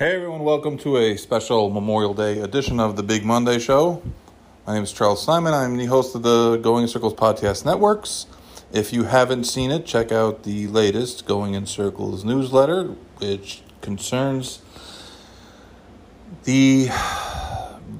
[0.00, 4.02] Hey everyone, welcome to a special Memorial Day edition of the Big Monday Show.
[4.66, 5.52] My name is Charles Simon.
[5.52, 8.24] I'm the host of the Going in Circles podcast networks.
[8.72, 12.84] If you haven't seen it, check out the latest Going in Circles newsletter,
[13.18, 14.62] which concerns
[16.44, 16.88] the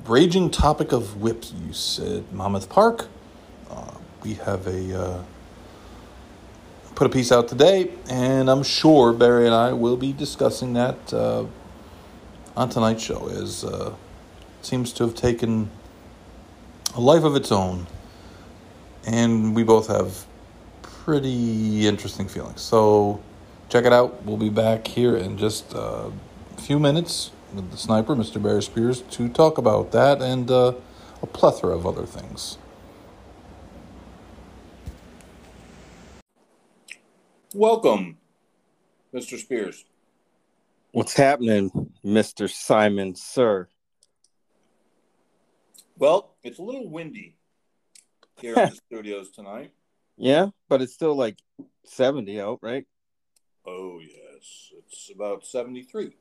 [0.07, 3.09] raging topic of whip use at Monmouth Park.
[3.71, 3.93] Uh,
[4.23, 5.23] we have a uh,
[6.95, 11.13] put a piece out today, and I'm sure Barry and I will be discussing that
[11.13, 11.45] uh,
[12.61, 13.27] on tonight's show.
[13.29, 13.95] As uh,
[14.61, 15.71] seems to have taken
[16.95, 17.87] a life of its own,
[19.07, 20.27] and we both have
[20.83, 22.61] pretty interesting feelings.
[22.61, 23.23] So
[23.71, 24.25] check it out.
[24.25, 26.13] We'll be back here in just a
[26.59, 28.43] few minutes with the sniper, Mr.
[28.43, 30.75] Barry Spears, to talk about that and uh,
[31.23, 32.59] a plethora of other things.
[37.55, 38.19] Welcome,
[39.15, 39.39] Mr.
[39.39, 39.87] Spears.
[40.93, 42.51] What's happening, Mr.
[42.51, 43.69] Simon, sir?
[45.97, 47.37] Well, it's a little windy
[48.41, 49.71] here in the studios tonight.
[50.17, 51.39] Yeah, but it's still like
[51.85, 52.87] 70 out, right?
[53.65, 54.73] Oh, yes.
[54.79, 56.17] It's about 73.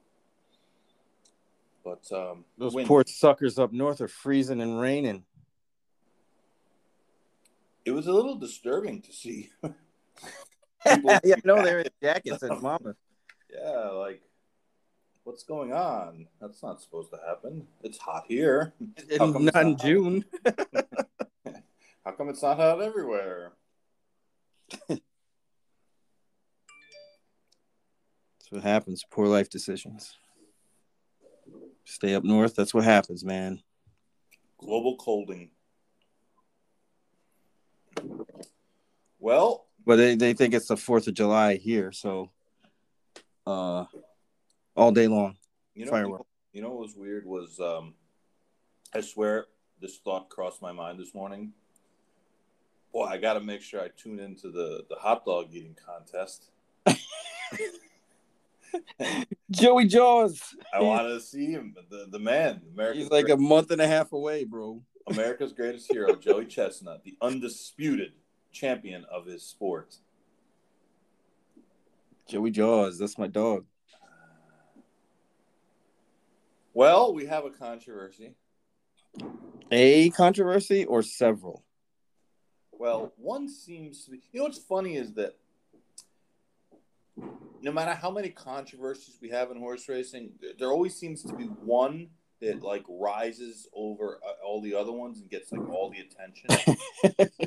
[1.84, 2.88] But um, those windy.
[2.88, 5.24] poor suckers up north are freezing and raining.
[7.86, 9.50] It was a little disturbing to see.
[10.86, 12.96] yeah, no, they're in jackets and Mama.
[13.52, 14.22] Yeah, like
[15.30, 16.26] what's going on?
[16.42, 17.68] That's not supposed to happen.
[17.84, 18.74] It's hot here.
[19.20, 20.26] not in June.
[22.04, 23.52] How come it's not hot everywhere?
[24.88, 25.02] That's
[28.50, 29.06] what happens.
[29.12, 30.18] Poor life decisions.
[31.86, 32.56] Stay up north.
[32.56, 33.62] That's what happens, man.
[34.58, 35.52] Global colding.
[39.20, 42.32] Well, but they, they think it's the Fourth of July here, so
[43.46, 43.86] uh,
[44.80, 45.36] all day long.
[45.76, 46.26] You know, firework.
[46.54, 47.94] You know what was weird was um,
[48.94, 49.48] I swear
[49.82, 51.54] this thought crossed my mind this morning.
[52.92, 56.50] Boy, I got to make sure I tune into the the hot dog eating contest.
[59.52, 60.42] Joey Jaws.
[60.74, 62.62] I want to see him, the the man.
[62.74, 64.82] America's He's like greatest, a month and a half away, bro.
[65.08, 68.14] America's greatest hero, Joey Chestnut, the undisputed
[68.52, 69.96] champion of his sport.
[72.28, 73.66] Joey Jaws, that's my dog.
[76.80, 78.36] Well, we have a controversy.
[79.70, 81.66] A controversy or several?
[82.72, 84.22] Well, one seems to be.
[84.32, 85.36] You know what's funny is that
[87.62, 91.44] no matter how many controversies we have in horse racing, there always seems to be
[91.44, 96.00] one that like rises over uh, all the other ones and gets like all the
[96.00, 96.48] attention.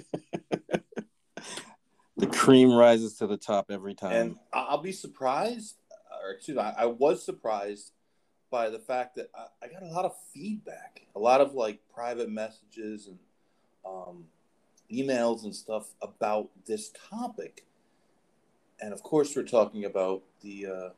[2.19, 4.12] the cream rises to the top every time.
[4.12, 5.76] And I'll be surprised,
[6.22, 7.92] or excuse me, I was surprised
[8.52, 11.80] by the fact that I, I, got a lot of feedback, a lot of like
[11.92, 13.18] private messages and
[13.84, 14.26] um,
[14.92, 17.64] emails and stuff about this topic.
[18.80, 20.88] And of course, we're talking about the uh,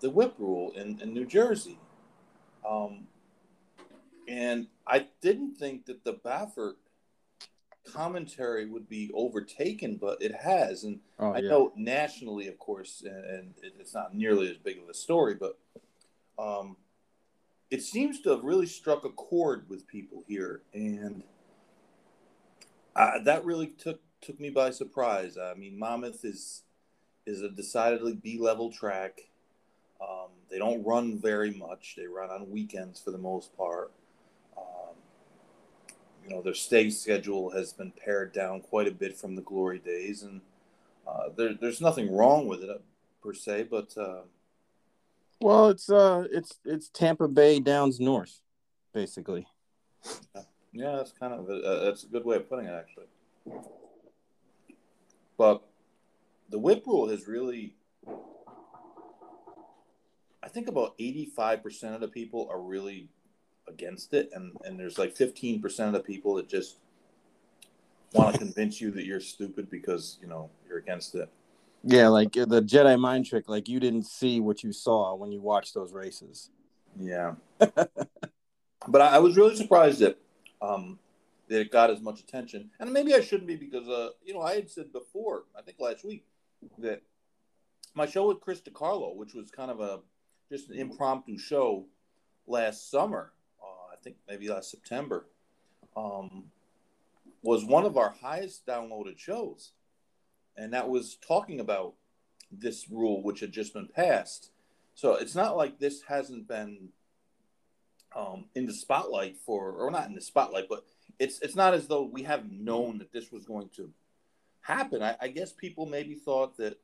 [0.00, 1.78] the whip rule in, in New Jersey.
[2.66, 3.08] Um,
[4.28, 6.74] and I didn't think that the Baffert
[7.92, 10.84] commentary would be overtaken, but it has.
[10.84, 14.88] And oh, I know nationally, of course, and, and, it's not nearly as big of
[14.88, 15.58] a story, but
[16.38, 16.76] um,
[17.70, 21.22] it seems to have really struck a chord with people here, and
[22.96, 25.36] that really took took me by surprise.
[25.38, 26.62] I mean, Monmouth is
[27.26, 29.20] is a decidedly B level track.
[30.00, 31.94] Um, they don't run very much.
[31.96, 33.90] They run on weekends for the most part.
[34.56, 34.94] Um,
[36.24, 39.78] you know, their stay schedule has been pared down quite a bit from the glory
[39.78, 40.40] days, and
[41.06, 42.78] uh, there, there's nothing wrong with it uh,
[43.22, 44.20] per se, but uh,
[45.40, 48.40] well, it's uh, it's it's Tampa Bay Downs North,
[48.92, 49.46] basically.
[50.72, 53.06] Yeah, that's kind of a, uh, that's a good way of putting it, actually.
[55.36, 55.62] But
[56.50, 57.74] the whip rule has really,
[60.42, 63.08] I think about eighty-five percent of the people are really
[63.68, 66.76] against it, and and there's like fifteen percent of the people that just
[68.12, 71.28] want to convince you that you're stupid because you know you're against it.
[71.90, 73.48] Yeah, like uh, the Jedi mind trick.
[73.48, 76.50] Like you didn't see what you saw when you watched those races.
[77.00, 80.18] Yeah, but I, I, was really surprised that
[80.60, 80.98] um,
[81.48, 82.68] that it got as much attention.
[82.78, 85.80] And maybe I shouldn't be because uh, you know I had said before, I think
[85.80, 86.26] last week,
[86.76, 87.00] that
[87.94, 90.00] my show with Chris DiCarlo, which was kind of a
[90.52, 91.86] just an impromptu show
[92.46, 93.32] last summer,
[93.62, 95.24] uh, I think maybe last September,
[95.96, 96.44] um,
[97.42, 99.72] was one of our highest downloaded shows
[100.58, 101.94] and that was talking about
[102.50, 104.50] this rule which had just been passed.
[104.94, 106.88] So it's not like this hasn't been
[108.16, 110.84] um, in the spotlight for, or not in the spotlight, but
[111.18, 113.90] it's it's not as though we have known that this was going to
[114.60, 115.02] happen.
[115.02, 116.78] I, I guess people maybe thought that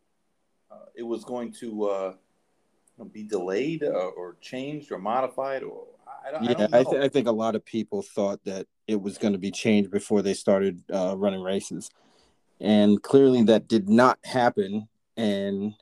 [0.70, 2.14] uh, it was going to uh,
[3.12, 5.84] be delayed or, uh, or, changed or modified, or
[6.26, 9.00] I don't, yeah, I, I, th- I, think a lot of people thought that it
[9.00, 11.90] was going to be changed before they started uh, running races,
[12.64, 14.88] and clearly that did not happen.
[15.18, 15.74] And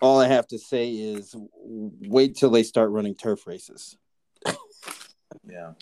[0.00, 1.34] all I have to say is
[1.64, 3.96] wait till they start running turf races.
[5.48, 5.72] yeah.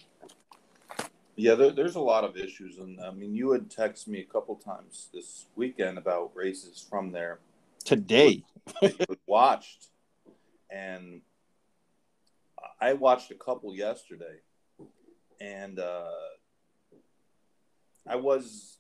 [1.34, 4.24] Yeah, there, there's a lot of issues, and I mean, you had texted me a
[4.24, 7.40] couple times this weekend about races from there.
[7.84, 8.44] Today,
[9.26, 9.88] watched,
[10.70, 11.22] and
[12.80, 14.36] I watched a couple yesterday,
[15.40, 16.04] and uh,
[18.06, 18.78] I was.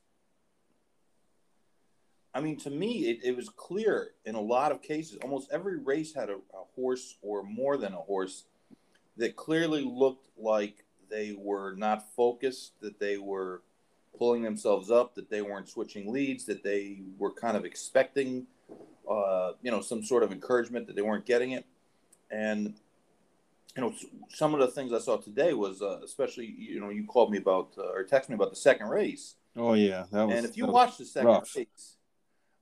[2.34, 5.18] I mean, to me, it, it was clear in a lot of cases.
[5.22, 8.44] Almost every race had a, a horse or more than a horse
[9.18, 13.62] that clearly looked like they were not focused, that they were
[14.18, 18.46] pulling themselves up, that they weren't switching leads, that they were kind of expecting,
[19.10, 21.66] uh, you know, some sort of encouragement that they weren't getting it.
[22.30, 22.74] And,
[23.76, 23.92] you know,
[24.30, 27.38] some of the things I saw today was, uh, especially, you know, you called me
[27.38, 29.34] about uh, or texted me about the second race.
[29.54, 30.04] Oh, yeah.
[30.12, 31.54] that Was, and if you watch the second rough.
[31.54, 31.96] race,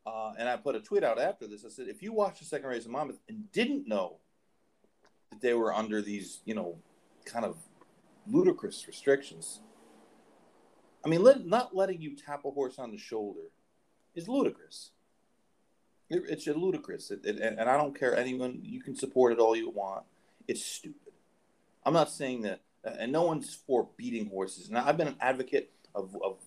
[0.07, 2.47] uh, and I put a tweet out after this, I said, if you watched the
[2.47, 4.17] second race of Monmouth and didn't know
[5.31, 6.79] that they were under these, you know,
[7.25, 7.57] kind of
[8.27, 9.61] ludicrous restrictions.
[11.05, 13.41] I mean, let, not letting you tap a horse on the shoulder
[14.15, 14.91] is ludicrous.
[16.09, 18.61] It, it's ludicrous, it, it, and I don't care anyone.
[18.63, 20.05] You can support it all you want.
[20.49, 21.13] It's stupid.
[21.85, 24.71] I'm not saying that, and no one's for beating horses.
[24.71, 26.39] Now, I've been an advocate of, of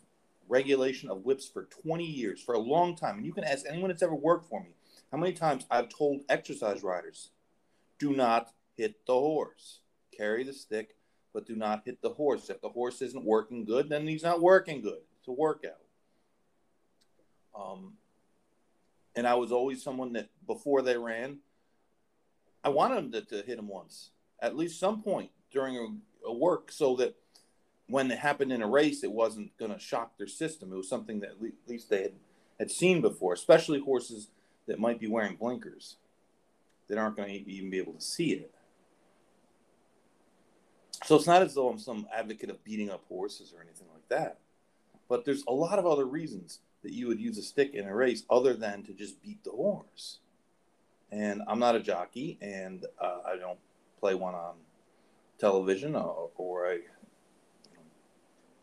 [0.48, 3.18] regulation of whips for 20 years, for a long time.
[3.18, 4.76] And you can ask anyone that's ever worked for me
[5.12, 7.30] how many times I've told exercise riders,
[8.00, 9.82] do not hit the horse,
[10.16, 10.96] carry the stick,
[11.34, 12.50] but do not hit the horse.
[12.50, 15.02] If the horse isn't working good, then he's not working good.
[15.20, 15.78] It's a workout.
[17.56, 17.94] Um,
[19.16, 21.38] and I was always someone that before they ran,
[22.64, 24.10] I wanted them to, to hit him once,
[24.40, 27.16] at least some point during a, a work, so that
[27.94, 30.74] when it happened in a race, it wasn't going to shock their system.
[30.74, 32.14] It was something that at least they had,
[32.58, 34.30] had seen before, especially horses
[34.66, 35.98] that might be wearing blinkers
[36.88, 38.52] that aren't going to even be able to see it.
[41.06, 44.10] So it's not as though I'm some advocate of beating up horses or anything like
[44.10, 44.40] that.
[45.08, 47.96] But there's a lot of other reasons that you would use a stick in a
[47.96, 50.18] race other than to just beat the horse.
[51.12, 53.60] And I'm not a jockey, and uh, I don't
[54.00, 54.56] play one on
[55.38, 56.80] television, or, or I,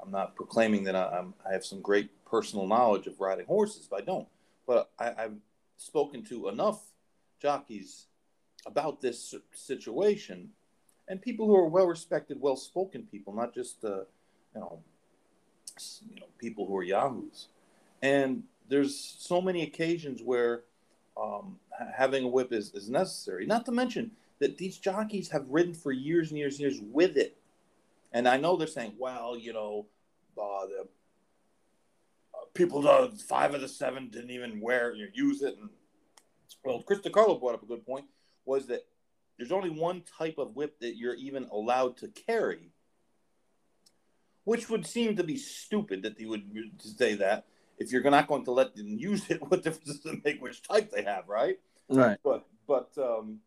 [0.03, 3.87] I'm not proclaiming that I, am I have some great personal knowledge of riding horses.
[3.91, 4.29] But I don't.
[4.67, 5.37] But I, I've
[5.77, 6.81] spoken to enough
[7.41, 8.07] jockeys
[8.67, 10.51] about this situation
[11.09, 14.05] and people who are well respected, well spoken people, not just uh,
[14.55, 14.79] you know,
[16.09, 17.49] you know, people who are yahoos.
[18.03, 20.63] And there's so many occasions where
[21.21, 21.59] um,
[21.97, 23.45] having a whip is, is necessary.
[23.45, 27.17] Not to mention that these jockeys have ridden for years and years and years with
[27.17, 27.37] it.
[28.13, 29.87] And I know they're saying, well, you know,
[30.37, 30.81] uh, the
[32.35, 35.57] uh, people, uh, five of the seven didn't even wear, you know, use it.
[35.59, 35.71] And
[36.65, 38.07] well, Chris DiCarlo brought up a good point
[38.45, 38.85] was that
[39.39, 42.73] there's only one type of whip that you're even allowed to carry,
[44.45, 47.47] which would seem to be stupid that they would say that.
[47.79, 50.63] If you're not going to let them use it, what difference does it make which
[50.63, 51.59] type they have, right?
[51.89, 52.19] Right.
[52.23, 53.39] But but um, um,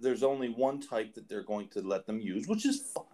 [0.00, 3.04] there's only one type that they're going to let them use, which is fine.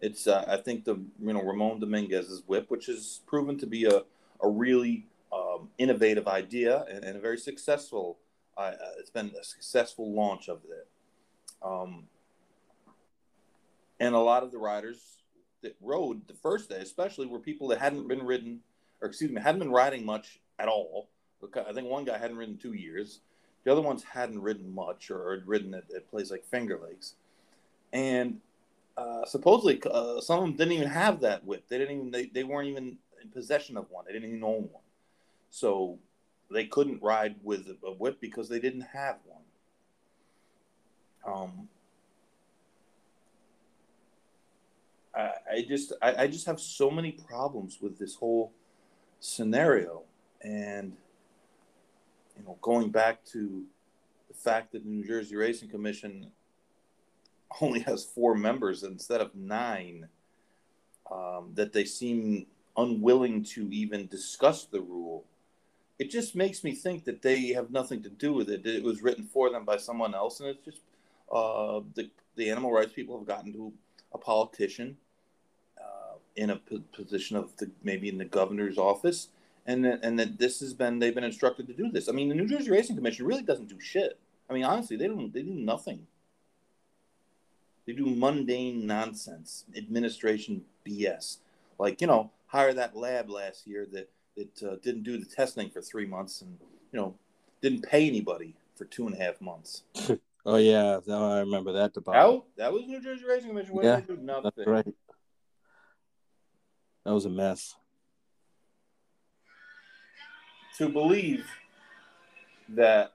[0.00, 3.86] It's uh, I think the you know Ramon Dominguez's whip, which has proven to be
[3.86, 4.02] a
[4.42, 8.18] a really um, innovative idea and, and, a very successful
[8.56, 10.88] uh, it's been a successful launch of it.
[11.62, 12.04] Um,
[14.00, 15.22] and a lot of the riders
[15.62, 18.60] that rode the first day, especially, were people that hadn't been ridden,
[19.00, 21.08] or excuse me, hadn't been riding much at all.
[21.54, 23.20] I think one guy hadn't ridden two years.
[23.66, 27.16] The other ones hadn't ridden much or had ridden at, at places like Finger Lakes.
[27.92, 28.40] And
[28.96, 31.64] uh, supposedly, uh, some of them didn't even have that whip.
[31.68, 34.04] They didn't even, they, they weren't even in possession of one.
[34.06, 34.84] They didn't even own one.
[35.50, 35.98] So
[36.48, 39.16] they couldn't ride with a whip because they didn't have
[41.24, 41.34] one.
[41.34, 41.68] Um,
[45.12, 48.52] I, I just I, I just have so many problems with this whole
[49.18, 50.02] scenario,
[50.40, 50.96] and
[52.36, 53.64] you know, going back to
[54.28, 56.30] the fact that the New Jersey Racing Commission
[57.60, 60.08] only has four members instead of nine,
[61.10, 65.24] um, that they seem unwilling to even discuss the rule
[65.98, 68.66] it just makes me think that they have nothing to do with it.
[68.66, 70.80] It was written for them by someone else, and it's just
[71.32, 73.72] uh, the the animal rights people have gotten to
[74.12, 74.96] a politician
[75.78, 79.28] uh, in a p- position of the, maybe in the governor's office,
[79.66, 82.08] and that, and that this has been they've been instructed to do this.
[82.08, 84.18] I mean, the New Jersey Racing Commission really doesn't do shit.
[84.48, 86.06] I mean, honestly, they don't they do nothing.
[87.86, 91.38] They do mundane nonsense, administration BS.
[91.78, 95.68] Like you know, hire that lab last year that that uh, didn't do the testing
[95.70, 96.58] for three months and
[96.92, 97.14] you know
[97.60, 99.82] didn't pay anybody for two and a half months.
[100.46, 102.46] oh yeah, I remember that debacle.
[102.56, 103.74] That, that was New Jersey Racing Commission.
[103.74, 104.00] What yeah,
[104.42, 104.86] That's right.
[107.04, 107.74] That was a mess.
[110.78, 111.46] To believe
[112.70, 113.12] that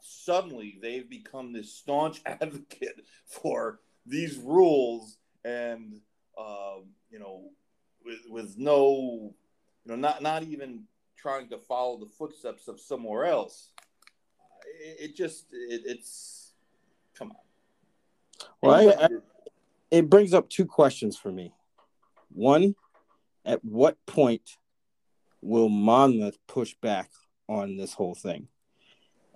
[0.00, 6.00] suddenly they've become this staunch advocate for these rules and
[6.38, 7.50] um, you know
[8.04, 9.34] with with no
[9.84, 10.84] you know not not even
[11.16, 13.70] trying to follow the footsteps of somewhere else.
[14.80, 16.52] It, it just it, it's
[17.14, 18.48] come on.
[18.62, 19.08] Well I, I,
[19.90, 21.52] it brings up two questions for me.
[22.30, 22.74] One
[23.44, 24.56] at what point
[25.40, 27.10] will monmouth push back
[27.48, 28.48] on this whole thing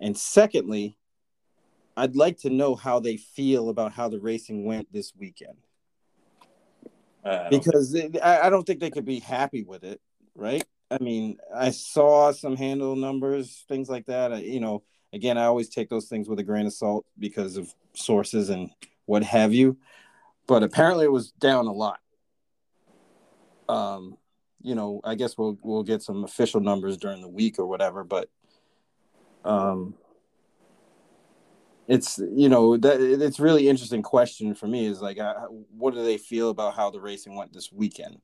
[0.02, 0.98] and secondly,
[1.96, 5.56] I'd like to know how they feel about how the racing went this weekend.
[7.24, 10.00] Uh, because I, I don't think they could be happy with it,
[10.34, 10.64] right?
[10.90, 14.32] I mean, I saw some handle numbers, things like that.
[14.32, 14.82] I, you know,
[15.12, 18.70] again, I always take those things with a grain of salt because of sources and
[19.06, 19.78] what have you.
[20.48, 22.00] But apparently, it was down a lot.
[23.68, 24.16] Um,
[24.62, 28.04] you know, I guess we'll we'll get some official numbers during the week or whatever.
[28.04, 28.28] But
[29.44, 29.94] um,
[31.88, 35.34] it's you know that it's really interesting question for me is like uh,
[35.76, 38.20] what do they feel about how the racing went this weekend?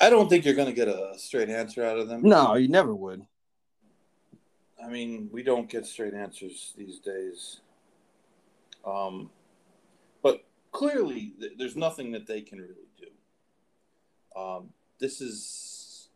[0.00, 2.22] I don't think you're going to get a straight answer out of them.
[2.22, 3.22] No you never would.
[4.82, 7.60] I mean we don't get straight answers these days.
[8.86, 9.30] Um
[10.74, 16.08] clearly there's nothing that they can really do um this is,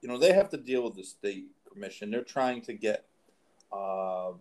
[0.00, 2.10] you know, they have to deal with the state commission.
[2.10, 3.06] They're trying to get
[3.72, 4.32] uh,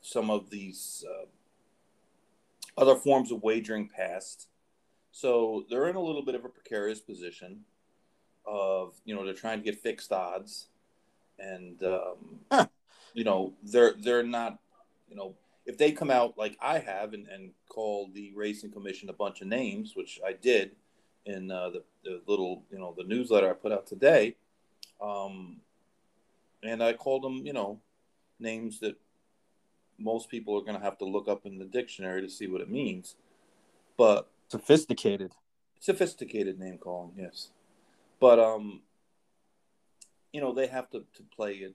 [0.00, 1.26] some of these uh,
[2.80, 4.48] other forms of wagering passed.
[5.12, 7.64] So they're in a little bit of a precarious position
[8.46, 10.68] of, you know, they're trying to get fixed odds.
[11.38, 12.66] And, um, huh.
[13.14, 14.58] you know, they're, they're not,
[15.08, 15.34] you know,
[15.66, 19.40] if they come out like I have and, and call the racing commission a bunch
[19.40, 20.70] of names, which I did,
[21.26, 24.36] in uh, the, the, little you know the newsletter I put out today,
[25.02, 25.56] um,
[26.62, 27.80] and I called them you know
[28.38, 28.96] names that
[29.98, 32.60] most people are going to have to look up in the dictionary to see what
[32.60, 33.16] it means,
[33.96, 35.32] but sophisticated,
[35.80, 37.48] sophisticated name calling, yes,
[38.20, 38.82] but um,
[40.32, 41.74] you know they have to to play it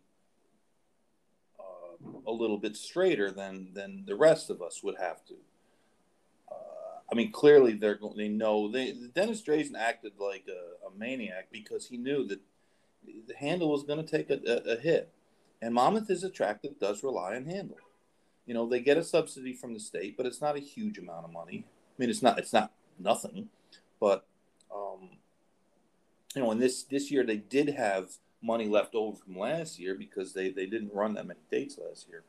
[2.25, 5.35] a little bit straighter than than the rest of us would have to.
[7.11, 11.87] I mean, clearly they're they know they Dennis Drazin acted like a, a, maniac because
[11.87, 12.39] he knew that
[13.27, 15.11] the handle was going to take a, a, a, hit,
[15.61, 17.77] and Monmouth is a track that does rely on handle.
[18.45, 21.25] You know, they get a subsidy from the state, but it's not a huge amount
[21.25, 21.65] of money.
[21.67, 23.49] I mean, it's not it's not nothing,
[23.99, 24.25] but
[24.73, 25.09] um,
[26.33, 28.11] you know, and this this year they did have
[28.41, 32.07] money left over from last year because they they didn't run that many dates last
[32.09, 32.23] year,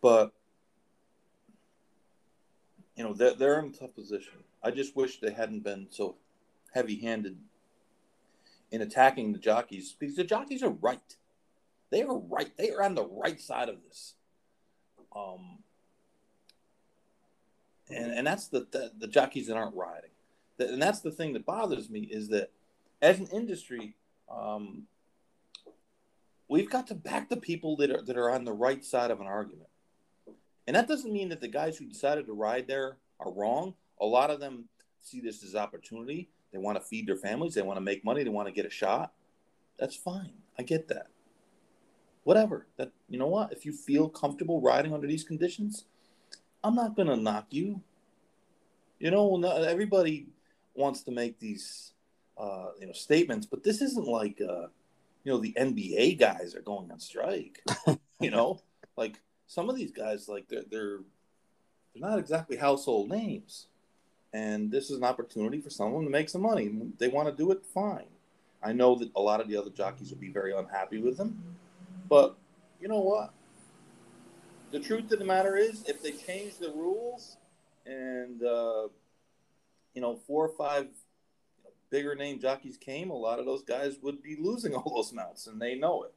[0.00, 0.32] but
[2.96, 4.34] you know they're, they're in a tough position.
[4.62, 6.16] I just wish they hadn't been so
[6.74, 7.36] heavy-handed
[8.70, 11.16] in attacking the jockeys because the jockeys are right.
[11.90, 12.56] They are right.
[12.56, 14.14] They are on the right side of this.
[15.14, 15.58] Um,
[17.90, 20.10] and and that's the, the, the jockeys that aren't riding.
[20.58, 22.50] And that's the thing that bothers me is that
[23.00, 23.96] as an industry,
[24.34, 24.84] um,
[26.48, 29.20] we've got to back the people that are that are on the right side of
[29.20, 29.68] an argument.
[30.66, 33.74] And that doesn't mean that the guys who decided to ride there are wrong.
[34.00, 34.68] A lot of them
[35.00, 36.28] see this as opportunity.
[36.52, 37.54] They want to feed their families.
[37.54, 38.22] They want to make money.
[38.22, 39.12] They want to get a shot.
[39.78, 40.34] That's fine.
[40.58, 41.08] I get that.
[42.24, 42.66] Whatever.
[42.76, 43.52] That you know what?
[43.52, 45.86] If you feel comfortable riding under these conditions,
[46.62, 47.80] I'm not gonna knock you.
[49.00, 50.28] You know, everybody
[50.74, 51.92] wants to make these
[52.38, 54.66] uh, you know statements, but this isn't like uh,
[55.24, 57.62] you know the NBA guys are going on strike.
[58.20, 58.60] you know,
[58.96, 60.98] like some of these guys like they're they're
[61.94, 63.66] they're not exactly household names,
[64.32, 66.70] and this is an opportunity for someone to make some money.
[66.98, 68.06] They want to do it, fine.
[68.62, 71.42] I know that a lot of the other jockeys would be very unhappy with them,
[72.08, 72.36] but
[72.80, 73.32] you know what?
[74.70, 77.36] The truth of the matter is, if they change the rules
[77.84, 78.88] and uh,
[79.94, 80.86] you know, four or five
[81.92, 85.46] bigger name jockeys came, a lot of those guys would be losing all those mounts,
[85.46, 86.14] and they know it.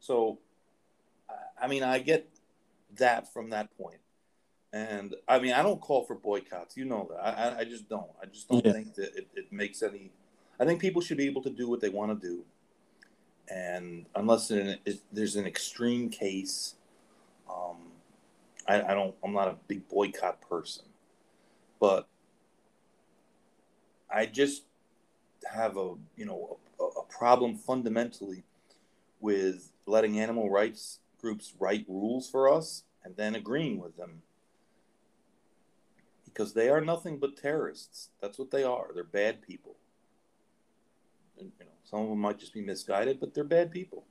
[0.00, 0.38] So,
[1.58, 2.28] I mean, I get
[2.96, 4.00] that from that point.
[4.72, 6.76] And I mean, I don't call for boycotts.
[6.76, 7.20] You know that.
[7.24, 8.10] I, I just don't.
[8.20, 8.72] I just don't yeah.
[8.72, 10.10] think that it, it makes any.
[10.58, 12.44] I think people should be able to do what they want to do.
[13.48, 14.48] And unless
[15.12, 16.74] there's an extreme case,
[17.48, 17.76] um,
[18.66, 19.14] I, I don't.
[19.22, 20.86] I'm not a big boycott person,
[21.78, 22.08] but
[24.12, 24.64] I just
[25.52, 28.44] have a you know a, a problem fundamentally
[29.20, 34.22] with letting animal rights groups write rules for us and then agreeing with them
[36.24, 38.10] because they are nothing but terrorists.
[38.20, 38.88] That's what they are.
[38.92, 39.76] They're bad people.
[41.38, 44.04] And, you know, some of them might just be misguided, but they're bad people.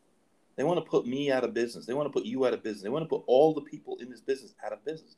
[0.56, 1.86] They want to put me out of business.
[1.86, 2.84] They want to put you out of business.
[2.84, 5.18] They want to put all the people in this business out of business.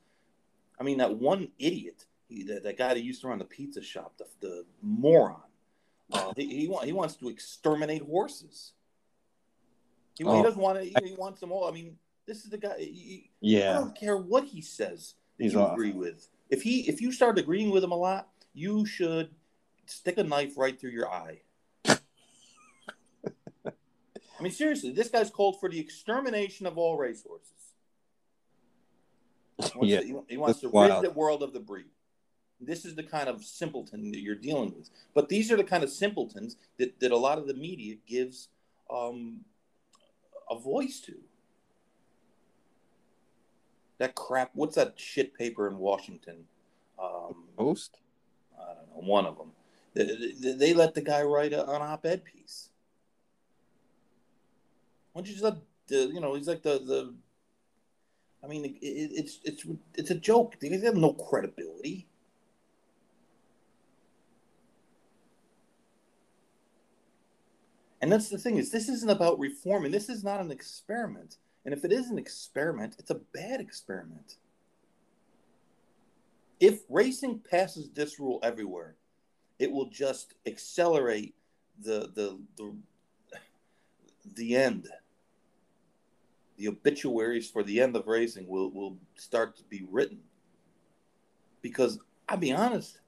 [0.80, 3.82] I mean, that one idiot, he, that, that guy that used to run the pizza
[3.82, 5.42] shop, the, the moron,
[6.12, 8.74] uh, he, he, want, he wants to exterminate horses.
[10.18, 10.38] He, oh.
[10.38, 10.86] he doesn't want to.
[10.86, 11.68] He, he, wants them all.
[11.68, 12.78] I mean, this is the guy.
[12.80, 13.72] He, yeah.
[13.72, 15.16] I don't care what he says.
[15.38, 15.74] He's you off.
[15.74, 16.28] agree with.
[16.50, 19.30] If he if you start agreeing with him a lot, you should
[19.86, 21.42] stick a knife right through your eye.
[24.38, 27.52] I mean, seriously, this guy's called for the extermination of all racehorses.
[29.58, 31.86] He wants yeah, to, he, he wants to rid the world of the breed.
[32.60, 34.90] This is the kind of simpleton that you're dealing with.
[35.14, 38.50] But these are the kind of simpletons that, that a lot of the media gives
[38.90, 39.42] um,
[40.50, 41.16] a voice to.
[43.98, 44.52] That crap.
[44.54, 46.46] What's that shit paper in Washington?
[47.02, 47.98] Um, Post.
[48.60, 49.10] I don't know.
[49.10, 49.52] One of them.
[49.94, 52.70] They, they, they let the guy write a, an op-ed piece.
[55.14, 55.56] Why don't you just let
[55.88, 57.14] the you know he's like the the.
[58.44, 60.56] I mean, it, it's it's it's a joke.
[60.60, 62.08] They have no credibility.
[68.06, 71.38] And that's the thing is this isn't about reform and This is not an experiment.
[71.66, 74.36] And if it is an experiment, it's a bad experiment.
[76.60, 78.94] If racing passes this rule everywhere,
[79.58, 81.34] it will just accelerate
[81.84, 82.76] the the the,
[84.36, 84.88] the end.
[86.58, 90.20] The obituaries for the end of racing will, will start to be written.
[91.64, 91.98] Because
[92.30, 93.00] I'll be honest,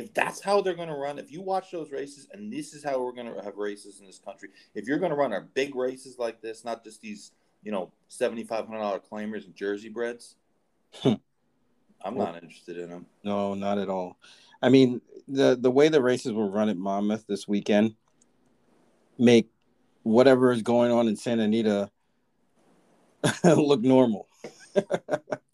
[0.00, 2.82] if that's how they're going to run, if you watch those races and this is
[2.82, 5.48] how we're going to have races in this country, if you're going to run our
[5.54, 7.32] big races like this, not just these
[7.62, 10.36] you know, seventy five hundred dollar claimers and Jersey breds.
[10.94, 11.14] Hmm.
[12.02, 13.06] I'm not interested in them.
[13.22, 14.16] No, not at all.
[14.62, 17.94] I mean, the the way the races were run at Monmouth this weekend
[19.18, 19.50] make
[20.02, 21.90] whatever is going on in Santa Anita
[23.44, 24.28] look normal.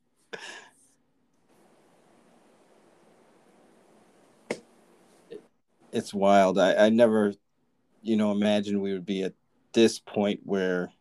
[5.97, 6.59] it's wild.
[6.59, 7.33] I, I never,
[8.03, 9.33] you know, imagined we would be at
[9.73, 10.93] this point where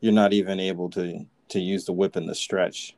[0.00, 2.96] you're not even able to to use the whip in the stretch.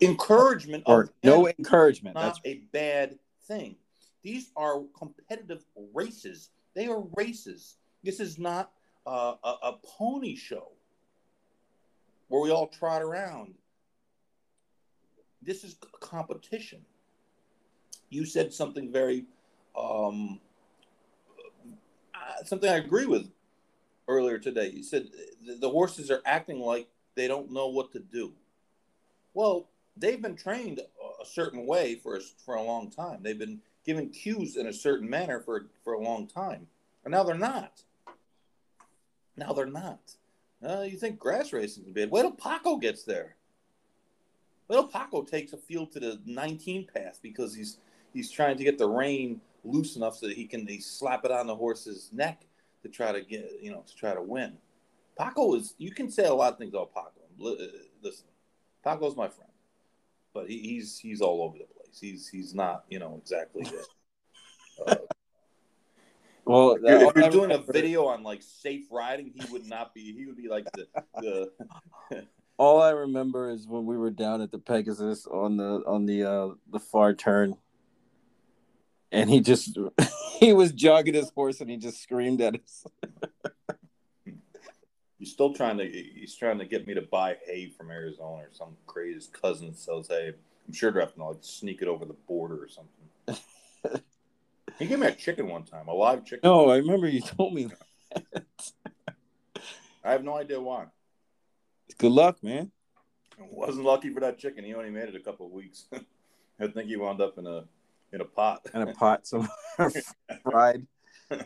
[0.00, 2.14] Encouragement or no encouragement.
[2.14, 3.76] Not That's a bad thing.
[4.22, 6.50] These are competitive races.
[6.74, 7.76] They are races.
[8.02, 8.72] This is not
[9.06, 10.72] uh, a, a pony show
[12.28, 13.54] where we all trot around.
[15.42, 16.80] This is competition.
[18.10, 19.26] You said something very,
[19.76, 20.40] um,
[22.44, 23.30] something I agree with
[24.08, 24.70] earlier today.
[24.70, 25.08] You said
[25.60, 28.32] the horses are acting like they don't know what to do.
[29.34, 33.20] Well, they've been trained a certain way for a, for a long time.
[33.22, 36.66] They've been given cues in a certain manner for for a long time,
[37.04, 37.82] and now they're not.
[39.36, 40.14] Now they're not.
[40.66, 42.10] Uh, you think grass racing is bad?
[42.10, 43.36] Wait till Paco gets there.
[44.68, 47.78] Wait till Paco takes a field to the 19 path because he's
[48.12, 51.30] he's trying to get the rein loose enough so that he can he slap it
[51.30, 52.42] on the horse's neck
[52.82, 54.56] to try to get you know to try to win.
[55.18, 57.10] Paco is you can say a lot of things about Paco.
[57.44, 57.66] Uh,
[58.02, 58.26] listen,
[58.84, 59.50] Paco's my friend,
[60.34, 61.98] but he, he's he's all over the place.
[62.00, 63.66] He's he's not you know exactly.
[64.86, 64.96] uh,
[66.44, 69.94] well, if you're, if you're doing a video on like safe riding, he would not
[69.94, 70.12] be.
[70.12, 70.86] He would be like the
[71.20, 72.26] the.
[72.58, 76.24] all I remember is when we were down at the Pegasus on the on the
[76.24, 77.56] uh the far turn
[79.12, 79.78] and he just
[80.40, 82.86] he was jogging his horse and he just screamed at us.
[85.18, 88.48] he's still trying to he's trying to get me to buy hay from Arizona or
[88.50, 90.32] some crazy cousin sells hay.
[90.66, 93.44] I'm sure they're to like sneak it over the border or something.
[94.78, 96.40] he gave me a chicken one time, a live chicken.
[96.44, 98.44] No, I remember you told me that.
[100.04, 100.86] I have no idea why.
[101.98, 102.72] Good luck, man.
[103.38, 104.64] I wasn't lucky for that chicken.
[104.64, 105.86] He only made it a couple of weeks.
[106.60, 107.64] I think he wound up in a
[108.12, 108.66] in a pot.
[108.74, 109.50] in a pot somewhere
[110.42, 110.86] fried.
[111.30, 111.36] I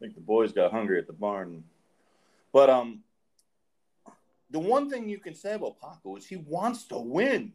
[0.00, 1.64] think the boys got hungry at the barn.
[2.52, 3.00] But um,
[4.50, 7.52] the one thing you can say about Paco is he wants to win.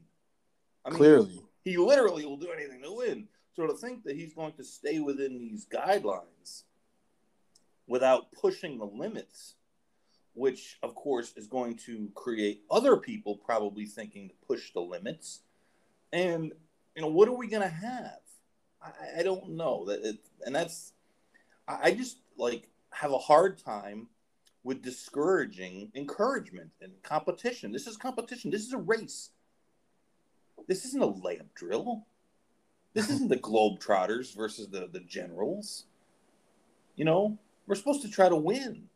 [0.86, 1.42] I mean, Clearly.
[1.64, 3.28] he literally will do anything to win.
[3.56, 6.64] So to think that he's going to stay within these guidelines
[7.88, 9.56] without pushing the limits,
[10.34, 15.42] which of course is going to create other people probably thinking to push the limits.
[16.14, 16.54] And
[16.96, 18.20] you know, what are we going to have?
[18.82, 20.94] I, I don't know that, it, and that's
[21.68, 24.08] I, I just like have a hard time
[24.64, 27.72] with discouraging encouragement and competition.
[27.72, 28.52] This is competition.
[28.52, 29.30] This is a race.
[30.68, 32.06] This isn't a layup drill.
[32.94, 33.14] This mm-hmm.
[33.14, 35.86] isn't the Globetrotters versus the, the Generals.
[36.96, 37.38] You know,
[37.68, 38.90] we're supposed to try to win.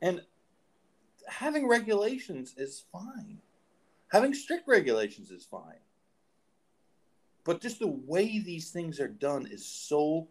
[0.00, 0.22] And
[1.28, 3.38] having regulations is fine.
[4.08, 5.80] Having strict regulations is fine.
[7.46, 10.26] But just the way these things are done is so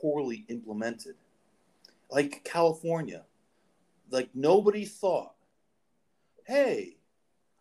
[0.00, 1.14] poorly implemented.
[2.10, 3.24] Like California,
[4.10, 5.34] like nobody thought,
[6.44, 6.96] hey,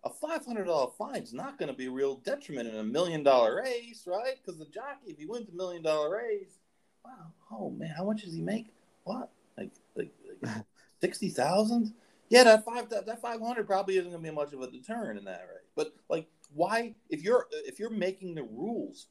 [0.04, 3.62] a $500 fine is not going to be a real detriment in a million dollar
[3.64, 4.36] race, right?
[4.44, 6.58] Because the jockey, if he wins a million dollar race,
[7.04, 8.74] wow, oh man, how much does he make?
[9.04, 9.30] What?
[9.58, 10.66] Like, like, like
[11.02, 11.94] 60,000?
[12.30, 15.20] Yeah, that five that, that 500 probably isn't going to be much of a deterrent
[15.20, 15.70] in that race.
[15.76, 19.08] But like, why, if you're, if you're making the rules,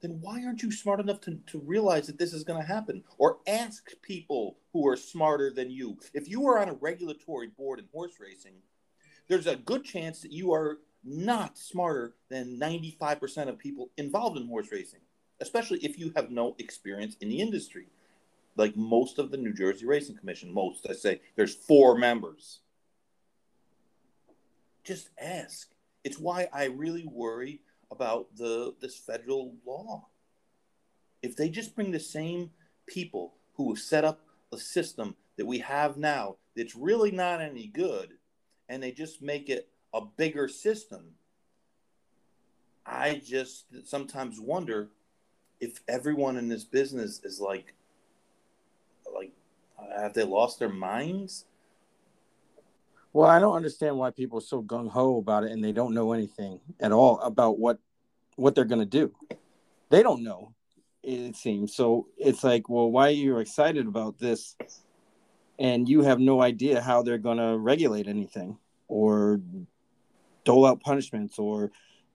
[0.00, 3.02] then why aren't you smart enough to, to realize that this is going to happen?
[3.18, 5.98] Or ask people who are smarter than you.
[6.14, 8.54] If you are on a regulatory board in horse racing,
[9.28, 14.46] there's a good chance that you are not smarter than 95% of people involved in
[14.46, 15.00] horse racing,
[15.40, 17.86] especially if you have no experience in the industry.
[18.56, 22.60] Like most of the New Jersey Racing Commission, most, I say, there's four members.
[24.82, 25.68] Just ask.
[26.08, 30.06] It's why I really worry about the this federal law.
[31.20, 32.50] If they just bring the same
[32.86, 37.66] people who have set up a system that we have now that's really not any
[37.66, 38.14] good,
[38.70, 41.10] and they just make it a bigger system,
[42.86, 44.88] I just sometimes wonder
[45.60, 47.74] if everyone in this business is like,
[49.14, 49.32] like,
[49.94, 51.44] have they lost their minds?
[53.18, 55.92] Well, I don't understand why people are so gung ho about it and they don't
[55.92, 57.80] know anything at all about what
[58.36, 59.12] what they're going to do.
[59.90, 60.54] They don't know.
[61.02, 62.06] It seems so.
[62.16, 64.54] It's like, well, why are you excited about this,
[65.58, 69.40] and you have no idea how they're going to regulate anything or
[70.44, 71.72] dole out punishments or,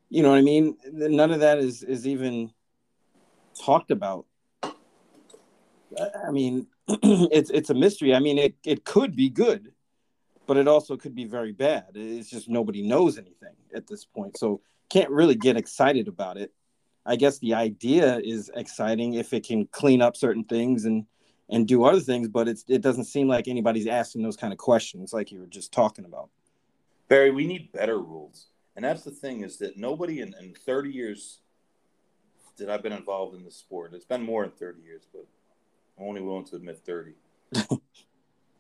[0.10, 0.78] you know what I mean?
[0.90, 2.54] None of that is is even
[3.62, 4.26] talked about.
[4.64, 8.16] I mean, it's it's a mystery.
[8.16, 9.74] I mean, it it could be good
[10.46, 11.88] but it also could be very bad.
[11.96, 14.38] It's just nobody knows anything at this point.
[14.38, 16.52] So can't really get excited about it.
[17.06, 21.06] I guess the idea is exciting if it can clean up certain things and
[21.50, 24.58] and do other things, but it's it doesn't seem like anybody's asking those kind of
[24.58, 26.30] questions like you were just talking about.
[27.10, 28.48] Barry, we need better rules.
[28.76, 31.40] And that's the thing is that nobody in, in 30 years
[32.58, 35.26] that I've been involved in the sport, it's been more than 30 years, but
[36.00, 37.14] I'm only willing to admit 30.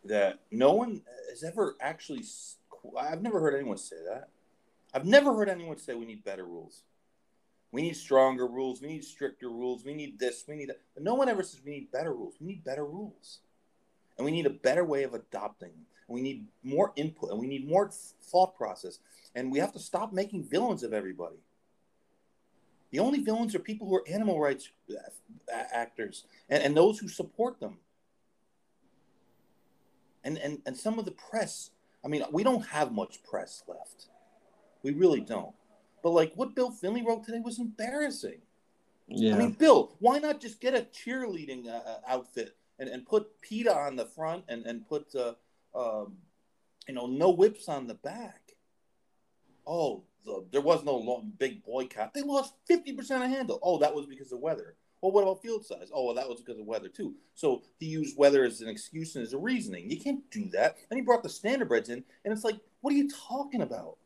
[0.05, 2.23] that no one has ever actually.
[2.99, 4.29] I've never heard anyone say that.
[4.93, 6.83] I've never heard anyone say we need better rules.
[7.71, 8.81] We need stronger rules.
[8.81, 9.83] We need stricter rules.
[9.83, 10.45] We need this.
[10.47, 10.81] We need that.
[10.93, 12.35] But no one ever says we need better rules.
[12.39, 13.39] We need better rules.
[14.17, 15.71] And we need a better way of adopting.
[15.71, 17.31] And we need more input.
[17.31, 17.89] And we need more
[18.21, 18.99] thought process.
[19.33, 21.37] And we have to stop making villains of everybody.
[22.91, 27.07] The only villains are people who are animal rights uh, actors and, and those who
[27.07, 27.79] support them
[30.23, 31.71] and, and and some of the press
[32.03, 34.07] i mean we don't have much press left.
[34.81, 35.55] We really don't.
[36.01, 38.41] But like what bill finley wrote today was embarrassing.
[39.07, 39.35] Yeah.
[39.35, 43.41] i mean bill why not just get a cheerleading uh, uh outfit and, and put
[43.41, 45.33] PETA on the front and and put uh,
[45.75, 46.17] um,
[46.87, 48.55] you know no whips on the back?
[49.65, 52.13] Oh the, there was no long, big boycott.
[52.13, 53.59] They lost 50% of handle.
[53.61, 55.91] Oh that was because of weather well, what about field size?
[55.93, 57.13] Oh, well, that was because of weather too.
[57.35, 59.91] So he used weather as an excuse and as a reasoning.
[59.91, 60.77] You can't do that.
[60.89, 63.97] And he brought the standardbreds in, and it's like, what are you talking about?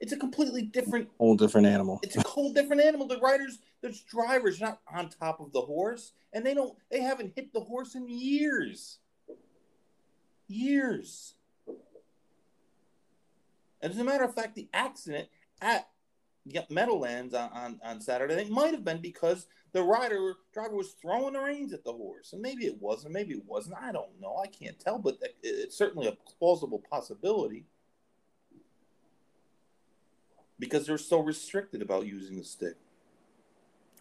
[0.00, 2.00] It's a completely different, whole different animal.
[2.02, 3.06] It's a whole different animal.
[3.06, 7.34] The riders, there's drivers not on top of the horse, and they don't, they haven't
[7.36, 8.98] hit the horse in years.
[10.48, 11.36] Years.
[13.80, 15.28] And as a matter of fact, the accident
[15.60, 15.88] at
[16.68, 21.32] Meadowlands on, on, on Saturday, it might have been because the rider driver was throwing
[21.32, 23.76] the reins at the horse, and maybe it wasn't, maybe it wasn't.
[23.80, 24.36] I don't know.
[24.42, 27.64] I can't tell, but it's certainly a plausible possibility
[30.58, 32.76] because they're so restricted about using the stick.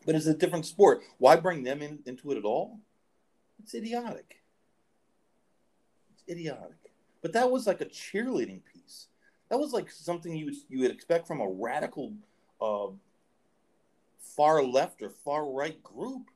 [0.06, 1.02] But it's a different sport.
[1.18, 2.80] Why bring them in, into it at all?
[3.64, 4.42] It's idiotic.
[6.14, 6.92] It's idiotic.
[7.22, 9.08] But that was like a cheerleading piece.
[9.50, 12.14] That was like something you would, you would expect from a radical
[12.60, 12.88] uh,
[14.22, 16.30] far left or far right group,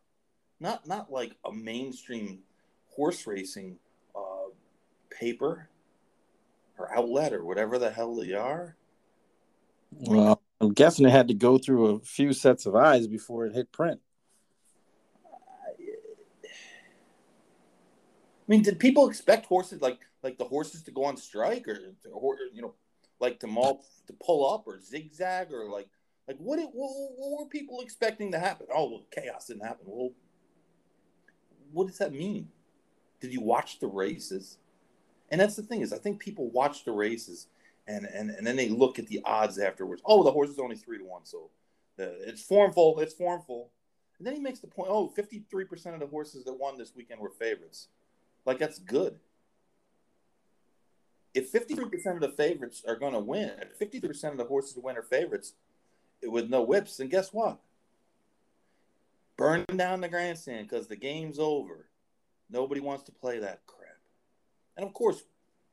[0.60, 2.40] not not like a mainstream
[2.88, 3.78] horse racing
[4.16, 4.50] uh,
[5.10, 5.70] paper
[6.78, 8.76] or outlet or whatever the hell they are.
[9.92, 13.54] Well, I'm guessing it had to go through a few sets of eyes before it
[13.54, 14.02] hit print.
[18.48, 21.78] I mean, did people expect horses like like the horses to go on strike or,
[22.12, 22.74] or you know,
[23.20, 25.90] like to maul to pull up or zigzag or like
[26.28, 28.68] like what, it, what what were people expecting to happen?
[28.74, 29.86] Oh, well, chaos didn't happen.
[29.86, 30.12] Well,
[31.72, 32.50] what does that mean?
[33.20, 34.58] Did you watch the races?
[35.30, 37.48] And that's the thing is, I think people watch the races
[37.88, 40.02] and and and then they look at the odds afterwards.
[40.06, 41.50] Oh, the horse is only three to one, so
[41.98, 43.00] it's formful.
[43.00, 43.72] It's formful.
[44.18, 44.90] And then he makes the point.
[44.90, 47.88] Oh, 53% of the horses that won this weekend were favorites.
[48.46, 49.20] Like that's good.
[51.34, 54.84] If 53% of the favorites are going to win, if 53% of the horses that
[54.84, 55.54] win are favorites
[56.28, 57.60] with no whips, And guess what?
[59.38, 61.86] Burn down the grandstand because the game's over.
[62.50, 63.98] Nobody wants to play that crap.
[64.78, 65.24] And of course,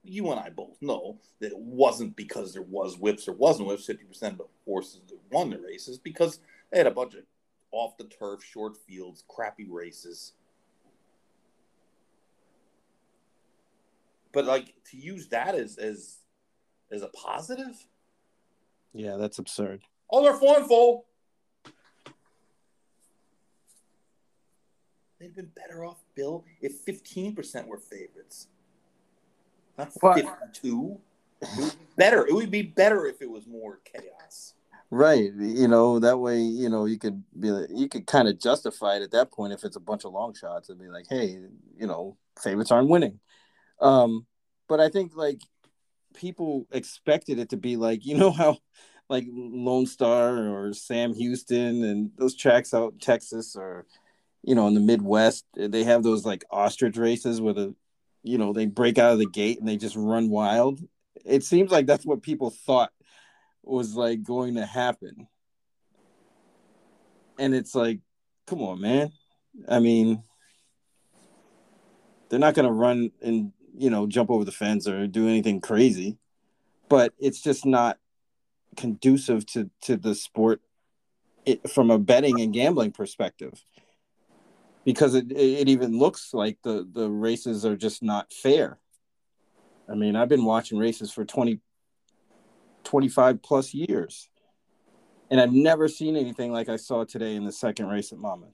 [0.02, 3.86] you and I both know that it wasn't because there was whips or wasn't whips.
[3.86, 7.22] Fifty percent of the horses that won the races because they had a bunch of
[7.70, 10.32] off the turf, short fields, crappy races.
[14.32, 16.18] But like to use that as as
[16.90, 17.86] as a positive.
[18.92, 19.82] Yeah, that's absurd.
[20.12, 21.06] Oh, they're formful.
[25.18, 28.48] They'd been better off, Bill, if fifteen percent were favorites.
[29.78, 30.16] Not What?
[30.16, 30.98] 52.
[31.40, 32.26] It would be better.
[32.26, 34.54] It would be better if it was more chaos.
[34.90, 35.32] Right.
[35.34, 39.02] You know, that way, you know, you could be you could kind of justify it
[39.02, 41.38] at that point if it's a bunch of long shots and be like, hey,
[41.78, 43.18] you know, favorites aren't winning.
[43.80, 44.26] Um,
[44.68, 45.40] but I think like
[46.14, 48.58] people expected it to be like, you know how
[49.12, 53.86] like Lone Star or Sam Houston and those tracks out in Texas or
[54.42, 57.74] you know in the Midwest, they have those like ostrich races where the
[58.22, 60.80] you know they break out of the gate and they just run wild.
[61.26, 62.90] It seems like that's what people thought
[63.62, 65.28] was like going to happen.
[67.38, 68.00] And it's like,
[68.46, 69.12] come on, man.
[69.68, 70.22] I mean,
[72.28, 75.60] they're not going to run and, you know, jump over the fence or do anything
[75.60, 76.18] crazy,
[76.88, 77.98] but it's just not
[78.76, 80.60] conducive to to the sport
[81.44, 83.64] it, from a betting and gambling perspective.
[84.84, 88.78] Because it, it even looks like the the races are just not fair.
[89.88, 91.60] I mean, I've been watching races for 20
[92.84, 94.28] 25 plus years.
[95.30, 98.50] And I've never seen anything like I saw today in the second race at Monmouth.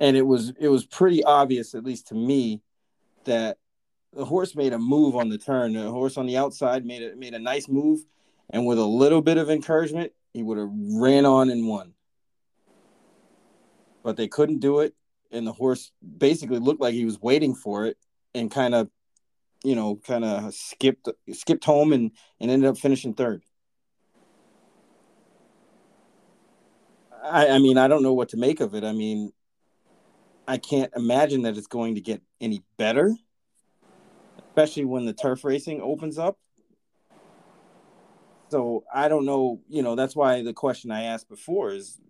[0.00, 2.60] And it was it was pretty obvious, at least to me,
[3.24, 3.58] that
[4.12, 5.74] the horse made a move on the turn.
[5.74, 8.00] The horse on the outside made a made a nice move,
[8.50, 11.94] and with a little bit of encouragement, he would have ran on and won.
[14.02, 14.94] But they couldn't do it,
[15.30, 17.96] and the horse basically looked like he was waiting for it,
[18.34, 18.88] and kind of
[19.64, 23.42] you know, kind of skipped skipped home and and ended up finishing third.
[27.22, 28.84] I, I mean, I don't know what to make of it.
[28.84, 29.32] I mean,
[30.46, 33.14] I can't imagine that it's going to get any better,
[34.58, 36.36] especially when the turf racing opens up.
[38.50, 39.60] So I don't know.
[39.68, 42.00] You know, that's why the question I asked before is,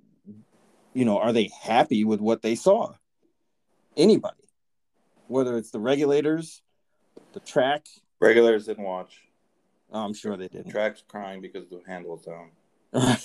[0.94, 2.94] you know, are they happy with what they saw?
[3.96, 4.48] Anybody,
[5.26, 6.62] whether it's the regulators,
[7.32, 7.86] the track.
[8.20, 9.20] Regulators didn't watch.
[9.92, 10.70] Oh, I'm sure they didn't.
[10.70, 12.50] Track's crying because the handle's down.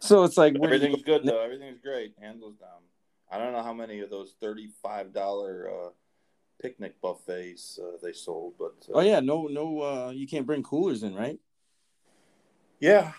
[0.00, 1.40] so it's like where do you Everything's good though.
[1.40, 2.14] Everything's great.
[2.20, 2.82] Handle's down.
[3.30, 5.88] I don't know how many of those thirty-five dollar uh,
[6.60, 9.80] picnic buffets uh, they sold, but uh, Oh yeah, no, no.
[9.80, 11.38] Uh, you can't bring coolers in, right?
[12.80, 13.12] yeah,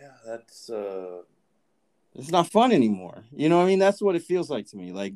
[0.00, 0.12] yeah.
[0.26, 1.22] That's uh,
[2.14, 3.24] It's not fun anymore.
[3.32, 4.92] You know, I mean, that's what it feels like to me.
[4.92, 5.14] Like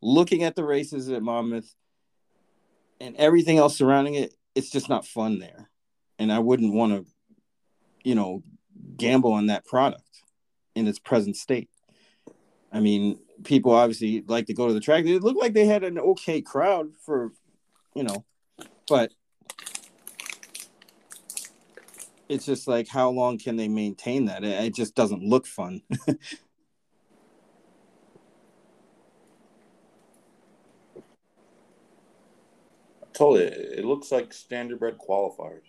[0.00, 1.74] looking at the races at Monmouth
[3.00, 5.70] and everything else surrounding it, it's just not fun there.
[6.18, 7.06] And I wouldn't want to,
[8.04, 8.42] you know,
[8.96, 10.22] gamble on that product
[10.74, 11.68] in its present state.
[12.72, 15.04] I mean, people obviously like to go to the track.
[15.04, 17.32] It looked like they had an okay crowd for,
[17.94, 18.24] you know,
[18.88, 19.12] but
[22.28, 24.44] it's just like how long can they maintain that?
[24.44, 25.82] It, it just doesn't look fun.
[33.12, 35.62] Told you, it looks like standardbred qualifiers.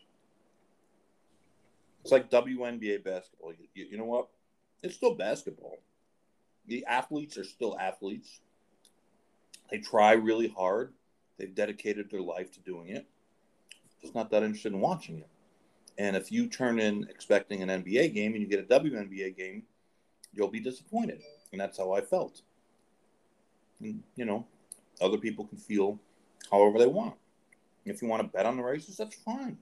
[2.01, 3.53] It's like WNBA basketball.
[3.73, 4.27] You, you know what?
[4.83, 5.77] it's still basketball.
[6.67, 8.41] The athletes are still athletes.
[9.71, 10.93] They try really hard.
[11.37, 13.07] They've dedicated their life to doing it.
[14.01, 15.29] Just not that interested in watching it.
[15.97, 19.63] And if you turn in expecting an NBA game and you get a WNBA game,
[20.33, 21.21] you'll be disappointed.
[21.51, 22.41] And that's how I felt.
[23.81, 24.45] And, you know,
[25.01, 25.99] other people can feel
[26.51, 27.15] however they want.
[27.85, 29.57] If you want to bet on the races, that's fine.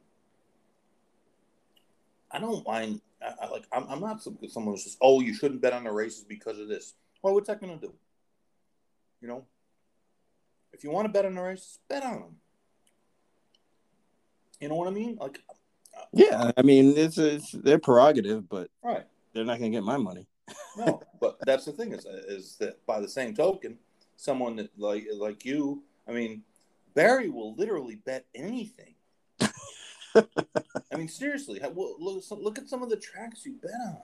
[2.31, 3.01] I don't mind.
[3.25, 3.65] I, I like.
[3.71, 6.59] I'm, I'm not some, someone who says, "Oh, you shouldn't bet on the races because
[6.59, 7.93] of this." Well, what's that going to do?
[9.21, 9.45] You know,
[10.73, 12.35] if you want to bet on the races, bet on them.
[14.59, 15.17] You know what I mean?
[15.19, 15.41] Like,
[15.97, 19.83] uh, yeah, I mean it's it's their prerogative, but right, they're not going to get
[19.83, 20.27] my money.
[20.77, 23.77] no, but that's the thing is is that by the same token,
[24.15, 26.43] someone that like like you, I mean,
[26.93, 28.94] Barry will literally bet anything.
[30.91, 33.97] I mean, seriously, look, look at some of the tracks you bet on.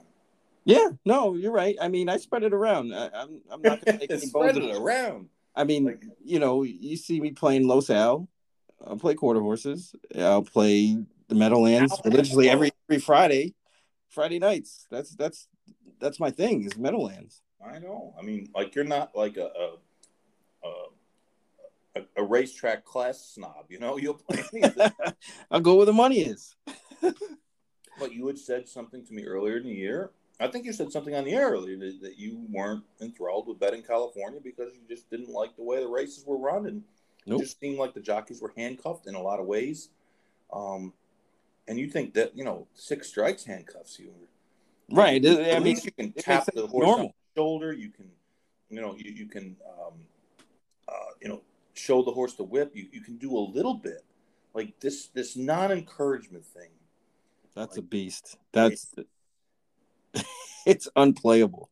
[0.64, 1.76] Yeah, no, you're right.
[1.80, 2.94] I mean, I spread it around.
[2.94, 5.28] I, am I'm, I'm not going to spread it around.
[5.54, 8.28] I mean, like, you know, you see me playing Los Al.
[8.86, 9.94] I'll play quarter horses.
[10.16, 10.96] I'll play
[11.28, 13.54] the Meadowlands religiously every every Friday,
[14.08, 14.86] Friday nights.
[14.90, 15.46] That's that's
[16.00, 17.42] that's my thing is Meadowlands.
[17.64, 18.14] I know.
[18.18, 20.84] I mean, like you're not like a a, a,
[22.16, 23.66] a racetrack class snob.
[23.68, 24.42] You know, you'll play.
[25.50, 26.54] I'll go where the money is.
[27.00, 30.10] but you had said something to me earlier in the year.
[30.40, 33.60] I think you said something on the air earlier that, that you weren't enthralled with
[33.60, 36.82] betting California because you just didn't like the way the races were run and
[37.26, 37.40] nope.
[37.40, 39.90] it just seemed like the jockeys were handcuffed in a lot of ways.
[40.52, 40.94] Um,
[41.68, 44.12] and you think that you know six strikes handcuffs you.
[44.90, 45.24] Right.
[45.24, 47.06] I mean, you can tap the horse normal.
[47.06, 47.72] on the shoulder.
[47.72, 48.10] You can,
[48.68, 49.94] you know, you, you can, um,
[50.88, 51.40] uh, you know,
[51.74, 52.72] show the horse the whip.
[52.74, 54.04] You, you can do a little bit,
[54.54, 56.70] like this this non encouragement thing.
[57.54, 58.38] That's like, a beast.
[58.52, 58.94] That's
[60.14, 60.26] it's,
[60.66, 61.70] it's unplayable,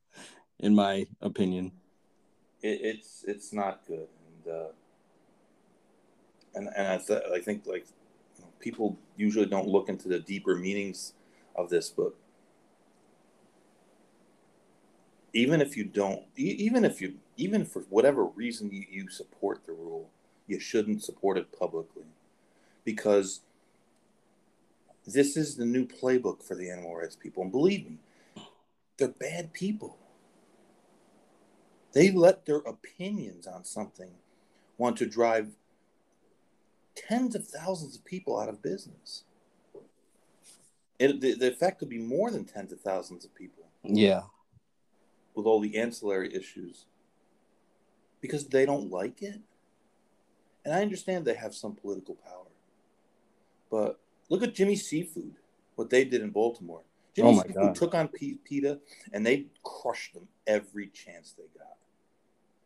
[0.58, 1.72] in my opinion.
[2.62, 4.68] It, it's it's not good, and uh,
[6.54, 7.86] and and I, th- I think like
[8.36, 11.14] you know, people usually don't look into the deeper meanings
[11.56, 12.14] of this, but
[15.32, 19.72] even if you don't, even if you, even for whatever reason you, you support the
[19.72, 20.10] rule,
[20.46, 22.04] you shouldn't support it publicly
[22.84, 23.40] because
[25.06, 27.42] this is the new playbook for the animal rights people.
[27.42, 27.98] And believe me,
[28.98, 29.96] they're bad people.
[31.92, 34.12] They let their opinions on something
[34.78, 35.48] want to drive
[36.94, 39.24] tens of thousands of people out of business.
[40.98, 43.64] It, the, the effect could be more than tens of thousands of people.
[43.82, 44.22] Yeah.
[45.34, 46.86] With all the ancillary issues.
[48.20, 49.40] Because they don't like it.
[50.64, 52.46] And I understand they have some political power.
[53.70, 55.34] But look at Jimmy Seafood,
[55.76, 56.82] what they did in Baltimore.
[57.14, 57.74] Jimmy oh Seafood God.
[57.74, 58.80] took on P- PETA
[59.12, 61.76] and they crushed them every chance they got.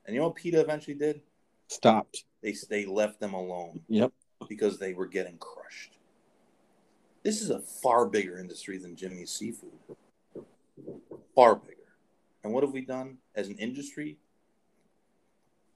[0.07, 1.20] And you know what PETA eventually did?
[1.68, 2.24] Stopped.
[2.42, 3.81] They, they left them alone.
[3.88, 4.12] Yep
[4.48, 5.98] because they were getting crushed.
[7.22, 9.70] This is a far bigger industry than Jimmy's Seafood.
[11.35, 11.74] Far bigger.
[12.44, 14.18] And what have we done as an industry?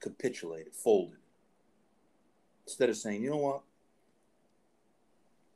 [0.00, 1.18] Capitulated, folded.
[2.66, 3.62] Instead of saying, you know what?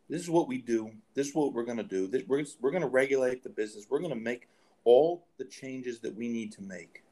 [0.09, 0.91] This is what we do.
[1.15, 2.09] This is what we're going to do.
[2.09, 3.87] This, we're, we're going to regulate the business.
[3.89, 4.49] We're going to make
[4.85, 7.05] all the changes that we need to make.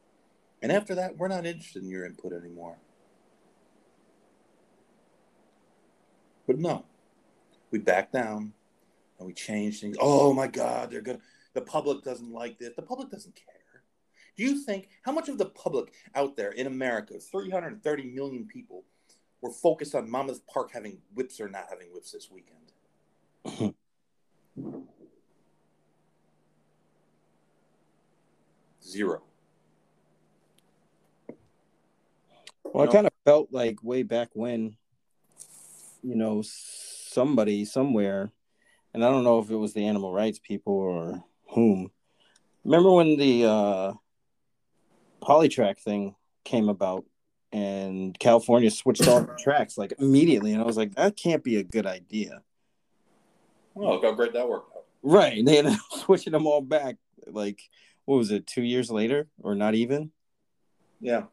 [0.62, 2.76] And after that, we're not interested in your input anymore.
[6.46, 6.84] But no,
[7.70, 8.52] we back down
[9.18, 9.96] and we change things.
[10.00, 11.20] Oh my God, they're gonna.
[11.54, 12.72] The public doesn't like this.
[12.74, 13.59] The public doesn't care.
[14.36, 18.84] Do you think how much of the public out there in America, 330 million people,
[19.40, 22.72] were focused on Monmouth Park having whips or not having whips this weekend?
[28.82, 29.22] Zero.
[32.64, 34.76] Well, I kind of felt like way back when
[36.02, 38.30] you know, somebody somewhere,
[38.94, 41.90] and I don't know if it was the animal rights people or whom.
[42.64, 43.92] Remember when the uh,
[45.20, 46.14] polytrack thing
[46.44, 47.04] came about
[47.52, 51.56] and California switched off the tracks like immediately, and I was like, that can't be
[51.56, 52.42] a good idea.
[53.74, 54.84] Well, look how great that worked out.
[55.02, 56.96] Right, they ended up switching them all back.
[57.26, 57.60] Like,
[58.04, 58.46] what was it?
[58.46, 60.12] Two years later, or not even?
[61.00, 61.24] Yeah.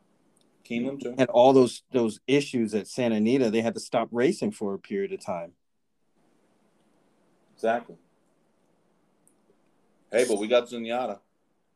[0.68, 1.16] Keeneland too.
[1.18, 4.80] And all those those issues at Santa Anita, they had to stop racing for a
[4.80, 5.54] period of time.
[7.56, 7.96] Exactly.
[10.12, 11.20] Hey, but we got Zenyatta.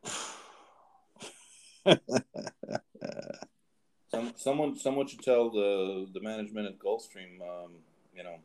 [4.10, 7.76] Some, someone, someone should tell the the management at Gulfstream, um,
[8.14, 8.36] you know,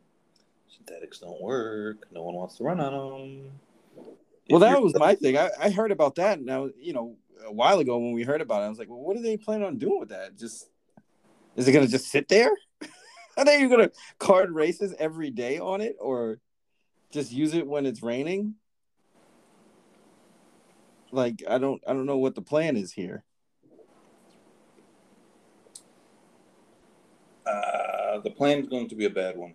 [0.66, 2.06] synthetics don't work.
[2.10, 3.50] No one wants to run on them.
[4.48, 5.36] Well, that was my thing.
[5.36, 8.22] I, I heard about that, and I was, you know, a while ago when we
[8.22, 10.38] heard about it, I was like, well, what are they planning on doing with that?
[10.38, 10.70] Just
[11.56, 12.50] is it going to just sit there?
[13.36, 16.38] Are they going to card races every day on it, or
[17.12, 18.54] just use it when it's raining?
[21.10, 23.24] Like, I don't, I don't know what the plan is here.
[28.08, 29.54] Uh, the plan is going to be a bad one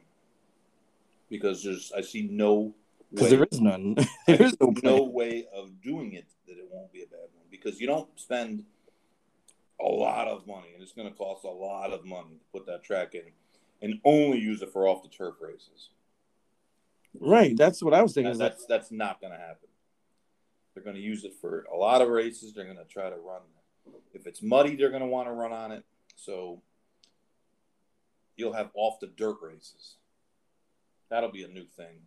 [1.30, 2.76] because there's I see no
[3.12, 3.96] because there is none.
[4.28, 7.46] there is no, no way of doing it that it won't be a bad one
[7.50, 8.64] because you don't spend
[9.82, 12.66] a lot of money and it's going to cost a lot of money to put
[12.66, 13.24] that track in
[13.82, 15.90] and only use it for off the turf races.
[17.20, 18.38] Right, that's what I was thinking.
[18.38, 19.70] That, that's that's not going to happen.
[20.74, 22.54] They're going to use it for a lot of races.
[22.54, 23.42] They're going to try to run.
[24.14, 25.84] If it's muddy, they're going to want to run on it.
[26.16, 26.62] So
[28.36, 29.96] you'll have off the dirt races.
[31.10, 32.02] That'll be a new thing.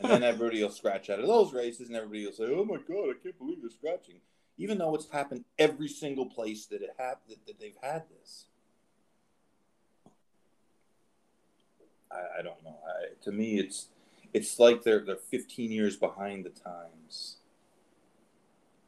[0.00, 2.76] And then everybody will scratch out of those races, and everybody will say, "Oh my
[2.76, 4.20] god, I can't believe they're scratching,"
[4.58, 8.46] even though it's happened every single place that it have that, that they've had this.
[12.10, 12.78] I, I don't know.
[12.86, 13.88] I, to me, it's
[14.32, 17.36] it's like they're they're 15 years behind the times.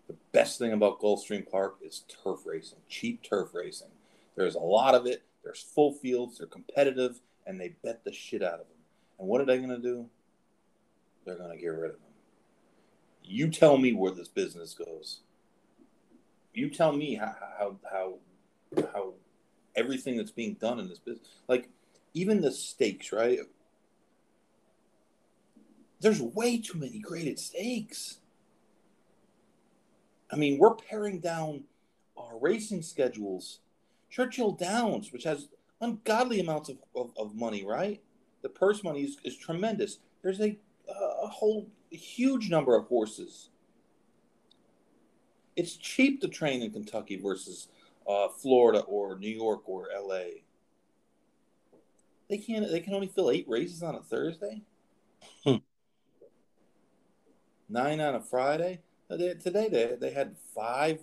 [0.07, 3.89] The best thing about Gulfstream Park is turf racing, cheap turf racing.
[4.37, 5.23] There's a lot of it.
[5.43, 6.39] There's full fields.
[6.39, 8.77] They're competitive, and they bet the shit out of them.
[9.19, 10.07] And what are they going to do?
[11.25, 12.13] They're going to get rid of them.
[13.23, 15.21] You tell me where this business goes.
[16.55, 18.19] You tell me how how how,
[18.93, 19.15] how
[19.77, 21.69] everything that's being done in this business, like
[22.15, 23.39] even the stakes, right?
[26.01, 28.19] There's way too many graded stakes.
[30.31, 31.65] I mean, we're paring down
[32.17, 33.61] our racing schedules.
[34.11, 35.49] Churchill Downs, which has
[35.81, 38.01] ungodly amounts of, of, of money, right?
[38.43, 39.99] The purse money is, is tremendous.
[40.23, 40.57] There's a,
[40.89, 43.51] a whole huge number of horses.
[45.57, 47.69] It's cheap to train in Kentucky versus
[48.09, 50.41] uh, Florida or New York or LA.
[52.29, 52.71] They can't.
[52.71, 54.63] They can only fill eight races on a Thursday.
[55.45, 55.57] Hmm.
[57.69, 58.81] Nine on a Friday.
[59.11, 61.01] Today they they had five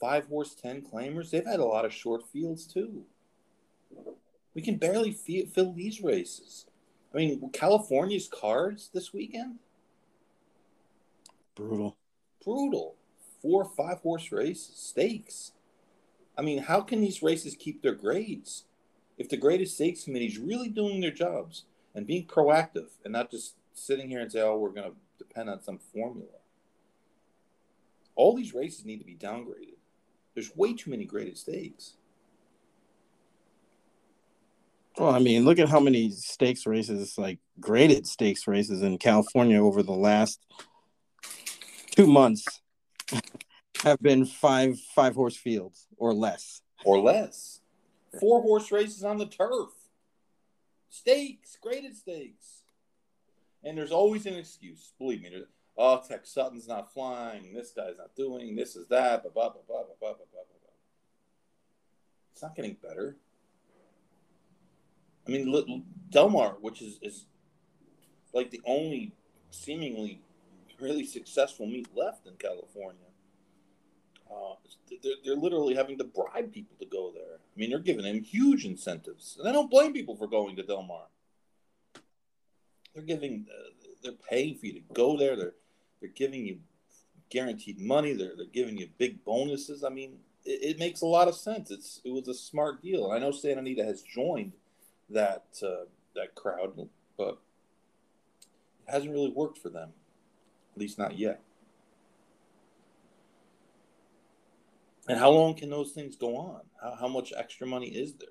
[0.00, 1.30] five horse ten claimers.
[1.30, 3.04] They've had a lot of short fields too.
[4.54, 6.66] We can barely fill these races.
[7.14, 9.58] I mean, California's cards this weekend.
[11.54, 11.96] Brutal.
[12.44, 12.96] Brutal.
[13.42, 15.52] Four five horse races, stakes.
[16.36, 18.64] I mean, how can these races keep their grades?
[19.18, 23.30] If the graded stakes committee is really doing their jobs and being proactive and not
[23.30, 26.28] just sitting here and say, oh, we're going to depend on some formula.
[28.14, 29.79] All these races need to be downgraded.
[30.34, 31.94] There's way too many graded stakes.
[34.96, 39.62] Well, I mean, look at how many stakes races, like graded stakes races in California
[39.62, 40.44] over the last
[41.96, 42.44] two months
[43.82, 46.62] have been five five horse fields or less.
[46.84, 47.60] Or less.
[48.18, 49.70] Four horse races on the turf.
[50.88, 52.62] Stakes, graded stakes.
[53.62, 54.92] And there's always an excuse.
[54.98, 55.44] Believe me.
[55.76, 57.54] Oh, Tex Sutton's not flying.
[57.54, 58.56] This guy's not doing.
[58.56, 59.22] This is that.
[59.22, 60.60] Blah, blah, blah, blah, blah, blah, blah, blah.
[62.32, 63.16] It's not getting better.
[65.26, 67.26] I mean, Del Mar, which is, is
[68.32, 69.12] like the only
[69.50, 70.22] seemingly
[70.80, 73.06] really successful meet left in California,
[74.30, 74.54] uh,
[75.02, 77.38] they're, they're literally having to bribe people to go there.
[77.54, 80.62] I mean, they're giving them huge incentives, and I don't blame people for going to
[80.62, 81.06] Del Mar.
[82.94, 83.70] They're giving, uh,
[84.02, 85.36] they're paying for you to go there.
[85.36, 85.54] They're
[86.00, 86.58] they're giving you
[87.30, 88.12] guaranteed money.
[88.12, 89.84] They're they're giving you big bonuses.
[89.84, 91.70] I mean, it, it makes a lot of sense.
[91.70, 93.10] It's it was a smart deal.
[93.10, 94.52] I know Santa Anita has joined
[95.10, 97.38] that uh, that crowd, but
[98.86, 99.90] it hasn't really worked for them,
[100.74, 101.42] at least not yet.
[105.08, 106.60] And how long can those things go on?
[106.80, 108.28] How, how much extra money is there?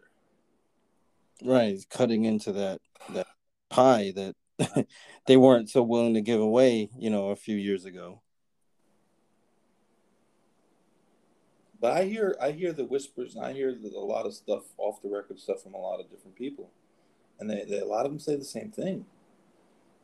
[1.44, 2.80] Right, cutting into that
[3.14, 3.28] that
[3.70, 4.36] pie that
[5.26, 8.22] they weren't so willing to give away, you know, a few years ago.
[11.82, 15.01] But I hear I hear the whispers and I hear a lot of stuff off
[15.01, 16.72] the record stuff from a lot of different people,
[17.39, 19.05] and they, they a lot of them say the same thing,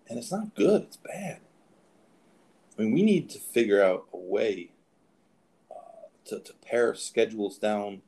[0.07, 0.83] and it's not good.
[0.83, 1.41] It's bad.
[2.77, 4.71] I mean, we need to figure out a way
[5.69, 8.03] uh, to to pare schedules down,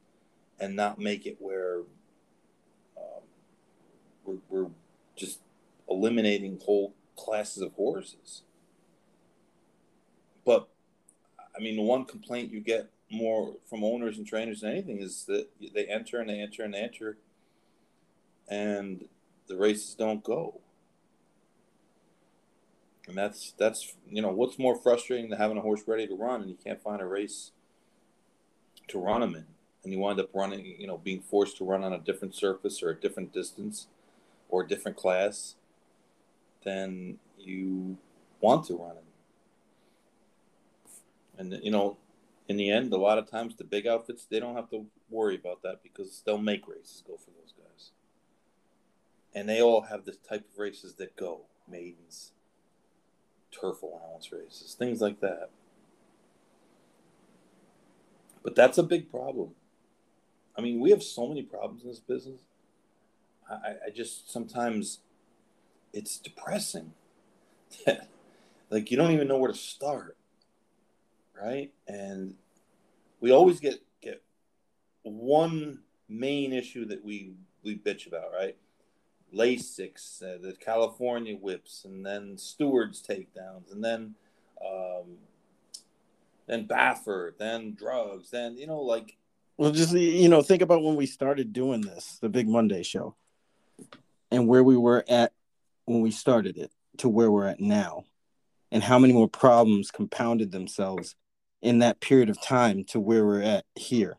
[0.61, 1.79] and not make it where
[2.97, 3.23] um,
[4.23, 4.69] we're, we're
[5.89, 8.43] eliminating whole classes of horses.
[10.45, 10.69] But
[11.55, 15.25] I mean, the one complaint you get more from owners and trainers than anything is
[15.25, 17.17] that they enter and they enter and they enter,
[18.47, 19.05] and
[19.47, 20.59] the races don't go.
[23.07, 26.41] And that's that's you know what's more frustrating than having a horse ready to run
[26.41, 27.51] and you can't find a race
[28.89, 29.45] to run him in,
[29.83, 32.83] and you wind up running you know being forced to run on a different surface
[32.83, 33.88] or a different distance
[34.49, 35.55] or a different class
[36.68, 37.97] than you
[38.41, 39.03] want to run it.
[41.38, 41.95] And you know,
[42.49, 45.36] in the end, a lot of times the big outfits they don't have to worry
[45.36, 47.91] about that because they'll make races go for those guys,
[49.34, 52.34] and they all have this type of races that go maidens,
[53.49, 55.49] turf allowance races, things like that.
[58.43, 59.51] But that's a big problem.
[60.57, 62.41] I mean, we have so many problems in this business.
[63.49, 64.99] I, I just sometimes
[65.93, 66.93] it's depressing.
[68.69, 70.17] like you don't even know where to start,
[71.39, 71.71] right?
[71.88, 72.35] And
[73.19, 74.21] we always get get
[75.03, 75.79] one
[76.09, 77.33] main issue that we
[77.63, 78.55] we bitch about, right?
[79.33, 84.15] Lasix, uh, the California whips, and then Stewards takedowns, and then
[84.65, 85.17] um,
[86.47, 89.17] then Baffert, then drugs, then you know, like.
[89.57, 93.15] Well, just you know, think about when we started doing this, the Big Monday show,
[94.31, 95.33] and where we were at
[95.88, 98.03] when we started it to where we're at now,
[98.71, 101.15] and how many more problems compounded themselves
[101.61, 104.17] in that period of time to where we're at here.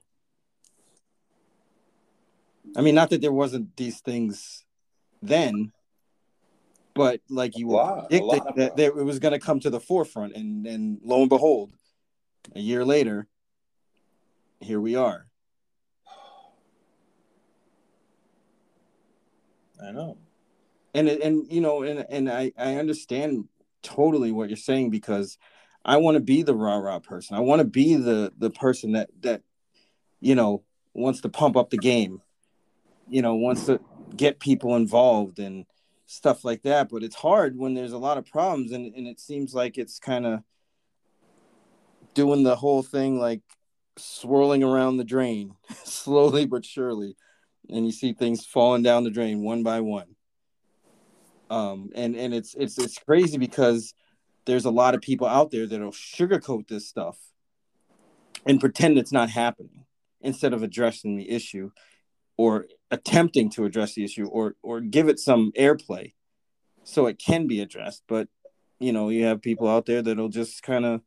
[2.76, 4.64] I mean, not that there wasn't these things
[5.22, 5.72] then,
[6.94, 10.34] but like you were predicting that, that, it was going to come to the forefront,
[10.34, 11.72] and and lo and behold,
[12.54, 13.26] a year later,
[14.60, 15.26] here we are.
[19.80, 20.18] I know.
[20.95, 23.49] And and you know, and and I I understand
[23.82, 25.39] totally what you're saying because
[25.84, 27.36] I want to be the rah rah person.
[27.36, 29.43] I want to be the the person that that
[30.20, 30.62] you know
[30.95, 32.22] wants to pump up the game.
[33.09, 33.80] You know, wants to
[34.16, 35.64] get people involved and
[36.07, 36.89] stuff like that.
[36.91, 39.99] But it's hard when there's a lot of problems and, and it seems like it's
[39.99, 40.43] kind of
[42.14, 43.43] doing the whole thing like
[43.97, 47.16] swirling around the drain slowly but surely
[47.68, 50.16] and you see things falling down the drain one by one
[51.51, 53.94] um and and it's it's it's crazy because
[54.44, 57.18] there's a lot of people out there that'll sugarcoat this stuff
[58.46, 59.84] and pretend it's not happening
[60.20, 61.70] instead of addressing the issue
[62.36, 66.14] or attempting to address the issue or or give it some airplay
[66.84, 68.03] so it can be addressed.
[68.09, 68.28] But
[68.78, 71.03] you know you have people out there that'll just kind of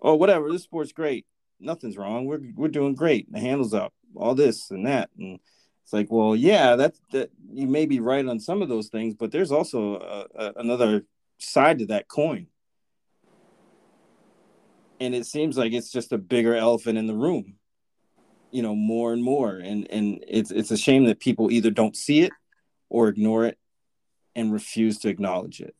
[0.00, 1.26] oh whatever this sport's great.
[1.60, 2.24] Nothing's wrong.
[2.24, 3.30] We're we're doing great.
[3.30, 3.92] The handles up.
[4.14, 5.10] All this and that.
[5.18, 5.40] And
[5.86, 9.14] it's like well yeah that's that you may be right on some of those things
[9.14, 11.04] but there's also a, a, another
[11.38, 12.48] side to that coin
[14.98, 17.54] and it seems like it's just a bigger elephant in the room
[18.50, 21.94] you know more and more and and it's it's a shame that people either don't
[21.94, 22.32] see it
[22.88, 23.56] or ignore it
[24.34, 25.76] and refuse to acknowledge it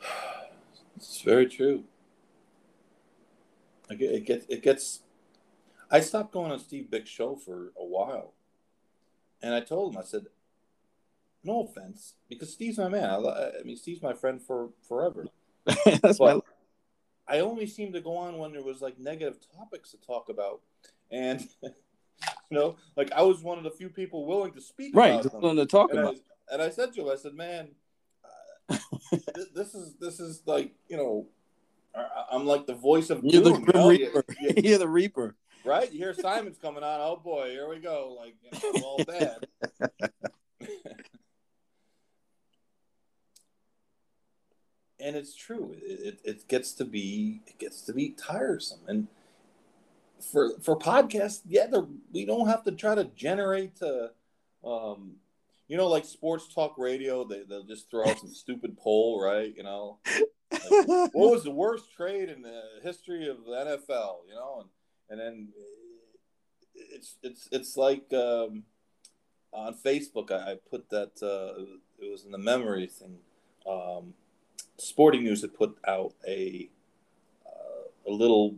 [0.96, 1.84] It's very true.
[3.90, 5.02] It, it gets it gets.
[5.90, 8.34] I stopped going on Steve Byk's show for a while,
[9.42, 10.26] and I told him I said,
[11.42, 13.08] "No offense, because Steve's my man.
[13.08, 15.26] I, I mean, Steve's my friend for forever."
[15.84, 17.36] That's but my...
[17.36, 20.60] I only seemed to go on when there was like negative topics to talk about,
[21.10, 21.70] and you
[22.50, 24.94] know, like I was one of the few people willing to speak.
[24.94, 26.16] Right, willing to talk and about.
[26.50, 27.68] I, and I said to him, I said, "Man."
[28.70, 28.76] Uh,
[29.54, 31.26] this is this is like you know,
[32.30, 33.88] I'm like the voice of you're doom, the Grim you know?
[33.88, 34.24] Reaper.
[34.40, 35.34] You, you, you're the Reaper,
[35.68, 35.92] right?
[35.92, 37.00] You hear Simon's coming on.
[37.00, 38.16] Oh boy, here we go.
[38.18, 38.50] Like you
[38.80, 39.46] know, all bad.
[45.00, 45.74] and it's true.
[45.82, 49.08] It, it, it gets to be it gets to be tiresome and
[50.32, 51.66] for for podcasts, yeah,
[52.12, 54.08] we don't have to try to generate uh,
[54.68, 55.12] um,
[55.68, 59.54] you know, like sports talk radio, they they'll just throw out some stupid poll, right?
[59.56, 59.98] You know,
[60.50, 64.26] like, what was the worst trade in the history of the NFL?
[64.28, 64.68] You know, and
[65.10, 65.48] and then
[66.74, 68.64] it's it's it's like um,
[69.52, 71.62] on Facebook, I, I put that uh,
[71.98, 73.18] it was in the memory thing.
[73.68, 74.14] Um,
[74.78, 76.68] Sporting News had put out a
[77.46, 78.56] uh, a little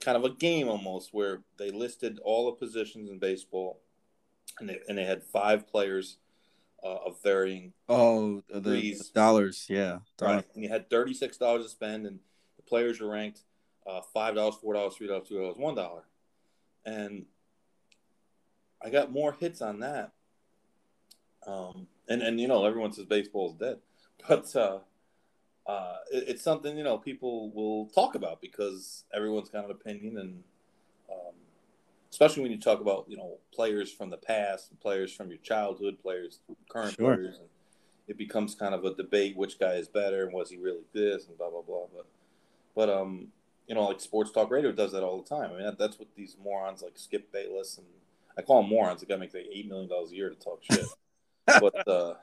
[0.00, 3.80] kind of a game almost where they listed all the positions in baseball
[4.58, 6.18] and they, and they had five players
[6.82, 10.44] uh, of varying oh the, the dollars yeah right.
[10.54, 12.18] and you had thirty six dollars to spend and
[12.56, 13.42] the players were ranked
[13.86, 16.02] uh, five dollars four dollars three dollars two dollars one dollar
[16.84, 17.24] and
[18.84, 20.12] I got more hits on that
[21.46, 23.78] um, and and you know everyone says baseball is dead
[24.28, 24.78] but uh,
[25.66, 30.18] uh, it, it's something you know people will talk about because everyone's got an opinion
[30.18, 30.42] and
[31.10, 31.34] um,
[32.10, 35.98] especially when you talk about you know players from the past, players from your childhood,
[36.00, 37.16] players current sure.
[37.16, 37.38] players.
[37.38, 37.48] And
[38.08, 41.26] it becomes kind of a debate which guy is better and was he really this
[41.26, 41.86] and blah blah blah.
[41.94, 42.06] But
[42.74, 43.28] but um
[43.66, 45.50] you know like sports talk radio does that all the time.
[45.52, 47.86] I mean that, that's what these morons like Skip Bayless and
[48.36, 49.00] I call them morons.
[49.00, 50.86] The guy makes like eight million dollars a year to talk shit.
[51.46, 52.14] but uh,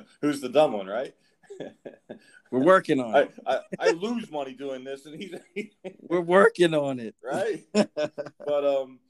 [0.20, 1.14] who's the dumb one, right?
[2.50, 3.34] We're working on it.
[3.46, 5.34] I, I, I lose money doing this, and he's.
[6.00, 7.62] We're working on it, right?
[7.72, 9.00] but um,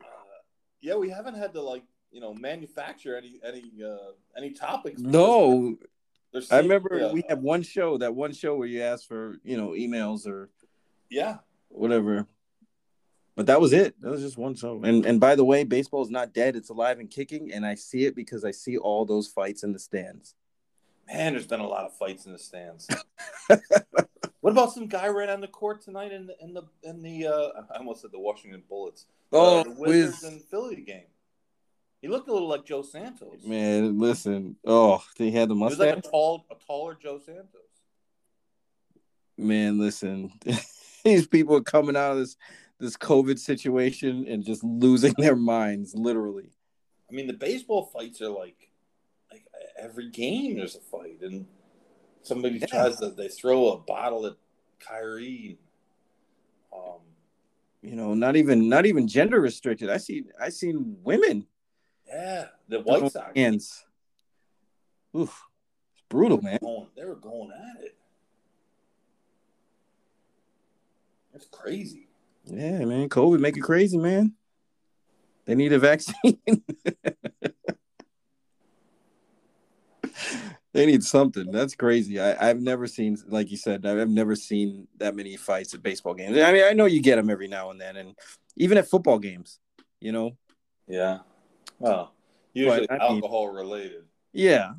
[0.00, 0.38] uh,
[0.80, 5.00] yeah, we haven't had to like you know manufacture any any uh, any topics.
[5.00, 5.76] No,
[6.50, 9.70] I remember we had one show that one show where you asked for you know
[9.70, 10.50] emails or
[11.10, 11.38] yeah
[11.68, 12.26] whatever.
[13.36, 13.94] But that was it.
[14.00, 14.82] That was just one show.
[14.82, 17.52] And and by the way, baseball is not dead; it's alive and kicking.
[17.52, 20.34] And I see it because I see all those fights in the stands.
[21.06, 22.88] Man, there's been a lot of fights in the stands.
[24.40, 27.28] what about some guy ran on the court tonight in the in the in the
[27.28, 29.06] uh, I almost said the Washington Bullets.
[29.32, 31.06] Uh, oh, uh, the Wizards and Philly game.
[32.02, 33.44] He looked a little like Joe Santos.
[33.44, 34.56] Man, listen.
[34.64, 35.78] Oh, he had the mustache.
[35.78, 37.62] He was like a tall, a taller Joe Santos.
[39.36, 40.32] Man, listen.
[41.04, 42.36] These people are coming out of this
[42.78, 46.50] this COVID situation and just losing their minds, literally.
[47.10, 48.70] I mean, the baseball fights are like
[49.30, 49.44] like
[49.78, 51.46] every game there's a fight, and
[52.22, 52.66] somebody yeah.
[52.66, 54.34] tries to they throw a bottle at
[54.78, 55.58] Kyrie.
[56.72, 57.00] Um,
[57.82, 59.90] you know, not even not even gender restricted.
[59.90, 61.46] I see I seen women.
[62.06, 63.84] Yeah, the White Sox hands.
[65.16, 65.42] Oof,
[65.94, 66.58] it's brutal, man.
[66.62, 67.97] Going, they were going at it.
[71.38, 72.08] That's crazy.
[72.46, 73.08] Yeah, man.
[73.08, 74.32] COVID make it crazy, man.
[75.44, 76.16] They need a vaccine.
[80.72, 81.52] they need something.
[81.52, 82.18] That's crazy.
[82.18, 86.14] I, have never seen, like you said, I've never seen that many fights at baseball
[86.14, 86.36] games.
[86.36, 88.16] I mean, I know you get them every now and then, and
[88.56, 89.60] even at football games,
[90.00, 90.36] you know.
[90.88, 91.18] Yeah.
[91.78, 92.14] Well,
[92.52, 94.02] usually but, alcohol mean, related.
[94.32, 94.72] Yeah.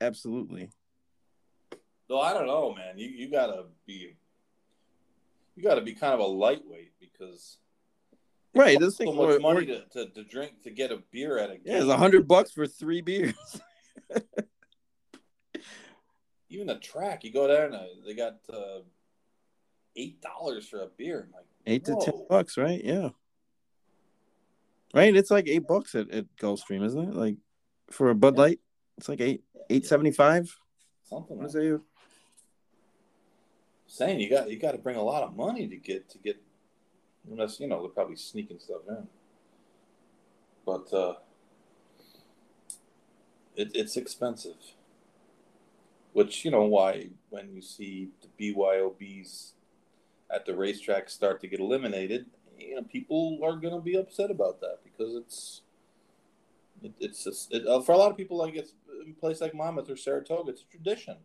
[0.00, 0.70] Absolutely.
[2.08, 2.98] So I don't know, man.
[2.98, 4.16] You you gotta be,
[5.56, 7.58] you gotta be kind of a lightweight because.
[8.56, 11.54] Right, this so much money to, to, to, drink to get a beer at a
[11.54, 11.62] game.
[11.64, 13.34] Yeah, it's a hundred bucks for three beers.
[16.48, 18.82] Even the track, you go there and uh, they got uh,
[19.96, 21.28] eight dollars for a beer.
[21.34, 21.98] Like eight Whoa.
[21.98, 22.80] to ten bucks, right?
[22.84, 23.08] Yeah,
[24.94, 25.16] right.
[25.16, 27.14] It's like eight bucks at, at Gulfstream, isn't it?
[27.14, 27.38] Like
[27.90, 28.60] for a Bud Light,
[28.98, 30.54] it's like eight eight seventy five.
[31.02, 31.38] Something.
[31.38, 31.80] Like that.
[33.94, 36.42] Saying you got you got to bring a lot of money to get to get,
[37.30, 39.06] unless you know they're probably sneaking stuff in.
[40.66, 41.14] But uh,
[43.54, 44.56] it, it's expensive.
[46.12, 49.52] Which you know why when you see the BYOBs
[50.28, 52.26] at the racetrack start to get eliminated,
[52.58, 55.62] you know people are going to be upset about that because it's
[56.82, 58.72] it, it's just, it, uh, for a lot of people like it's
[59.08, 61.18] a place like Monmouth or Saratoga, it's a tradition.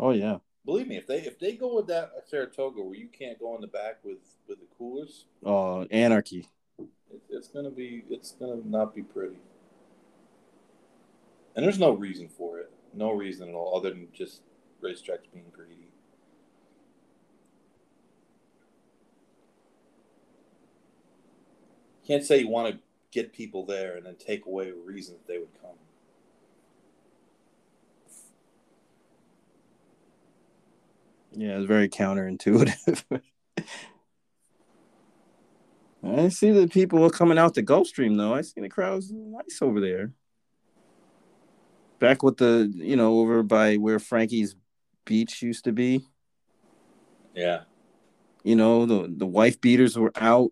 [0.00, 0.38] Oh yeah.
[0.64, 3.54] Believe me, if they if they go with that at Saratoga where you can't go
[3.56, 6.48] in the back with with the coolers, oh anarchy.
[6.78, 9.38] It, it's gonna be it's gonna not be pretty.
[11.56, 12.70] And there's no reason for it.
[12.94, 14.42] No reason at all, other than just
[14.82, 15.88] racetracks being greedy.
[22.06, 25.26] Can't say you want to get people there and then take away a reason that
[25.32, 25.76] they would come.
[31.34, 33.04] Yeah, it's very counterintuitive.
[36.04, 38.34] I see the people are coming out to Gulfstream though.
[38.34, 40.12] I see the crowds nice over there
[42.02, 44.56] back with the you know over by where Frankie's
[45.04, 46.04] beach used to be.
[47.32, 47.60] Yeah.
[48.42, 50.50] You know the the wife beaters were out.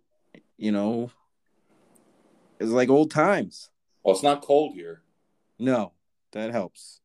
[0.57, 1.11] You know,
[2.61, 3.70] it's like old times.
[4.03, 5.03] Well, it's not cold here.
[5.59, 5.93] No,
[6.33, 7.01] that helps.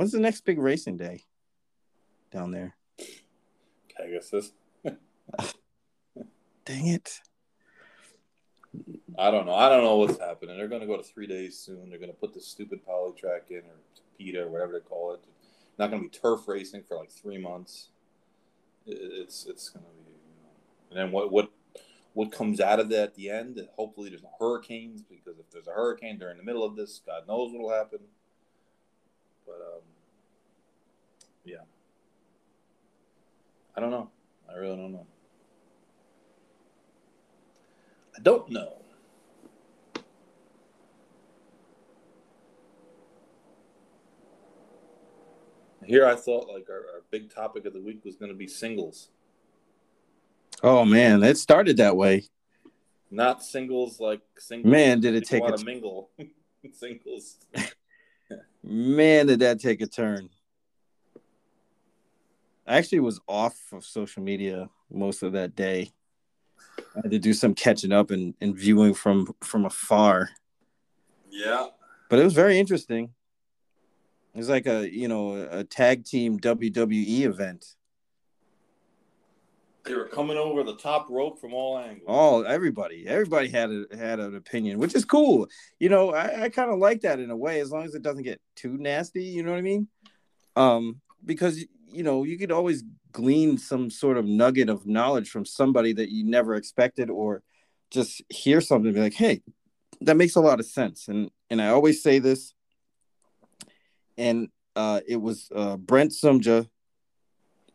[0.00, 1.24] When's the next big racing day
[2.32, 2.74] down there?
[3.94, 4.52] Pegasus.
[6.64, 7.20] Dang it.
[9.18, 9.54] I don't know.
[9.54, 10.56] I don't know what's happening.
[10.56, 11.90] They're going to go to three days soon.
[11.90, 13.76] They're going to put the stupid poly track in or
[14.16, 15.20] PETA or whatever they call it.
[15.78, 17.88] Not going to be turf racing for like three months.
[18.86, 20.48] It's it's going to be, you know.
[20.88, 21.50] and then what what
[22.14, 23.60] what comes out of that at the end?
[23.76, 27.28] Hopefully, there's no hurricanes because if there's a hurricane during the middle of this, God
[27.28, 27.98] knows what'll happen.
[29.50, 29.82] But um,
[31.44, 31.56] yeah,
[33.76, 34.10] I don't know.
[34.48, 35.06] I really don't know.
[38.16, 38.76] I don't know.
[45.84, 48.46] Here, I thought like our, our big topic of the week was going to be
[48.46, 49.08] singles.
[50.62, 52.24] Oh man, it started that way.
[53.10, 54.70] Not singles like singles.
[54.70, 56.10] Man, did it take a mingle?
[56.72, 57.38] singles.
[58.62, 60.28] Man, did that take a turn.
[62.66, 65.90] I actually was off of social media most of that day.
[66.78, 70.30] I had to do some catching up and, and viewing from from afar.
[71.30, 71.68] Yeah.
[72.08, 73.10] But it was very interesting.
[74.34, 77.74] It was like a you know a tag team WWE event.
[79.84, 82.04] They were coming over the top rope from all angles.
[82.06, 85.48] All everybody, everybody had a, had an opinion, which is cool.
[85.78, 88.02] You know, I, I kind of like that in a way, as long as it
[88.02, 89.24] doesn't get too nasty.
[89.24, 89.88] You know what I mean?
[90.54, 92.82] Um, because you know you could always
[93.12, 97.42] glean some sort of nugget of knowledge from somebody that you never expected, or
[97.90, 99.42] just hear something and be like, "Hey,
[100.00, 102.54] that makes a lot of sense." And and I always say this,
[104.16, 106.68] and uh, it was uh, Brent Sumja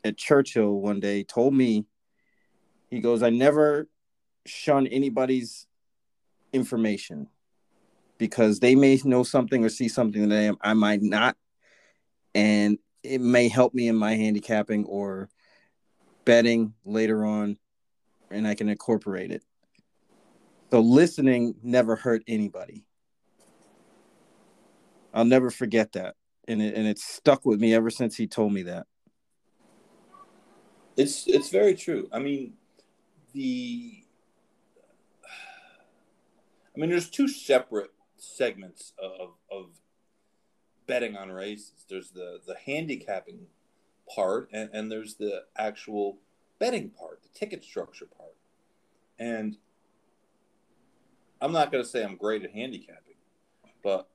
[0.04, 1.86] at Churchill one day told me
[2.90, 3.90] he goes, I never
[4.46, 5.68] shun anybody's
[6.54, 7.28] information
[8.18, 11.36] because they may know something or see something that I, I might not.
[12.34, 15.30] And it may help me in my handicapping or
[16.26, 17.58] betting later on,
[18.32, 19.44] and I can incorporate it.
[20.72, 22.86] So listening never hurt anybody.
[25.14, 26.16] I'll never forget that.
[26.48, 28.86] And it, and it's stuck with me ever since he told me that.
[30.98, 32.08] It's it's very true.
[32.12, 32.54] I mean,
[33.34, 34.04] the
[36.76, 39.70] I mean, there's two separate segments of of
[40.88, 41.86] betting on races.
[41.90, 43.48] There's the the handicapping
[44.14, 46.18] part, and, and there's the actual
[46.60, 48.36] betting part, the ticket structure part.
[49.18, 49.58] And
[51.42, 53.16] I'm not going to say I'm great at handicapping,
[53.84, 54.10] but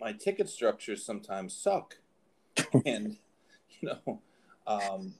[0.00, 1.96] my ticket structures sometimes suck.
[2.86, 3.16] and
[3.80, 4.20] you know,
[4.66, 5.14] um,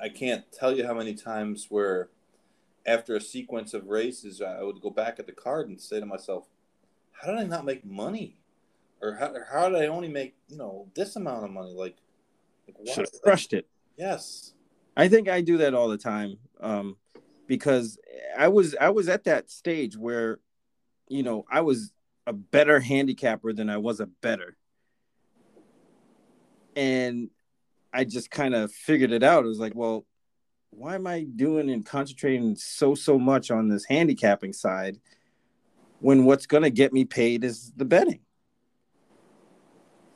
[0.00, 2.08] I can't tell you how many times where
[2.86, 6.06] after a sequence of races, I would go back at the card and say to
[6.06, 6.46] myself,
[7.14, 8.36] how did I not make money?
[9.00, 11.72] Or how, or how did I only make, you know, this amount of money?
[11.72, 11.96] Like,
[12.66, 13.66] like should have crushed it.
[13.96, 14.52] Yes.
[14.96, 16.38] I think I do that all the time.
[16.60, 16.96] Um,
[17.46, 17.98] because
[18.36, 20.40] I was I was at that stage where,
[21.08, 21.92] you know, I was
[22.26, 24.56] a better handicapper than I was a better.
[26.76, 27.30] And
[27.92, 29.44] I just kind of figured it out.
[29.44, 30.06] It was like, well,
[30.70, 34.98] why am I doing and concentrating so so much on this handicapping side
[36.04, 38.20] when what's going to get me paid is the betting?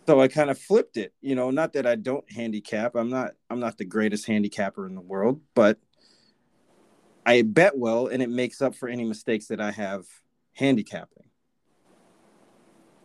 [0.06, 2.94] So I kind of flipped it, you know, not that I don't handicap.
[2.94, 5.78] I'm not I'm not the greatest handicapper in the world, but
[7.24, 10.04] I bet well and it makes up for any mistakes that I have
[10.52, 11.30] handicapping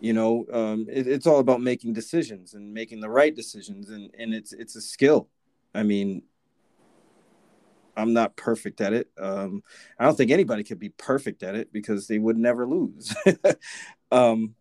[0.02, 4.10] you know um, it, it's all about making decisions and making the right decisions and
[4.18, 5.30] and it's it's a skill
[5.76, 6.24] i mean
[7.96, 9.10] i'm not perfect at it.
[9.18, 9.64] Um,
[10.00, 13.16] i don't think anybody could be perfect at it because they would never lose.
[14.12, 14.54] Um,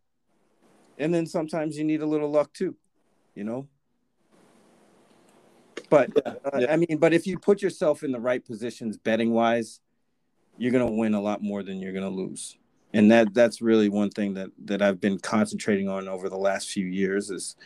[0.96, 2.74] and then sometimes you need a little luck too
[3.34, 3.68] you know?
[5.90, 9.32] But yeah, uh, i mean but if you put yourself in the right positions betting
[9.32, 9.80] wise
[10.58, 12.58] you're going to win a lot more than you're going to lose.
[12.94, 16.70] And that that's really one thing that that I've been concentrating on over the last
[16.70, 17.56] few years is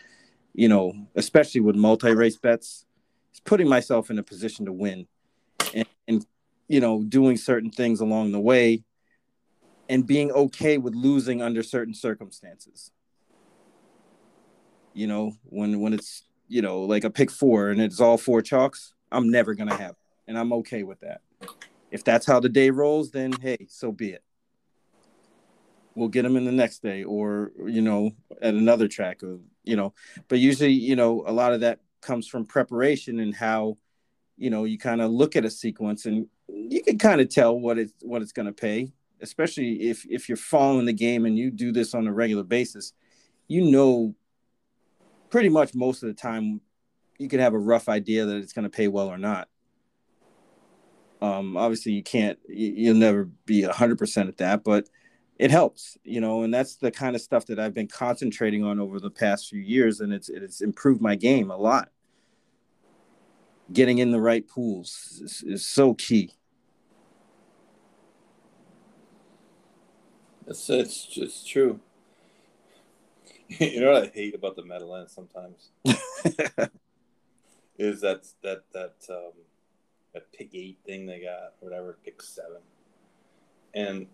[0.55, 2.87] you know especially with multi-race bets
[3.35, 5.07] is putting myself in a position to win
[5.75, 6.27] and, and
[6.69, 8.85] you know doing certain things along the way
[9.89, 12.91] and being okay with losing under certain circumstances.
[14.95, 18.41] You know when when it's you know like a pick four and it's all four
[18.41, 19.97] chalks i'm never gonna have it,
[20.29, 21.21] and i'm okay with that.
[21.91, 24.23] If that's how the day rolls then hey so be it.
[25.95, 29.77] We'll get them in the next day or you know at another track or you
[29.77, 29.93] know
[30.29, 33.77] but usually you know a lot of that comes from preparation and how
[34.37, 37.59] you know you kind of look at a sequence and you can kind of tell
[37.59, 41.39] what it's what it's going to pay especially if if you're following the game and
[41.39, 42.93] you do this on a regular basis
[43.49, 44.15] you know
[45.31, 46.61] pretty much most of the time
[47.19, 49.49] you can have a rough idea that it's going to pay well or not
[51.23, 54.89] um obviously you can't you'll never be 100% at that but
[55.39, 58.81] it helps, you know, and that's the kind of stuff that I've been concentrating on
[58.81, 61.91] over the past few years, and it's it's improved my game a lot.
[63.73, 66.31] Getting in the right pools is, is so key.
[70.47, 71.81] It's it's just true.
[73.49, 75.71] You know what I hate about the Madeleine sometimes
[77.79, 79.31] is that that that um,
[80.13, 82.63] that pick eight thing they got, whatever, pick seven,
[83.73, 84.09] and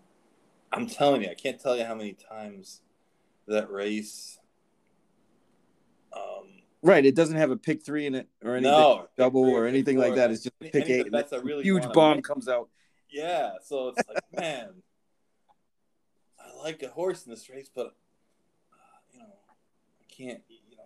[0.71, 2.81] I'm telling you, I can't tell you how many times
[3.47, 4.37] that race
[6.83, 7.05] Right.
[7.05, 10.15] It doesn't have a pick three in it or anything No, double or anything like
[10.15, 10.31] that.
[10.31, 11.09] It's just a pick eight.
[11.11, 12.25] bets I really huge bomb make.
[12.25, 12.69] comes out.
[13.09, 14.69] Yeah, so it's like, man,
[16.39, 17.95] I like a horse in this race, but
[18.73, 20.41] uh, you know, I can't.
[20.49, 20.83] You know,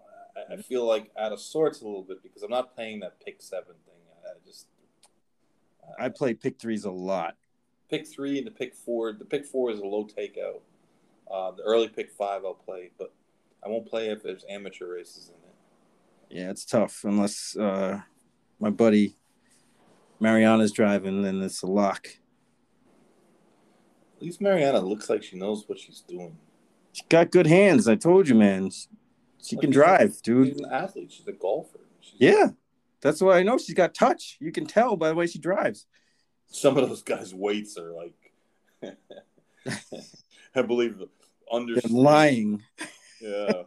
[0.50, 3.24] I, I feel like out of sorts a little bit because I'm not playing that
[3.26, 3.96] pick seven thing.
[4.24, 4.68] I, just
[5.84, 7.38] uh, I play pick threes a lot.
[7.90, 9.14] pick three and the pick four.
[9.14, 10.60] The pick four is a low takeout.
[11.32, 13.14] Uh, the early pick five I'll play, but
[13.66, 15.32] I won't play if there's amateur races.
[16.30, 18.02] Yeah, it's tough unless uh,
[18.60, 19.18] my buddy
[20.20, 22.08] Mariana's driving, then it's a lock.
[24.18, 26.38] At least Mariana looks like she knows what she's doing.
[26.92, 27.88] She got good hands.
[27.88, 28.72] I told you, man.
[29.44, 30.48] She, Like can drive, She's dude.
[30.48, 31.12] She's an athlete.
[31.12, 31.80] She's a golfer.
[32.02, 32.48] She's, Yeah,
[33.02, 33.60] that's what I know.
[33.60, 34.38] She's got touch.
[34.40, 35.86] You can tell by the way she drives.
[36.48, 38.34] Some of those guys' weights are like,
[40.56, 41.04] I believe,
[41.52, 41.76] under.
[41.76, 42.64] They're lying.
[43.22, 43.64] Yeah,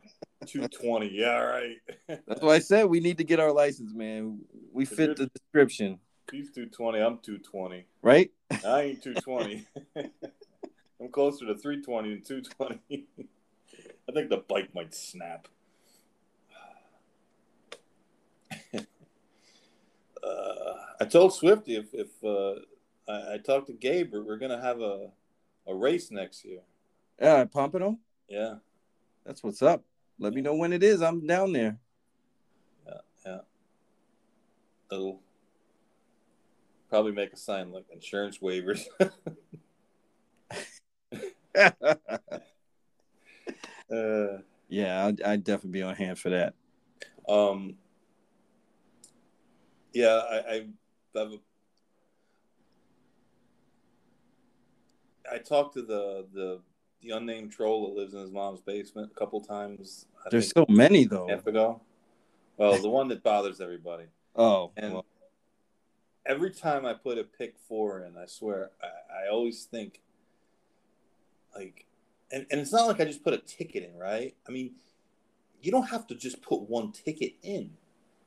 [0.47, 1.11] two twenty.
[1.13, 1.77] Yeah, right.
[2.09, 4.41] That's why I said we need to get our license, man.
[4.73, 5.99] We If fit the description,
[6.31, 7.01] He's two twenty.
[7.01, 7.87] I'm two twenty.
[8.03, 8.31] right?
[8.65, 9.67] I ain't two twenty.
[9.97, 12.81] I'm closer to three twenty than two twenty.
[14.09, 15.47] I think the bike might snap.
[18.75, 18.81] uh,
[21.01, 22.61] I told Swifty if if uh,
[23.11, 25.11] I, I talked to Gabe, we're, we're gonna have a
[25.67, 26.61] a race next year.
[27.21, 27.99] Yeah, Pompano.
[28.29, 28.55] Yeah,
[29.27, 29.85] That's what's up.
[30.21, 31.01] Let me know when it is.
[31.01, 31.79] I'm down there.
[33.27, 33.39] Yeah,
[34.93, 35.21] it'll
[36.91, 38.85] probably make a sign like insurance waivers.
[41.55, 41.71] uh,
[44.69, 46.55] yeah, I'd, I'd definitely be on hand for that.
[47.29, 47.77] Um,
[49.93, 50.67] yeah, I,
[51.17, 51.39] I,
[55.33, 56.61] I talked to the, the
[57.03, 60.07] the unnamed troll that lives in his mom's basement a couple times.
[60.25, 61.29] I There's think so many though.
[61.29, 61.81] half ago.
[62.57, 64.05] Well, the one that bothers everybody.
[64.37, 65.07] Oh, And well,
[66.25, 70.01] every time I put a pick four in, I swear, I, I always think,
[71.53, 71.85] like,
[72.31, 74.37] and, and it's not like I just put a ticket in, right?
[74.49, 74.71] I mean,
[75.61, 77.71] you don't have to just put one ticket in.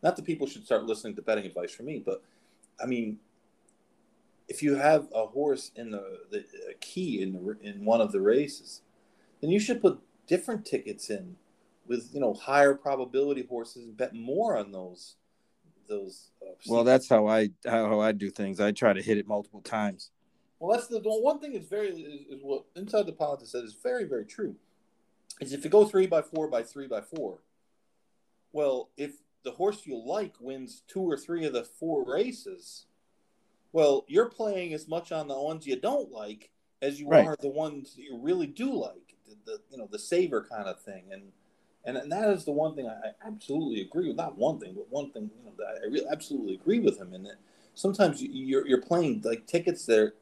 [0.04, 2.22] Not that people should start listening to betting advice from me, but
[2.82, 3.18] I mean,
[4.54, 8.12] if you have a horse in the, the a key in the in one of
[8.12, 8.82] the races,
[9.42, 11.36] then you should put different tickets in
[11.88, 15.16] with you know higher probability horses and bet more on those
[15.90, 16.30] those.
[16.42, 18.60] Uh, well, that's how I how, I do things.
[18.60, 20.12] I try to hit it multiple times.
[20.60, 23.64] Well, that's the, the one thing is very is, is what inside the politics said
[23.64, 24.56] is very very true.
[25.42, 27.40] Is if you go three by four by three by four,
[28.52, 32.86] well, if the horse you like wins two or three of the four races,
[33.74, 36.52] well, you're playing as much on the ones you don't like
[36.82, 37.26] as you Right.
[37.26, 39.16] are the ones that you really do like.
[39.28, 41.24] The, the you know the saver kind of thing, and
[41.86, 44.18] and, and that is the one thing I, I absolutely agree with.
[44.18, 47.14] Not one thing, but one thing you know that I really absolutely agree with him
[47.14, 47.38] in that
[47.74, 50.14] sometimes you, you're you're playing like tickets that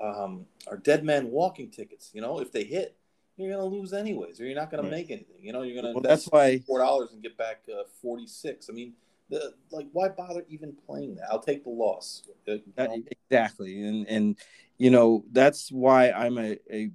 [0.00, 2.10] um, are dead man walking tickets.
[2.14, 2.96] You know, if they hit,
[3.36, 4.90] you're gonna lose anyways, or you're not gonna Right.
[4.92, 5.36] make anything.
[5.40, 8.68] You know, you're gonna Well, that's why four dollars and get back uh, forty six.
[8.70, 8.92] I mean,
[9.32, 11.24] the like, why bother even playing that?
[11.30, 12.22] I'll take the loss.
[12.46, 13.02] Uh, you Uh, know?
[13.10, 14.38] exactly, and and
[14.78, 16.90] you know that's why I'm a, a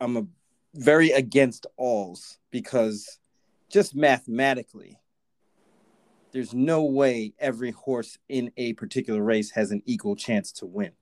[0.00, 0.26] I'm a
[0.74, 3.18] very against alls because
[3.70, 5.00] just mathematically,
[6.32, 10.92] there's no way every horse in a particular race has an equal chance to win.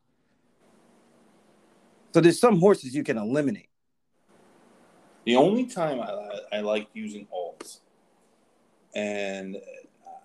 [2.14, 3.68] So there's some horses you can eliminate.
[5.24, 7.49] The only time I, I like using alts,
[8.94, 9.56] and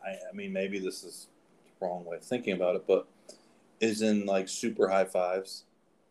[0.05, 1.28] I, I mean maybe this is
[1.80, 3.07] the wrong way of thinking about it, but
[3.80, 5.66] is in like super high fives.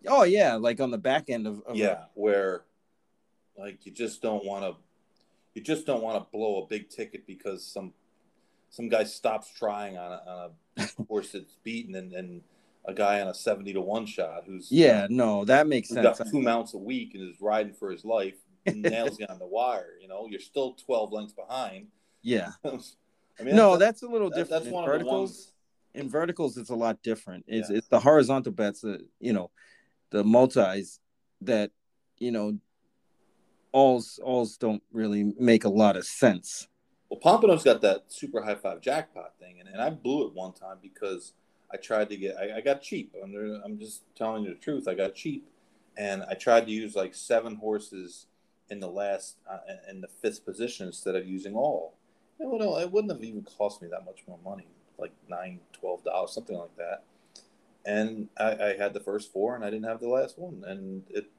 [0.07, 2.65] Oh yeah, like on the back end of, of yeah, where
[3.57, 4.77] like you just don't want to,
[5.55, 7.93] you just don't want to blow a big ticket because some
[8.71, 12.43] some guy stops trying on a, on a horse that's beaten, and, and
[12.85, 16.19] a guy on a seventy to one shot who's yeah, no, that makes sense.
[16.19, 18.37] got two mounts a week and is riding for his life,
[18.67, 19.95] nails you on the wire.
[20.01, 21.87] You know, you're still twelve lengths behind.
[22.25, 24.51] Yeah, I mean, no, that's, that's a little different.
[24.51, 25.53] that's in one of the verticals, ones.
[25.95, 27.45] in verticals, it's a lot different.
[27.47, 27.77] It's Yeah.
[27.77, 29.51] it's the horizontal bets that you know,
[30.11, 31.01] the multis
[31.43, 31.71] that
[32.19, 32.59] you know,
[33.73, 36.67] alls alls don't really make a lot of sense.
[37.11, 40.53] Well, Pompano's got that super high five jackpot thing, and, and I blew it one
[40.53, 41.35] time because
[41.73, 43.15] I tried to get I, I got cheap.
[43.23, 44.89] I'm, I'm just telling you the truth.
[44.89, 45.47] I got cheap,
[45.99, 48.27] and I tried to use like seven horses
[48.71, 49.59] in the last uh,
[49.91, 51.99] in the fifth position instead of using all.
[52.41, 54.67] It would it wouldn't have even cost me that much more money,
[54.99, 57.05] like nine, twelve dollars, something like that.
[57.87, 61.05] And I, I had the first four, and I didn't have the last one, and
[61.11, 61.31] it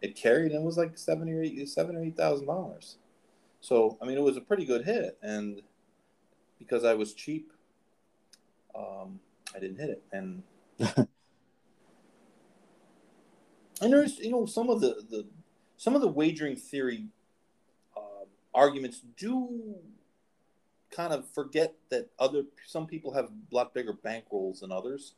[0.00, 2.96] it carried, and it was like seven or eight, seven or eight thousand dollars.
[3.60, 5.62] So I mean, it was a pretty good hit, and
[6.58, 7.52] because I was cheap,
[8.74, 9.20] um,
[9.54, 10.42] I didn't hit it, and
[13.80, 15.26] and there's you know some of the the
[15.76, 17.06] some of the wagering theory
[17.96, 18.24] uh,
[18.54, 19.76] arguments do
[20.92, 25.14] kind of forget that other some people have a lot bigger bankrolls than others.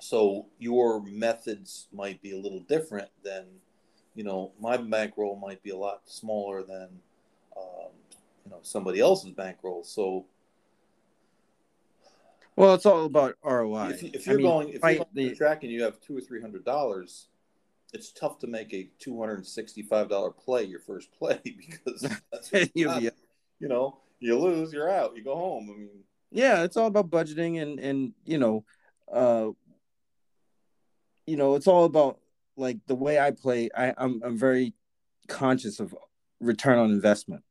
[0.00, 3.46] So your methods might be a little different than
[4.14, 6.88] you know my bankroll might be a lot smaller than
[7.56, 7.90] um,
[8.44, 9.82] you know somebody else's bankroll.
[9.82, 10.26] So
[12.54, 15.34] well it's all about roi if, if you're I mean, going if you're going the,
[15.34, 17.26] track and you have two or three hundred dollars
[17.92, 22.06] it's tough to make a two hundred and sixty-five dollar play your first play because
[22.74, 23.10] you
[23.60, 27.10] you know you lose you're out you go home i mean yeah it's all about
[27.10, 28.64] budgeting and and you know
[29.12, 29.48] uh
[31.28, 32.18] you know, it's all about
[32.56, 33.68] like the way I play.
[33.76, 34.72] I, I'm I'm very
[35.28, 35.94] conscious of
[36.40, 37.44] return on investment.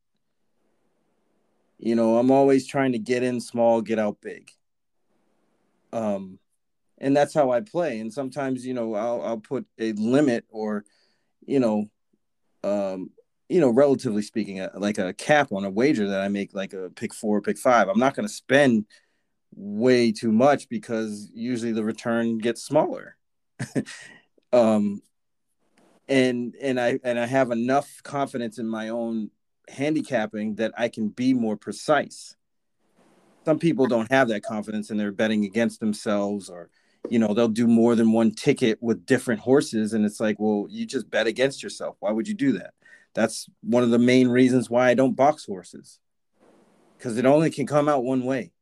[1.78, 4.50] You know, I'm always trying to get in small, get out big.
[5.92, 6.40] Um,
[6.98, 8.00] and that's how I play.
[8.00, 10.84] And sometimes, you know, I'll I'll put a limit or,
[11.46, 11.88] you know,
[12.64, 13.10] um,
[13.48, 16.74] you know, relatively speaking, a, like a cap on a wager that I make, like
[16.74, 17.88] a pick four, pick five.
[17.88, 18.84] I'm not going to spend
[19.54, 23.16] way too much because usually the return gets smaller.
[24.52, 25.02] um,
[26.08, 29.30] and and I and I have enough confidence in my own
[29.68, 32.34] handicapping that I can be more precise.
[33.44, 36.70] Some people don't have that confidence and they're betting against themselves or
[37.08, 40.66] you know they'll do more than one ticket with different horses and it's like well
[40.68, 42.74] you just bet against yourself why would you do that
[43.14, 45.98] that's one of the main reasons why i don't box horses.
[46.96, 48.52] Because it only can come out one way.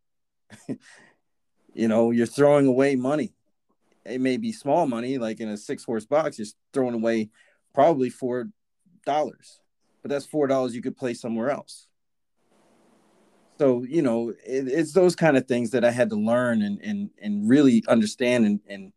[1.76, 3.34] You know you're throwing away money.
[4.06, 7.28] It may be small money, like in a six horse box, you're throwing away
[7.74, 8.48] probably four
[9.04, 9.60] dollars,
[10.00, 11.86] but that's four dollars you could play somewhere else.
[13.58, 16.80] So you know, it, it's those kind of things that I had to learn and
[16.80, 18.92] and and really understand and and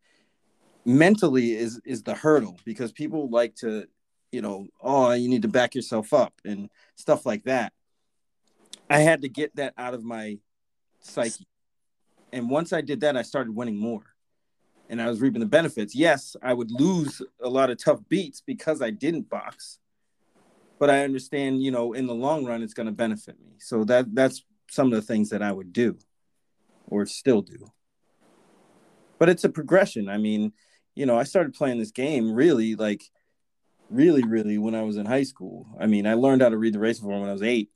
[0.86, 3.86] mentally is is the hurdle because people like to,
[4.32, 7.72] you know, oh, you need to back yourself up and stuff like that.
[8.88, 10.38] I had to get that out of my
[11.00, 11.46] psyche.
[12.32, 14.02] And once I did that, I started winning more
[14.88, 15.94] and I was reaping the benefits.
[15.94, 19.78] Yes, I would lose a lot of tough beats because I didn't box,
[20.78, 23.52] but I understand, you know, in the long run, it's going to benefit me.
[23.58, 25.98] So that that's some of the things that I would do,
[26.88, 27.66] or still do.
[29.18, 30.08] But it's a progression.
[30.08, 30.52] I mean,
[30.94, 33.02] you know, I started playing this game really like,
[33.90, 35.66] really, really when I was in high school.
[35.78, 37.70] I mean, I learned how to read the race form when I was eight,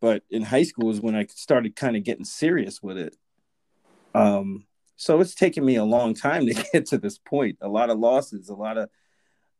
[0.00, 3.16] but in high school is when I started kind of getting serious with it.
[4.14, 7.58] Um, so it's taken me a long time to get to this point.
[7.60, 8.88] A lot of losses, a lot of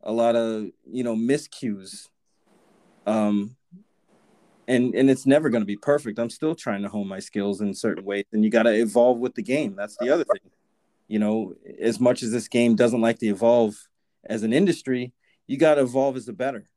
[0.04, 2.08] a lot of you know miscues.
[3.06, 3.56] Um
[4.68, 6.18] and and it's never going to be perfect.
[6.18, 9.18] I'm still trying to hone my skills in certain ways and you got to evolve
[9.18, 9.74] with the game.
[9.74, 10.50] That's the other thing.
[11.08, 13.74] You know, as much as this game doesn't like to evolve
[14.24, 15.12] as an industry,
[15.46, 16.68] you got to evolve as a better.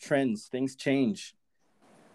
[0.00, 1.34] Trends, things change.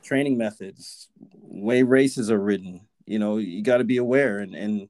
[0.03, 1.09] Training methods,
[1.41, 2.87] way races are ridden.
[3.05, 4.89] You know, you got to be aware and and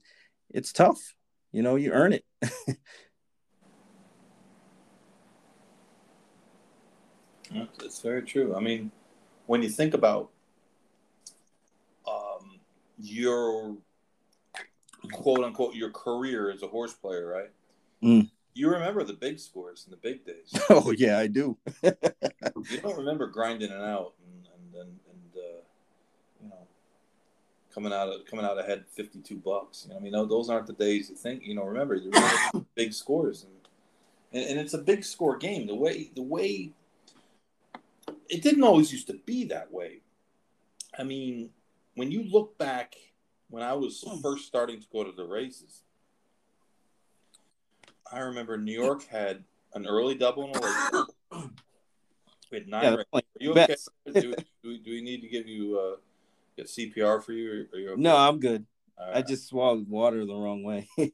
[0.50, 1.16] it's tough.
[1.52, 2.26] You know, you earn it.
[7.80, 8.56] That's very true.
[8.56, 8.92] I mean,
[9.46, 10.30] when you think about
[12.08, 12.60] um,
[13.00, 13.78] your
[15.12, 17.52] quote unquote your career as a horse player, right?
[18.04, 18.30] Mm.
[18.56, 20.54] You remember the big scores in the big days.
[20.70, 21.58] Oh yeah, I do.
[21.84, 25.62] you don't remember grinding it out and and and, and uh,
[26.42, 26.68] you know
[27.74, 29.86] coming out of coming out ahead 52 bucks.
[29.86, 31.44] You know, I mean, those aren't the days you think.
[31.44, 33.54] You know, remember the big scores, and,
[34.42, 35.68] and and it's a big score game.
[35.68, 36.72] The way the way
[38.30, 40.02] it didn't always used to be that way.
[40.98, 41.50] I mean,
[41.96, 42.96] when you look back
[43.50, 44.20] when I was hmm.
[44.22, 45.82] first starting to go to the races,
[48.14, 49.44] I remember New York had
[49.74, 51.06] an early double and a late.
[52.52, 52.84] We had nine.
[52.84, 53.76] Yeah, Are you okay?
[54.14, 55.80] do, do, do, we need to give you?
[55.80, 55.96] Uh,
[56.56, 57.66] Get CPR for you?
[57.74, 58.00] Or, you okay?
[58.00, 58.68] No, I'm good.
[59.00, 59.18] Right.
[59.18, 60.88] I just swallowed water the wrong way.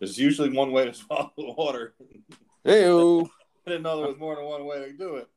[0.00, 1.94] There's usually one way to swallow water.
[2.64, 3.24] Hey, I
[3.66, 5.28] didn't know there was more than one way to do it.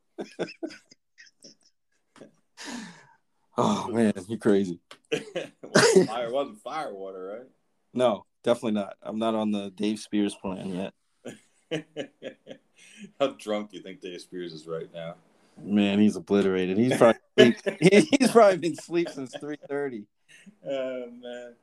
[3.56, 4.80] oh man, you're crazy.
[5.12, 7.46] well, fire wasn't fire water, right?
[7.94, 8.96] No, definitely not.
[9.02, 10.94] I'm not on the Dave Spears plan yet.
[13.20, 15.16] How drunk do you think Dave Spears is right now?
[15.62, 16.78] Man, he's obliterated.
[16.78, 17.20] He's probably
[17.80, 20.04] he's probably been asleep since three thirty.
[20.66, 21.54] Oh man,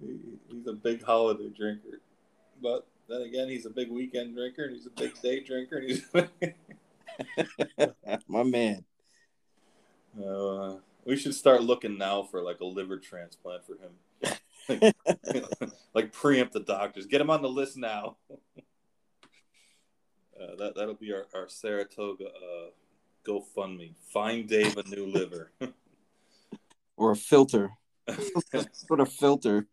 [0.00, 0.16] he,
[0.50, 2.00] he's a big holiday drinker,
[2.60, 5.76] but then again, he's a big weekend drinker and he's a big day drinker.
[5.76, 6.04] And he's
[8.28, 8.84] My man.
[10.18, 13.92] Uh, we should start looking now for like a liver transplant for him.
[14.68, 14.94] Like,
[15.94, 17.06] like preempt the doctors.
[17.06, 18.16] Get him on the list now.
[20.34, 22.70] Uh, that that'll be our, our Saratoga uh,
[23.24, 23.94] GoFundMe.
[24.12, 25.52] Find Dave a new liver.
[26.96, 27.70] or a filter.
[28.88, 29.68] Put a filter.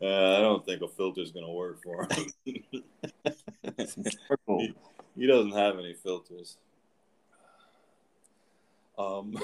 [0.00, 2.32] Uh, I don't think a filter is going to work for him.
[2.44, 2.64] he,
[5.16, 6.56] he, doesn't have any filters.
[8.98, 9.36] Um,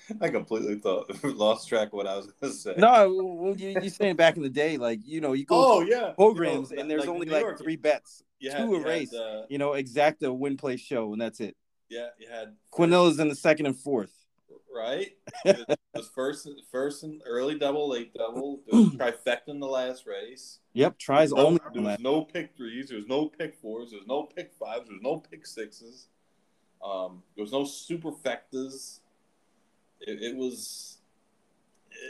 [0.20, 2.74] I completely thought lost track of what I was going to say.
[2.76, 5.80] No, well, you, you're saying back in the day, like you know, you go oh
[5.82, 8.56] yeah programs you know, and there's like only New like York, three bets, you two
[8.56, 9.12] had- a you had, race.
[9.14, 11.56] uh, you know, exacta win play show, and that's it.
[11.88, 14.12] yeah, you had Quinella's in the second and fourth.
[14.74, 15.10] right?
[15.44, 18.60] it was first, first and early double, late double.
[18.72, 20.60] Trifecta in the last race.
[20.74, 22.88] Yep, tries No, only there was no pick threes.
[22.88, 23.90] There was no pick fours.
[23.90, 24.84] There was no pick fives.
[24.86, 26.06] There was no pick sixes.
[26.84, 29.00] Um, there was no superfectas.
[30.00, 30.98] It, it was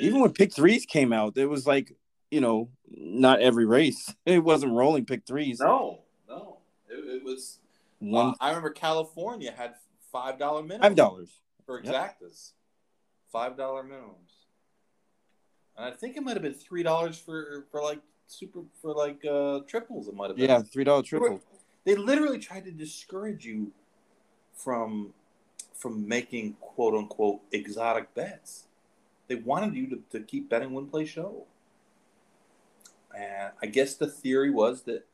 [0.01, 1.95] Even when pick threes came out, it was like
[2.30, 4.14] you know, not every race.
[4.26, 5.61] It wasn't rolling pick threes.
[5.61, 6.59] no, no.
[6.89, 7.59] It, it was.
[8.01, 9.74] One uh, I remember California had
[10.12, 11.41] five dollar minimum five dollars.
[11.66, 11.93] for Yep.
[11.95, 12.53] exactas.
[13.32, 14.47] Five dollar minimums,
[15.76, 19.24] and I think it might have been three dollars for for like super for like
[19.24, 20.09] uh triples.
[20.09, 20.49] It might have been.
[20.49, 21.41] Yeah, three dollar triple.
[21.84, 23.72] They literally tried to discourage you
[24.55, 25.12] from
[25.79, 28.64] from making quote unquote exotic bets.
[29.29, 31.45] They wanted you to, to keep betting win play show.
[33.16, 35.07] And I guess the theory was that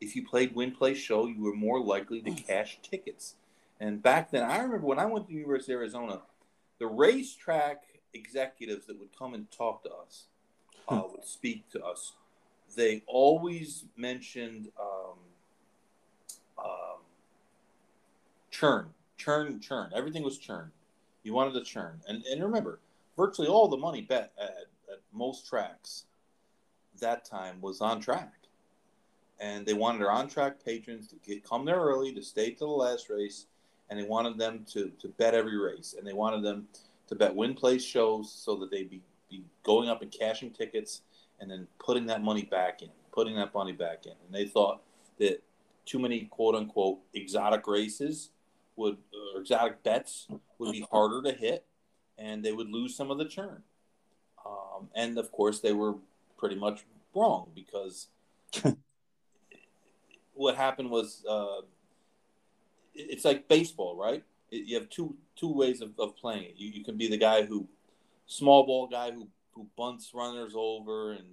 [0.00, 3.34] if you played win play show, you were more likely to cash tickets.
[3.80, 6.20] And back then, I remember when I went to the University of Arizona,
[6.78, 10.24] the racetrack executives that would come and talk to us
[10.88, 12.12] uh, would speak to us.
[12.76, 15.18] They always mentioned um,
[16.58, 16.98] um,
[18.50, 18.90] churn,
[19.20, 19.90] churn, churn.
[19.94, 20.70] Everything was churn.
[21.22, 22.80] You wanted to churn, and and remember,
[23.16, 24.56] virtually all the money bet at,
[24.90, 26.04] at most tracks
[27.00, 28.32] that time was on track,
[29.38, 32.58] and they wanted their on track patrons to get come there early to stay to
[32.60, 33.46] the last race,
[33.90, 36.66] and they wanted them to to bet every race, and they wanted them
[37.08, 41.02] to bet win place shows so that they'd be be going up and cashing tickets
[41.38, 44.80] and then putting that money back in, putting that money back in, and they thought
[45.18, 45.42] that
[45.84, 48.30] too many quote unquote exotic races
[48.80, 48.96] would
[49.34, 50.26] or exotic bets
[50.58, 51.64] would be harder to hit
[52.18, 53.62] and they would lose some of the churn.
[54.44, 55.94] Um, and of course they were
[56.38, 58.08] pretty much wrong because
[60.34, 61.60] what happened was uh,
[62.94, 64.24] it's like baseball right?
[64.50, 66.54] It- you have two two ways of, of playing it.
[66.56, 67.68] You, you can be the guy who
[68.26, 71.26] small ball guy who, who bunts runners over and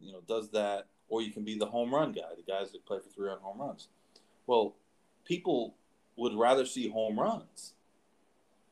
[0.00, 2.84] you know does that or you can be the home run guy, the guys that
[2.86, 3.88] play for three run home runs.
[4.46, 4.74] Well,
[5.24, 5.74] people
[6.16, 7.74] would rather see home runs.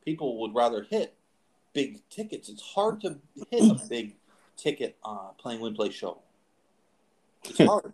[0.04, 1.14] People would rather hit
[1.72, 2.48] big tickets.
[2.48, 3.18] It's hard to
[3.50, 4.16] hit a big
[4.56, 6.18] ticket uh, playing win play show.
[7.44, 7.92] It's hard.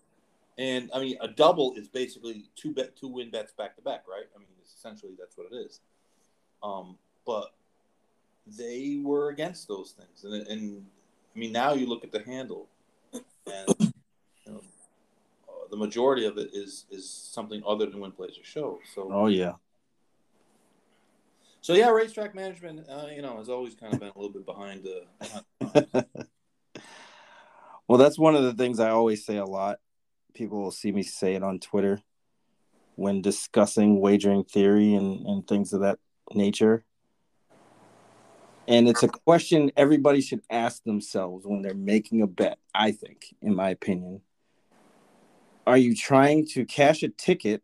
[0.58, 4.04] And I mean, a double is basically two bet two win bets back to back,
[4.08, 4.24] right?
[4.34, 5.80] I mean, essentially that's what it is.
[6.62, 7.54] Um, but
[8.56, 10.84] they were against those things, and, and
[11.34, 12.66] I mean, now you look at the handle,
[13.12, 13.87] and
[15.70, 18.80] the majority of it is is something other than when plays or show.
[18.94, 19.54] So, Oh yeah.
[21.60, 24.46] so yeah, racetrack management, uh, you know, has always kind of been a little bit
[24.46, 25.02] behind the.
[25.20, 26.06] behind the times.
[27.88, 29.78] Well, that's one of the things I always say a lot.
[30.34, 32.02] People will see me say it on Twitter
[32.96, 35.98] when discussing wagering theory and, and things of that
[36.34, 36.84] nature.
[38.66, 43.34] And it's a question everybody should ask themselves when they're making a bet, I think,
[43.40, 44.20] in my opinion.
[45.68, 47.62] Are you trying to cash a ticket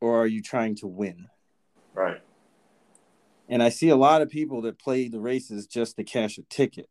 [0.00, 1.28] or are you trying to win?
[1.92, 2.22] right.
[3.46, 6.42] And I see a lot of people that play the races just to cash a
[6.48, 6.88] ticket,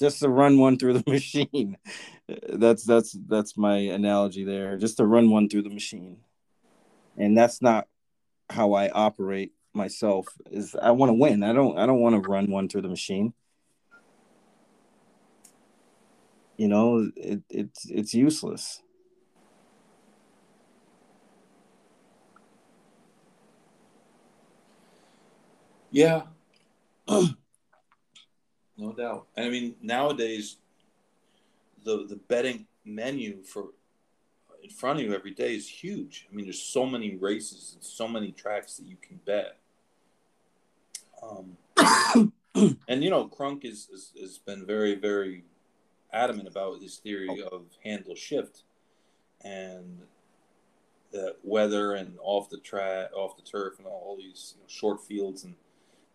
[0.00, 1.76] just to run one through the machine.
[2.48, 6.20] That's that's that's my analogy there, just to run one through the machine.
[7.18, 7.86] And that's not
[8.48, 10.26] how I operate myself.
[10.50, 11.42] Is I want to win.
[11.42, 13.34] I don't I don't want to run one through the machine.
[16.56, 18.80] You know, it, it's it's useless.
[25.94, 26.22] Yeah.
[27.08, 27.28] no
[28.96, 29.28] doubt.
[29.36, 30.56] I mean, nowadays,
[31.84, 33.68] the the betting menu for
[34.64, 36.26] in front of you every day is huge.
[36.28, 39.58] I mean, there's so many races and so many tracks that you can bet.
[41.22, 41.58] Um,
[42.88, 45.44] and you know, Crunk is, is has been very very
[46.12, 48.64] adamant about his theory of handle shift,
[49.44, 50.00] and
[51.12, 55.00] the weather and off the track, off the turf, and all these you know, short
[55.00, 55.54] fields, and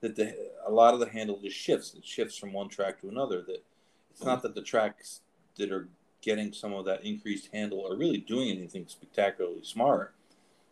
[0.02, 0.36] that the
[0.66, 1.94] a lot of the handle just shifts.
[1.94, 3.42] It shifts from one track to another.
[3.42, 3.64] That
[4.12, 5.22] it's not that the tracks
[5.58, 5.88] that are
[6.22, 10.14] getting some of that increased handle are really doing anything spectacularly smart.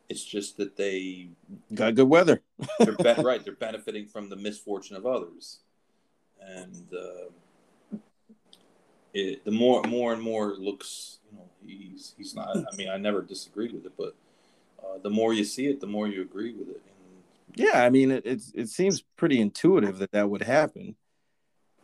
[0.10, 1.30] It's just that they
[1.74, 2.42] got good weather.
[2.80, 3.44] they're be- right.
[3.44, 5.60] They're benefiting from the misfortune of others,
[6.42, 7.98] and uh,
[9.14, 12.56] it, the more more and more it looks, you know, he's he's not.
[12.56, 14.16] I mean, I never disagreed with it, but
[14.82, 16.82] uh, the more you see it, the more you agree with it.
[16.86, 16.97] And,
[17.58, 20.96] yeah, I mean, it it's, it seems pretty intuitive that that would happen.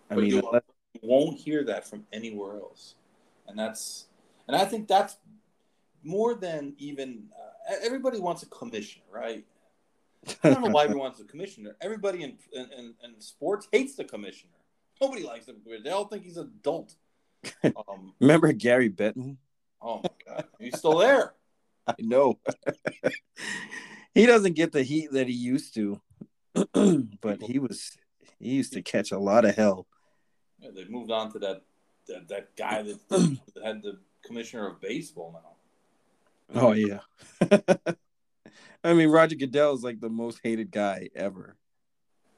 [0.09, 2.95] I mean, you, you won't hear that from anywhere else,
[3.47, 4.07] and that's
[4.47, 5.17] and I think that's
[6.03, 9.45] more than even uh, everybody wants a commissioner, right?
[10.43, 11.75] I don't know why everyone wants a commissioner.
[11.81, 14.53] Everybody in, in, in, sports hates the commissioner.
[15.01, 15.57] Nobody likes him.
[15.83, 16.95] They all think he's adult.
[17.65, 19.35] Um, Remember Gary Bettman?
[19.81, 21.33] Oh my god, he's still there.
[21.87, 22.39] I know.
[24.14, 26.02] He doesn't get the heat that he used to,
[27.22, 27.91] but he was
[28.40, 29.88] he used to catch a lot of hell.
[30.60, 31.61] Yeah, they moved on to that
[32.07, 36.61] that, that guy that, that had the commissioner of baseball now.
[36.61, 36.99] Oh yeah.
[38.84, 41.56] I mean, Roger Goodell is like the most hated guy ever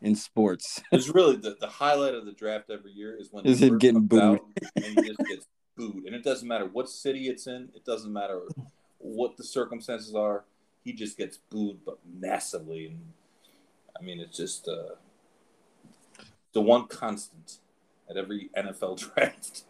[0.02, 0.82] in sports.
[0.92, 4.06] it's really the, the highlight of the draft every year is when is him getting
[4.06, 4.40] booed
[4.76, 8.14] and he just gets booed, and it doesn't matter what city it's in, it doesn't
[8.14, 8.42] matter
[9.00, 10.46] what the circumstances are,
[10.86, 12.86] he just gets booed, but massively.
[12.86, 13.00] And
[14.00, 14.96] I mean, it's just uh,
[16.54, 17.58] the one constant
[18.10, 19.64] at every NFL draft.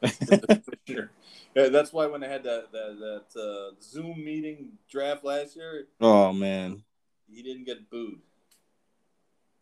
[1.56, 5.88] yeah, that's why when they had that that, that uh, Zoom meeting draft last year.
[6.02, 6.84] Oh man,
[7.28, 8.20] he didn't get booed.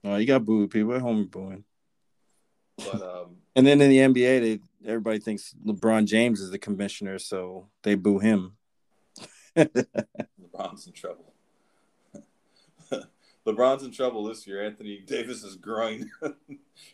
[0.04, 0.72] Oh, he got booed.
[0.72, 1.64] People at home booing.
[2.78, 7.20] But um, and then in the NBA, they everybody thinks LeBron James is the commissioner,
[7.20, 8.58] so they boo him.
[9.56, 11.33] LeBron's in trouble.
[13.46, 14.64] LeBron's in trouble this year.
[14.64, 16.10] Anthony Davis's groin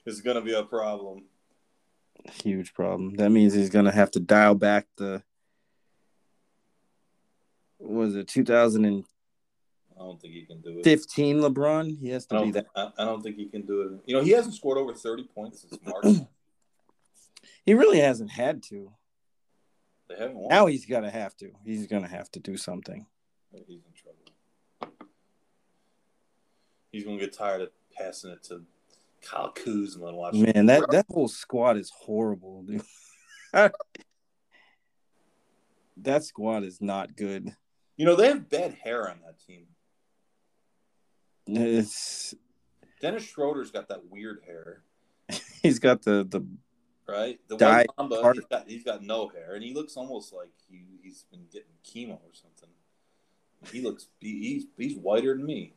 [0.06, 1.26] is going to be a problem.
[2.44, 3.16] Huge problem.
[3.16, 5.24] That means he's going to have to dial back the.
[7.80, 9.06] was it 2000 and
[10.00, 10.84] I don't think he can do it.
[10.84, 12.00] 15 LeBron.
[12.00, 12.68] He has to be that.
[12.74, 13.92] I, I, don't think he can do it.
[14.06, 16.06] You know, he hasn't scored over 30 points since March.
[17.66, 18.94] he really hasn't had to.
[20.08, 20.50] They haven't won.
[20.50, 21.52] Now he's gonna have to.
[21.66, 23.06] He's gonna have to do something.
[23.52, 24.96] He's in trouble.
[27.00, 28.66] He's gonna get tired of passing it to
[29.22, 30.52] Kyle Kuzma and watching.
[30.54, 32.82] Man, that that whole squad is horrible, dude.
[35.96, 37.56] that squad is not good.
[37.96, 39.68] You know, they have bad hair on that team.
[41.48, 42.36] It's
[43.02, 44.84] Dennis Schroeder's got that weird hair.
[45.64, 46.46] He's got the the
[47.08, 47.40] right?
[47.48, 50.84] The white Mamba, he's got he's got no hair, and he looks almost like he
[51.02, 52.68] he's been getting chemo or something.
[53.72, 55.76] He looks he's he's whiter than me.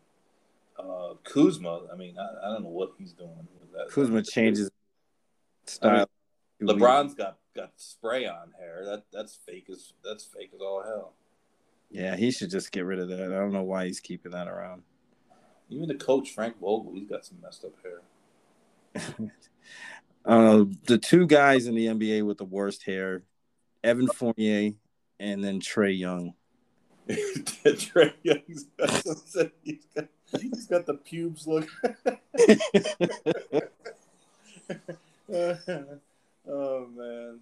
[0.78, 3.30] Uh, Kuzma, I mean, I, I don't know what he's doing
[3.60, 3.90] with that.
[3.90, 4.70] Kuzma changes
[5.66, 6.06] style.
[6.60, 8.84] I mean, LeBron's got got spray on hair.
[8.84, 11.14] That that's fake as that's fake as all hell.
[11.90, 13.20] Yeah, he should just get rid of that.
[13.20, 14.82] I don't know why he's keeping that around.
[15.68, 19.30] Even the coach Frank Vogel, he's got some messed up hair.
[20.24, 23.24] Uh, the two guys in the NBA with the worst hair,
[23.82, 24.72] Evan Fournier
[25.18, 26.34] and then Trae Young.
[27.08, 29.50] Trae Young's got,
[30.40, 31.68] he's got, the pubes look.
[36.48, 37.40] oh man.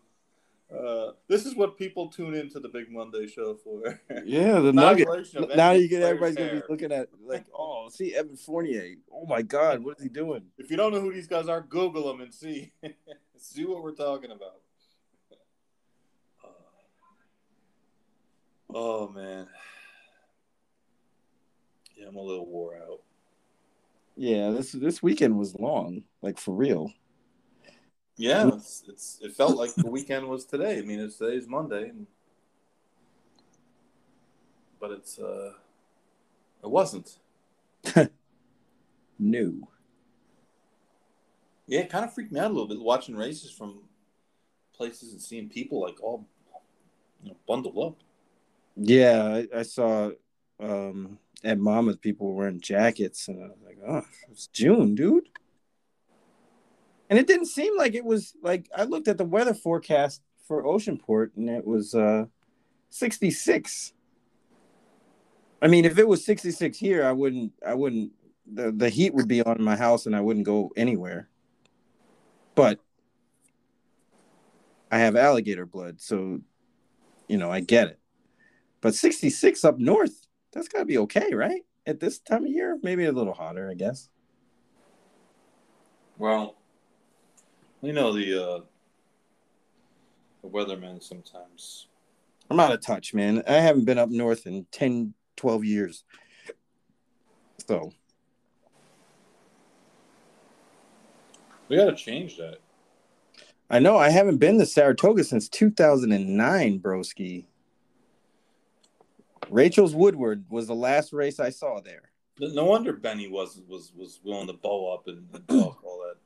[0.72, 4.00] Uh, this is what people tune into the Big Monday show for.
[4.24, 5.08] Yeah, the nugget.
[5.56, 8.94] Now you get everybody's gonna be looking at like, oh, see Evan Fournier.
[9.12, 10.42] Oh my God, what is he doing?
[10.58, 12.72] If you don't know who these guys are, Google them and see
[13.36, 14.60] see what we're talking about.
[18.72, 19.48] Oh man,
[22.00, 23.00] yeah, I'm a little wore out.
[24.16, 26.92] Yeah, this this weekend was long, like for real.
[28.16, 30.78] Yeah, it's, it's it felt like the weekend was today.
[30.78, 32.06] I mean, it's today's Monday, and,
[34.80, 35.52] but it's uh,
[36.62, 37.18] it wasn't.
[39.18, 39.66] New.
[41.66, 43.80] Yeah, it kind of freaked me out a little bit watching races from
[44.74, 46.26] places and seeing people like all
[47.22, 47.96] you know, bundled up.
[48.76, 50.10] Yeah, I, I saw
[50.60, 55.28] um, at Monmouth people were wearing jackets, and I was like, "Oh, it's June, dude."
[57.08, 60.62] And it didn't seem like it was like I looked at the weather forecast for
[60.62, 62.26] Oceanport and it was uh
[62.90, 63.92] 66.
[65.62, 68.12] I mean, if it was 66 here, I wouldn't I wouldn't
[68.52, 71.28] the, the heat would be on my house and I wouldn't go anywhere.
[72.54, 72.78] But
[74.90, 76.40] I have alligator blood, so
[77.28, 77.98] you know, I get it.
[78.80, 80.19] But 66 up north,
[80.52, 81.62] That's gotta be okay, right?
[81.86, 84.08] At this time of year, maybe a little hotter, I guess.
[86.18, 86.56] Well,
[87.80, 88.60] we know the uh
[90.42, 91.86] the weathermen sometimes.
[92.50, 93.42] I'm out of touch, man.
[93.46, 96.04] I haven't been up north in 10, 12 years.
[97.68, 97.92] So
[101.70, 102.58] We got to change that.
[103.70, 107.44] I know I haven't been to Saratoga since 2009, broski.
[109.50, 112.10] Rachel's Woodward was the last race I saw there.
[112.38, 116.16] No wonder Benny was was was willing to bow up and, and talk all that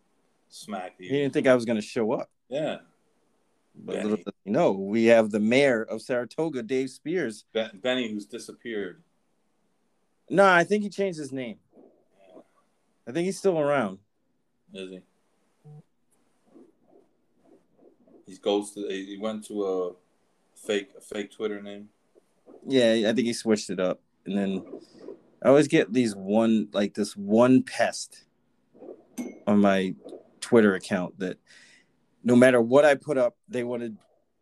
[0.49, 0.95] smack.
[0.99, 2.31] He didn't think I was going to show up.
[2.49, 2.79] Yeah.
[3.75, 7.45] But little he know, we have the mayor of Saratoga, Dave Spears.
[7.53, 9.03] Ben- Benny, who's disappeared.
[10.31, 11.59] No, I think he changed his name.
[13.07, 13.99] I think he's still around.
[14.73, 15.01] Is he?
[18.27, 18.87] He goes to.
[18.89, 19.93] He went to a
[20.55, 21.89] fake a fake Twitter name.
[22.66, 24.65] Yeah, I think he switched it up, and then
[25.43, 28.24] I always get these one like this one pest
[29.47, 29.95] on my
[30.41, 31.39] Twitter account that
[32.23, 33.93] no matter what I put up, they want to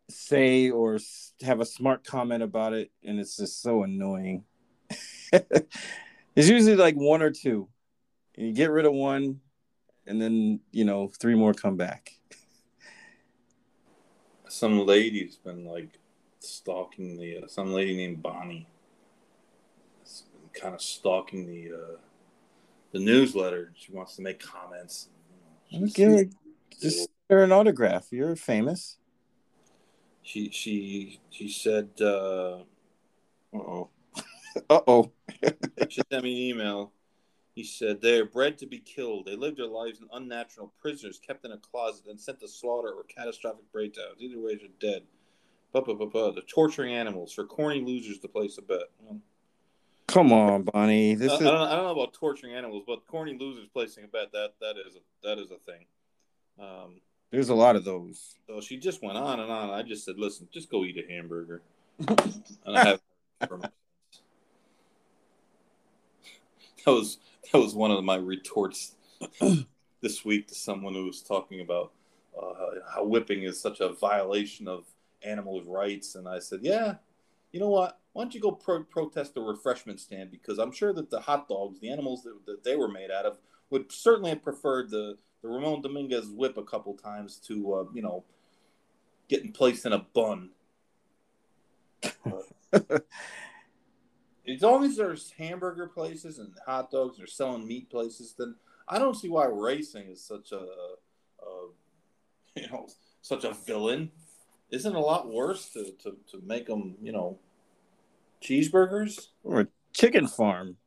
[0.09, 0.99] say or
[1.43, 4.45] have a smart comment about it, and it's just so annoying.
[5.33, 7.69] it's usually like one or two,
[8.37, 9.41] you get rid of one,
[10.07, 12.13] and then you know three more come back.
[14.49, 15.99] Some lady's been like
[16.43, 18.67] stalking the uh, some lady named Bonnie.
[20.61, 21.97] kind of stalking the uh,
[22.93, 23.73] the newsletter.
[23.75, 25.09] She wants to make comments.
[25.69, 26.29] You know, okay,
[26.81, 28.09] just her an autograph.
[28.11, 28.99] You're famous.
[30.23, 31.91] She she she said.
[32.01, 32.65] Uh
[33.55, 33.89] oh.
[34.71, 35.11] uh oh.
[35.89, 36.93] she sent me an email.
[37.55, 39.27] He said they are bred to be killed.
[39.27, 42.89] They live their lives in unnatural prisoners, kept in a closet, and sent to slaughter
[42.89, 44.21] or catastrophic breakdowns.
[44.21, 45.03] Either way, they're dead.
[45.73, 48.91] The torturing animals for corny losers to place a bet.
[50.07, 51.15] Come on, Bonnie.
[51.15, 51.41] This I, is.
[51.41, 54.51] I, don't, I don't know about torturing animals, but corny losers placing a bet that
[54.61, 55.87] that is a, that is a thing.
[56.61, 57.01] Um,
[57.31, 58.35] There's a lot of those.
[58.47, 59.71] So she just went on and on.
[59.71, 61.63] I just said, "Listen, just go eat a hamburger."
[61.99, 63.01] and I have
[66.85, 67.19] that was
[67.51, 68.95] that was one of my retorts
[70.01, 71.93] this week to someone who was talking about
[72.41, 72.53] uh,
[72.95, 74.85] how whipping is such a violation of
[75.25, 76.97] animals' rights, and I said, "Yeah,
[77.53, 78.01] you know what?
[78.13, 80.31] Why don't you go pro- protest the refreshment stand?
[80.31, 83.27] Because I'm sure that the hot dogs, the animals that, that they were made out
[83.27, 83.39] of,
[83.71, 88.03] would certainly have preferred the the Ramon Dominguez whip a couple times to uh, you
[88.03, 88.25] know
[89.29, 90.51] getting placed in a bun.
[92.73, 98.55] as long as there's hamburger places and hot dogs or selling meat places, then
[98.89, 101.69] I don't see why racing is such a, a
[102.57, 102.87] you know
[103.21, 104.11] such a villain.
[104.73, 107.39] Isn't it a lot worse to, to, to make them you know
[108.43, 110.79] cheeseburgers or a chicken farm?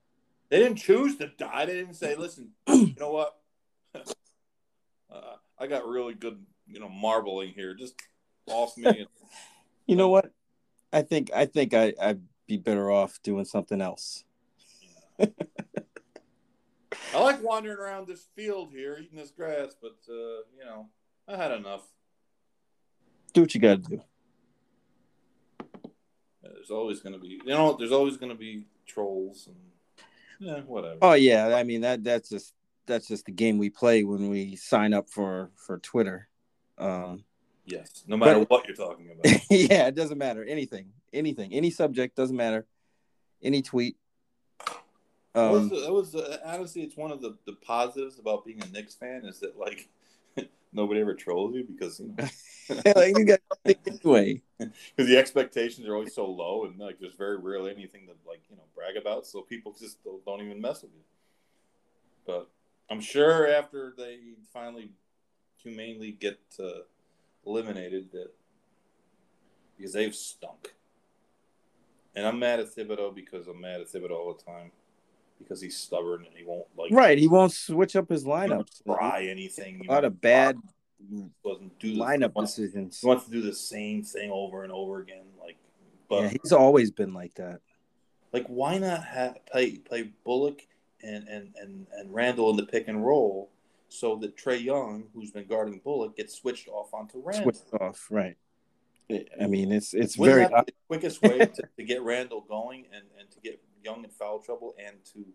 [0.50, 1.66] They didn't choose to die.
[1.66, 3.38] They didn't say, "Listen, you know what?
[3.96, 7.76] uh, I got really good, you know, marbling here.
[7.76, 7.96] Just
[8.48, 9.08] off me." And,
[9.86, 10.32] you know what?
[10.92, 14.24] I think I think I I'd be better off doing something else.
[15.20, 15.28] I
[17.20, 20.90] like wandering around this field here, eating this grass, but uh, you know,
[21.28, 21.84] I had enough.
[23.36, 24.02] Do what you got to do.
[26.42, 29.58] There's always going to be, you know, there's always going to be trolls and
[30.40, 30.98] yeah, whatever.
[31.02, 32.54] Oh yeah, I mean that that's just
[32.86, 36.30] that's just the game we play when we sign up for for Twitter.
[36.78, 37.26] Um,
[37.66, 39.42] yes, no matter but, what you're talking about.
[39.50, 40.46] yeah, it doesn't matter.
[40.46, 42.66] Anything, anything, any subject doesn't matter.
[43.44, 43.98] Any tweet.
[45.36, 48.68] Um, was, that was uh, honestly, it's one of the, the positives about being a
[48.68, 49.90] Knicks fan is that like
[50.74, 52.26] nobody ever trolls you because you know
[52.96, 54.74] like you got anyway because
[55.10, 58.56] the expectations are always so low and like there's very rarely anything to like you
[58.56, 61.02] know brag about so people just don't, even mess with you
[62.26, 62.50] but
[62.90, 64.20] i'm sure after they
[64.52, 64.92] finally
[65.62, 66.82] humanely get uh,
[67.46, 68.32] eliminated that
[69.78, 70.74] because they've stunk
[72.16, 74.72] and i'm mad at thibodeau because i'm mad at thibodeau all the time
[75.38, 77.18] because he's stubborn and he won't like right.
[77.18, 78.68] He won't switch up his lineup.
[78.86, 79.86] Try anything.
[79.88, 80.58] A lot of bad
[81.44, 83.00] doesn't do lineup wants, decisions.
[83.00, 85.26] He wants to do the same thing over and over again.
[85.40, 85.58] Like,
[86.10, 87.62] but yeah, he's always been like that.
[88.34, 90.62] Like, why not have play play Bullock
[91.04, 93.50] and and and and Randle in the pick and roll
[93.90, 97.44] so that Trae Young, who's been guarding Bullock, gets switched off onto Randle.
[97.54, 98.38] Switched off, right?
[99.40, 103.04] I mean, it's it's Wouldn't very the quickest way to, to get Randle going and
[103.20, 105.26] and to get Young in foul trouble and to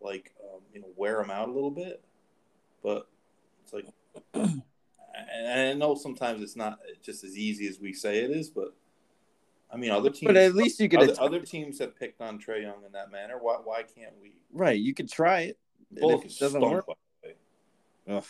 [0.00, 2.02] like um, you know wear him out a little bit.
[2.82, 3.06] But
[3.62, 3.86] it's like,
[5.14, 8.74] and I know sometimes it's not just as easy as we say it is, but
[9.72, 12.38] I mean, other teams, But at least you could other, other teams have picked on
[12.38, 13.38] Trae Young in that manner.
[13.40, 14.34] Why, why can't we?
[14.52, 14.78] right.
[14.78, 15.58] You could try it.
[15.90, 18.16] And Bullock it doesn't work, by the way.
[18.16, 18.24] ugh,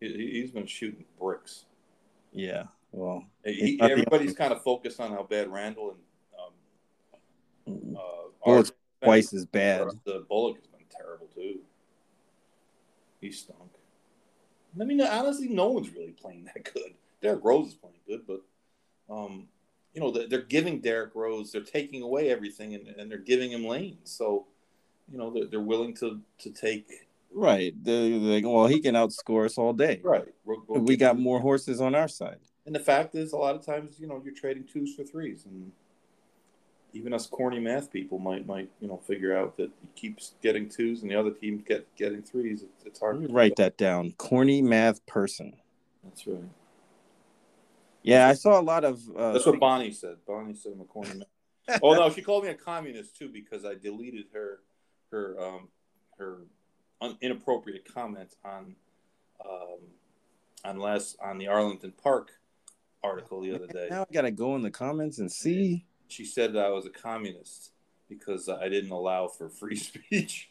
[0.00, 1.64] He, he's been shooting bricks.
[2.32, 2.64] yeah.
[2.92, 5.96] Well, He, everybody's kind of focused on how bad Randle
[7.66, 8.72] and um, uh, Bullock's
[9.02, 9.88] twice as bad.
[10.04, 11.58] The Bullock has been terrible too.
[13.20, 13.58] He stunk.
[14.80, 16.94] I mean, honestly, no one's really playing that good.
[17.22, 18.40] Derrick Rose is playing good, but
[19.12, 19.48] um,
[19.94, 23.50] you know they're, they're giving Derrick Rose, they're taking away everything, and, and they're giving
[23.52, 24.10] him lanes.
[24.10, 24.46] So,
[25.10, 26.90] you know, they're, they're willing to to take
[27.36, 27.74] Right.
[27.82, 30.00] They're like, well, he can outscore us all day.
[30.04, 30.24] right.
[30.44, 32.38] We'll- we'll We got more horses on our side.
[32.64, 35.44] And the fact is, a lot of times, you know, you're trading twos for threes,
[35.44, 35.72] and
[36.94, 40.68] even us corny math people might might you know figure out that he keeps getting
[40.68, 42.62] twos, and the other team get getting threes.
[42.62, 43.16] It's, it's hard.
[43.16, 44.12] Let me to write that down.
[44.16, 45.54] Corny math person.
[46.04, 46.38] That's right.
[48.02, 49.00] Yeah, I saw a lot of.
[49.16, 50.16] Uh, That's what Bonnie said.
[50.26, 51.80] Bonnie said I'm a corny man.
[51.82, 54.60] oh no, she called me a communist too because I deleted her
[55.10, 55.68] her um
[56.18, 56.38] her
[57.00, 58.76] un- inappropriate comments on
[59.44, 59.78] um
[60.64, 62.32] on last on the Arlington Park
[63.02, 63.88] article the other day.
[63.90, 65.86] Now I gotta go in the comments and see.
[66.08, 67.72] She said that I was a communist
[68.08, 70.50] because I didn't allow for free speech.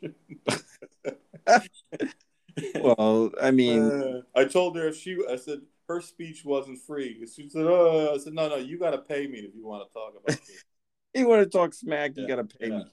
[2.76, 7.26] Well, I mean, Uh, I told her if she, I said her speech wasn't free.
[7.26, 9.88] She said, "Oh," I said, "No, no, you got to pay me if you want
[9.88, 10.64] to talk about this."
[11.14, 12.86] you want to talk smack, you gotta pay yeah, me.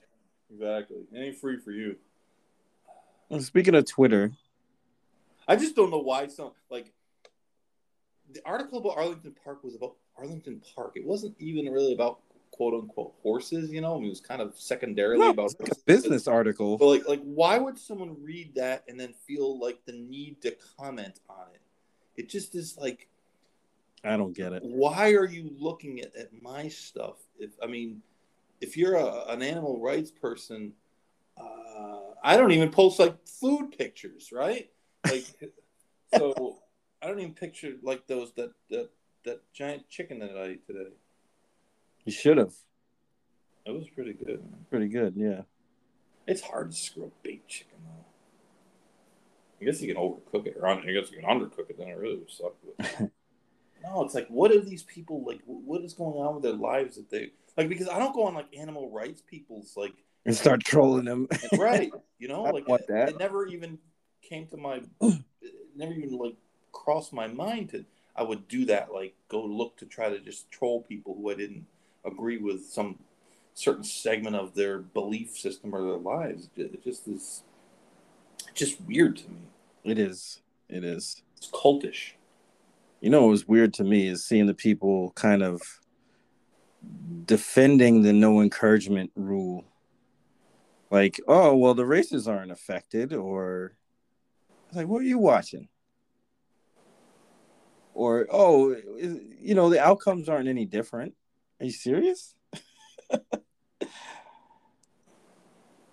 [0.53, 1.95] Exactly, it ain't free for you.
[3.29, 4.31] Well, speaking of Twitter,
[5.47, 6.91] I just don't know why some like
[8.31, 10.93] the article about Arlington Park was about Arlington Park.
[10.95, 12.19] It wasn't even really about
[12.61, 13.71] quote unquote horses.
[13.71, 16.77] You know, I mean, it was kind of secondarily no, about like business article.
[16.77, 20.55] But like, like, why would someone read that and then feel like the need to
[20.77, 21.61] comment on it?
[22.21, 23.07] It just is like,
[24.03, 24.61] I don't get it.
[24.63, 27.15] why are you looking at, at my stuff?
[27.39, 28.03] If I mean,
[28.59, 30.73] if you're a, an animal rights person,
[31.39, 34.69] uh, I don't even post like food pictures, right?
[35.09, 35.25] Like,
[36.15, 36.59] so
[37.01, 38.91] I don't even picture like those that that
[39.25, 40.91] that giant chicken that I ate today.
[42.05, 42.53] You should have.
[43.65, 44.43] It was pretty good.
[44.69, 45.41] Pretty good, yeah.
[46.27, 48.05] It's hard to screw up baked chicken though.
[49.61, 51.77] I guess you can overcook it, or I guess you can undercook it.
[51.77, 52.53] Then it really would suck.
[52.77, 53.01] But...
[53.83, 55.41] no, it's like, what are these people like?
[55.45, 57.69] What is going on with their lives that they like?
[57.69, 59.93] Because I don't go on like animal rights people's like
[60.25, 61.27] And start trolling them.
[61.57, 63.09] right, you know, like want it, that.
[63.09, 63.77] it never even
[64.23, 65.23] came to my, it
[65.75, 66.35] never even like
[66.71, 67.85] crossed my mind to.
[68.15, 71.35] I would do that, like go look to try to just troll people who I
[71.35, 71.65] didn't
[72.05, 72.99] agree with some
[73.53, 76.49] certain segment of their belief system or their lives.
[76.55, 77.43] It just is
[78.53, 79.39] just weird to me.
[79.83, 80.41] It is.
[80.69, 81.21] It is.
[81.37, 82.13] It's cultish.
[83.01, 85.61] You know what was weird to me is seeing the people kind of
[87.25, 89.65] defending the no encouragement rule.
[90.89, 93.73] Like, oh well, the races aren't affected, or
[94.67, 95.67] it's like, what are you watching?
[97.93, 101.15] Or oh, you know, the outcomes aren't any different.
[101.61, 102.33] Are you serious?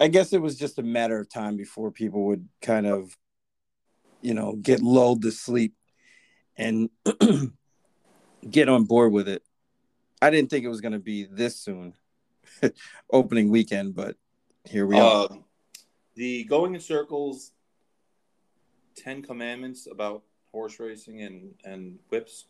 [0.01, 3.15] I guess it was just a matter of time before people would kind of,
[4.23, 5.75] you know, get lulled to sleep
[6.57, 6.89] and
[8.51, 9.43] get on board with it.
[10.23, 11.93] I didn't think it was going to be this soon,
[13.13, 14.17] opening weekend, but
[14.65, 15.29] here we are.
[15.31, 15.45] Um,
[16.15, 17.53] the going in circles,
[18.97, 22.47] Ten Commandments about horse racing and and whips.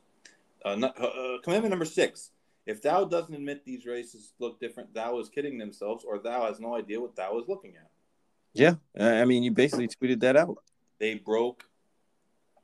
[0.65, 2.31] Uh, not, uh, commandment number six:
[2.69, 6.61] If thou doesn't admit these races look different, thou is kidding themselves, or thou has
[6.61, 7.89] no idea what thou is looking at.
[8.53, 10.59] Yeah, I I mean, you basically tweeted that out.
[10.99, 11.65] They broke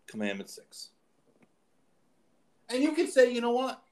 [0.07, 0.91] commandment six.
[2.69, 3.83] And you can say, you know what?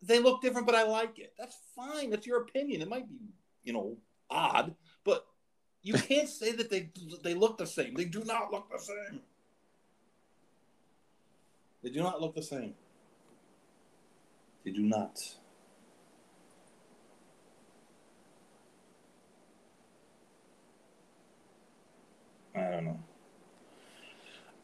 [0.00, 1.34] They look different, but I like it.
[1.38, 2.08] That's fine.
[2.08, 2.80] That's your opinion.
[2.80, 3.18] It might be,
[3.62, 3.98] you know,
[4.30, 4.74] odd,
[5.04, 5.26] but
[5.82, 6.88] you can't say that they
[7.22, 7.92] they look the same.
[7.92, 9.20] They do not look the same.
[11.82, 12.72] They do not look the same.
[14.64, 15.20] They do not.
[22.60, 23.00] I don't know.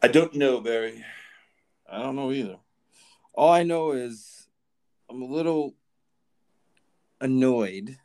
[0.03, 1.03] I don't know, Barry.
[1.91, 2.57] I don't know either.
[3.33, 4.47] All I know is
[5.09, 5.73] I'm a little
[7.19, 7.97] annoyed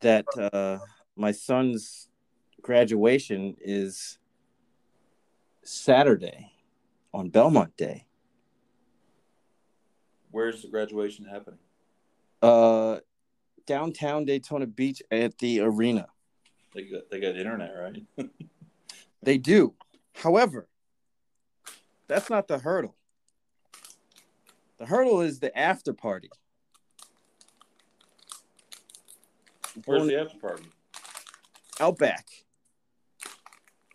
[0.00, 0.78] that uh,
[1.16, 2.08] my son's
[2.62, 4.18] graduation is
[5.62, 6.52] Saturday
[7.12, 8.06] on Belmont Day.
[10.30, 11.58] Where's the graduation happening?
[12.40, 13.00] Uh,
[13.66, 16.06] downtown Daytona Beach at the arena.
[16.74, 18.30] They got they got internet, right?
[19.22, 19.74] They do.
[20.14, 20.68] However,
[22.08, 22.96] that's not the hurdle.
[24.78, 26.30] The hurdle is the after party.
[29.84, 30.64] Where's the after party?
[31.78, 32.26] Outback.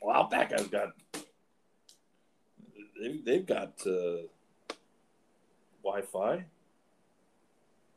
[0.01, 0.89] Well, Outback has got.
[2.99, 4.27] They, they've got uh,
[5.83, 6.45] Wi-Fi.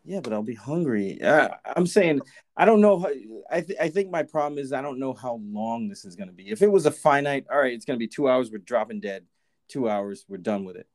[0.08, 1.20] Yeah, but I'll be hungry.
[1.20, 2.22] Uh, I'm saying
[2.56, 2.98] I don't know.
[2.98, 3.10] How,
[3.50, 6.28] I th- I think my problem is I don't know how long this is going
[6.28, 6.48] to be.
[6.48, 8.50] If it was a finite, all right, it's going to be two hours.
[8.50, 9.26] We're dropping dead.
[9.68, 10.24] Two hours.
[10.26, 10.86] We're done with it.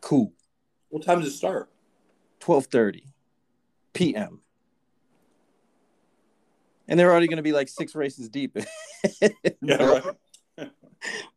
[0.00, 0.32] Cool.
[0.88, 1.70] What time does it start?
[2.40, 3.04] Twelve thirty
[3.92, 4.40] p.m.
[6.88, 8.58] And they're already going to be like six races deep.
[9.60, 10.02] Yeah,
[10.56, 10.70] right.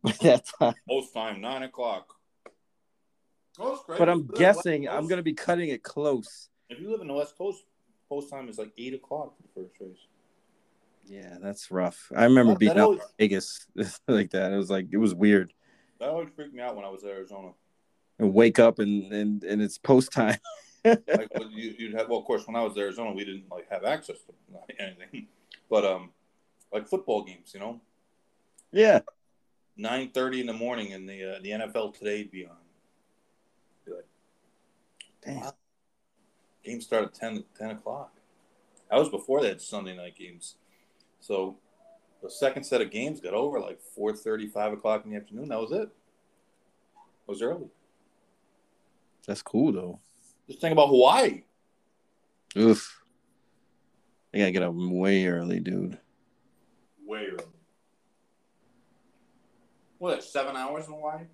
[0.01, 0.75] By that time.
[0.87, 2.13] Most time nine o'clock.
[3.59, 3.83] Oh.
[3.87, 6.47] But I'm If you live in the guessing I'm going to be cutting it close.
[6.69, 7.63] If you live in the West Coast,
[8.09, 9.97] post time is like eight o'clock for the first race.
[11.05, 12.11] Yeah, that's rough.
[12.15, 13.67] I remember That- being that out always- in Vegas
[14.07, 14.51] like that.
[14.51, 15.53] It was like it was weird.
[15.99, 17.53] That always freaked me out when I was in Arizona.
[18.19, 20.37] And wake up and and, and it's post time.
[20.85, 23.69] Like you, you'd have, well, of course, when I was in Arizona, we didn't like
[23.69, 24.33] have access to
[24.81, 25.27] anything,
[25.69, 26.11] but um,
[26.71, 27.81] like football games, you know,
[28.71, 29.01] yeah.
[29.75, 32.55] nine thirty in the morning, and the uh, the NFL Today be on.
[33.85, 34.05] Be like,
[35.25, 35.35] Damn.
[35.41, 35.55] Wow.
[36.67, 38.11] Games start at 10, 10 o'clock.
[38.91, 40.55] That was before they had Sunday night games.
[41.21, 41.55] So
[42.21, 45.47] the second set of games got over like 4.30, 5 o'clock in the afternoon.
[45.47, 45.83] That was it.
[45.83, 45.89] It
[47.25, 47.69] was early.
[49.25, 49.99] That's cool though.
[50.45, 51.43] Just think about Hawaii.
[52.57, 53.01] Oof.
[54.33, 55.97] I gotta get up way early, dude.
[57.05, 57.45] Way early.
[59.99, 61.27] What, seven hours in Hawaii?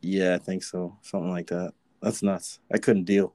[0.00, 0.96] Yeah, I think so.
[1.02, 1.74] Something like that.
[2.00, 2.58] That's nuts.
[2.72, 3.34] I couldn't deal.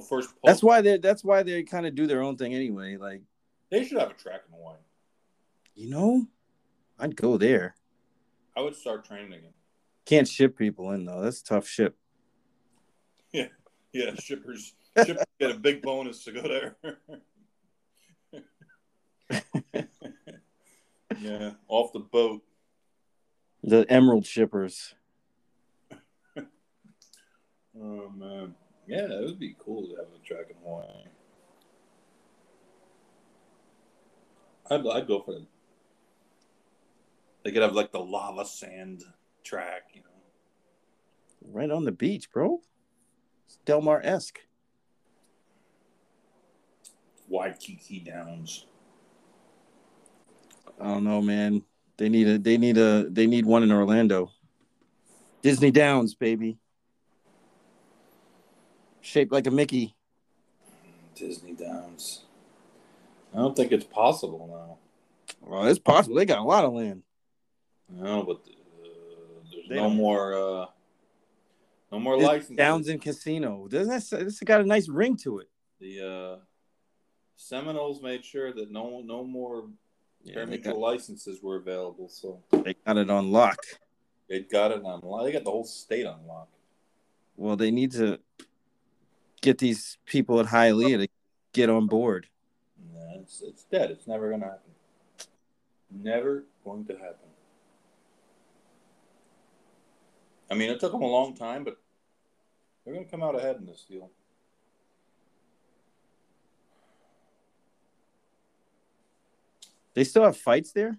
[0.00, 2.96] First post, That's why they that's why they kind of do their own thing anyway.
[2.96, 3.22] Like,
[3.70, 4.76] they should have a track in Hawaii.
[5.74, 6.26] you know,
[6.98, 7.74] I'd go there.
[8.56, 9.52] I would start training again.
[10.06, 11.20] Can't ship people in though.
[11.22, 11.96] That's a tough ship.
[13.32, 13.48] Yeah,
[13.92, 14.74] yeah, shippers,
[15.04, 16.76] shippers get a big bonus to go there.
[21.20, 22.42] yeah, off the boat.
[23.62, 24.94] The Emerald shippers.
[27.78, 28.54] Oh man,
[28.86, 30.86] yeah, it would be cool to have a track in Hawaii.
[34.70, 35.42] I'd I'd go for it.
[37.44, 39.04] They could have like the lava sand
[39.44, 41.52] track, you know.
[41.52, 42.60] Right on the beach, bro.
[43.46, 44.40] It's Del Mar esque.
[47.28, 48.66] Waikiki Downs.
[50.80, 51.62] I don't know, man.
[51.96, 54.32] They need a they need a they need one in Orlando.
[55.42, 56.58] Disney Downs, baby.
[59.06, 59.94] Shaped like a Mickey.
[61.14, 62.24] Disney Downs.
[63.32, 64.78] I don't think it's possible now.
[65.48, 66.16] Well, it's possible.
[66.16, 67.04] They got a lot of land.
[67.88, 68.88] No, but uh,
[69.52, 70.34] there's They no more.
[70.34, 70.66] Uh,
[71.92, 72.56] no more Disney licenses.
[72.56, 73.68] Downs and Casino.
[73.68, 75.48] Doesn't that this got a nice ring to it?
[75.78, 76.36] the uh,
[77.36, 79.68] Seminoles made sure that no no more
[80.24, 83.58] Yeah, got, licenses were available, so they got it on lock.
[84.28, 85.26] they got it on lock.
[85.26, 86.48] They got the whole state on lock.
[87.36, 88.18] Well, they need to
[89.40, 91.08] get these people at Hialeah to
[91.52, 92.26] get on board.
[92.92, 93.90] Nah, it's it's dead.
[93.90, 94.72] It's never gonna happen.
[95.90, 97.28] Never going to happen.
[100.50, 101.78] I mean, it took them a long time, but
[102.84, 104.10] they're gonna come out ahead in this deal.
[109.94, 110.98] They still have fights there.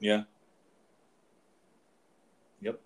[0.00, 0.24] Yeah.
[2.60, 2.80] Yep.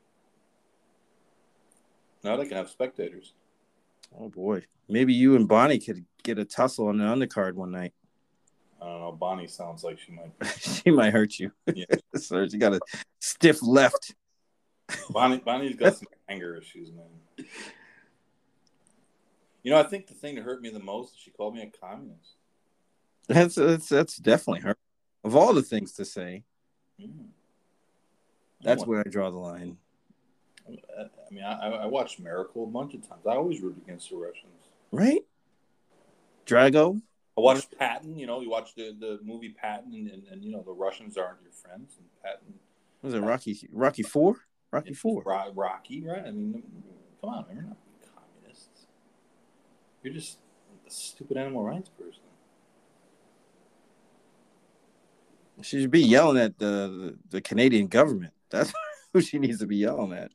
[2.22, 3.32] Now they can have spectators.
[4.16, 7.92] Oh boy, maybe you and Bonnie could get a tussle on the undercard one night.
[8.80, 9.12] I don't know.
[9.12, 10.32] Bonnie sounds like she might.
[10.60, 11.50] she might hurt you.
[11.74, 11.86] Yeah.
[12.16, 12.80] so she got a
[13.20, 14.14] stiff left.
[15.10, 17.46] Bonnie, Bonnie's got some anger issues, man.
[19.62, 21.62] You know, I think the thing that hurt me the most is she called me
[21.62, 22.36] a communist.
[23.26, 24.76] That's that's that's definitely her.
[25.24, 26.44] Of all the things to say,
[27.00, 27.26] Mm.
[28.62, 29.76] that's where I draw the line.
[30.68, 33.26] I mean, I, I watched Miracle a bunch of times.
[33.26, 34.52] I always root against the Russians.
[34.92, 35.22] Right?
[36.46, 37.00] Drago.
[37.36, 38.18] I watched Patton.
[38.18, 41.16] You know, you watch the, the movie Patton, and, and, and you know the Russians
[41.16, 41.94] aren't your friends.
[41.98, 42.54] And Patton,
[43.02, 43.68] Was it Rocky?
[43.72, 44.36] Rocky Four?
[44.70, 45.22] Rocky Four.
[45.22, 46.24] Rocky, right?
[46.26, 46.62] I mean,
[47.20, 47.76] come on, you're not
[48.14, 48.86] communists.
[50.02, 50.38] You're just
[50.86, 52.22] a stupid animal rights person.
[55.62, 58.32] She should be yelling at the the Canadian government.
[58.50, 58.72] That's
[59.12, 60.30] who she needs to be yelling at.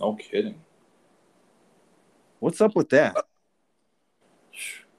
[0.00, 0.60] No kidding.
[2.40, 3.16] What's up with that?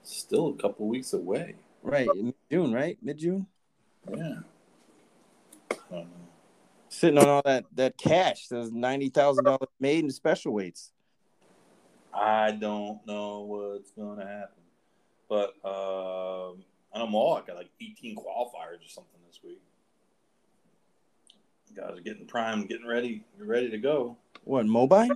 [0.04, 1.56] Still a couple weeks away.
[1.84, 2.98] Right, in June, right?
[3.02, 3.46] Mid June.
[4.10, 4.40] Yeah.
[5.72, 6.08] I don't know.
[6.90, 8.48] Sitting on all that that cash.
[8.48, 10.92] Those ninety thousand dollars made in special weights.
[12.14, 14.64] I don't know what's gonna happen.
[15.28, 16.64] But um,
[16.94, 19.62] I know Mohawk got like 18 qualifiers or something this week.
[21.76, 24.18] Guys are getting primed, getting ready, ready to go.
[24.44, 25.08] What Mobile?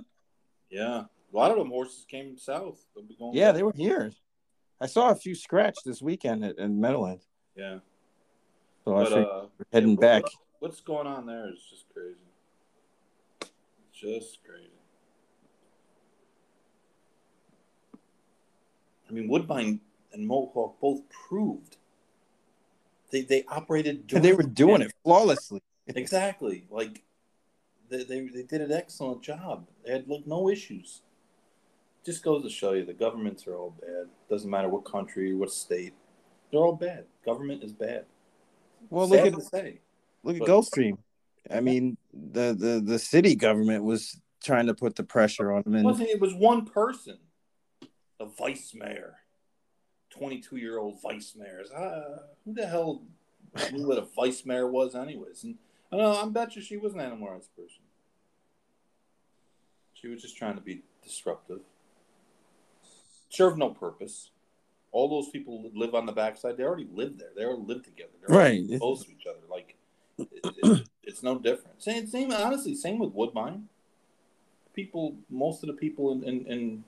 [0.70, 2.78] Yeah, a lot of them horses came south.
[2.94, 3.34] They'll be going.
[3.34, 3.54] Yeah, back.
[3.56, 4.12] they were here.
[4.80, 7.26] I saw a few scratch this weekend at, at Meadowlands.
[7.56, 7.78] Yeah,
[8.84, 10.22] So I but figured uh, we're heading yeah, back.
[10.60, 12.16] what's going on there is just crazy.
[13.92, 14.70] Just crazy.
[19.08, 19.80] I mean, Woodbine
[20.12, 21.76] and Mohawk both proved
[23.10, 24.08] they they operated.
[24.22, 25.60] They were doing it flawlessly.
[25.96, 27.02] Exactly like
[27.88, 29.66] they, they they did an excellent job.
[29.84, 31.02] They had like no issues.
[32.04, 34.06] Just goes to show you the governments are all bad.
[34.28, 35.92] Doesn't matter what country, what state,
[36.50, 37.04] they're all bad.
[37.24, 38.06] Government is bad.
[38.88, 39.80] Well, Sad look at say.
[40.22, 40.98] look at but- Gulfstream.
[41.50, 45.74] I mean, the, the the city government was trying to put the pressure on them,
[45.74, 47.18] It and wasn't it was one person,
[48.20, 49.16] a vice mayor,
[50.10, 51.64] twenty-two year old vice mayor.
[51.74, 53.02] Uh, who the hell
[53.72, 55.44] knew what a vice mayor was, anyways?
[55.44, 55.56] And
[55.92, 56.20] I don't know.
[56.20, 57.82] I bet you she was an animal rights person.
[59.94, 61.60] She was just trying to be disruptive.
[63.28, 64.30] Served no purpose.
[64.92, 66.56] All those people live on the backside.
[66.56, 67.28] They already live there.
[67.36, 68.10] They already live together.
[68.26, 68.64] They're Right.
[68.78, 69.38] close to each other.
[69.48, 69.76] Like
[70.18, 70.28] it,
[70.62, 71.82] it- it's no different.
[71.82, 72.32] Same, same.
[72.32, 73.68] Honestly, same with Woodbine.
[74.74, 76.84] People, most of the people in, in, in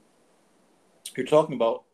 [1.16, 1.84] you're talking about,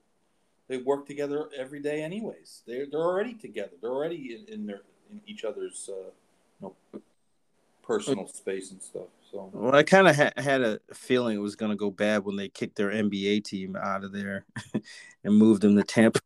[0.69, 2.63] they work together every day, anyways.
[2.67, 3.73] They're they're already together.
[3.81, 6.11] They're already in, in their in each other's uh,
[6.61, 6.75] know
[7.83, 9.07] personal space and stuff.
[9.31, 12.25] So well, I kind of ha- had a feeling it was going to go bad
[12.25, 14.45] when they kicked their NBA team out of there
[15.25, 16.21] and moved them to Tampa.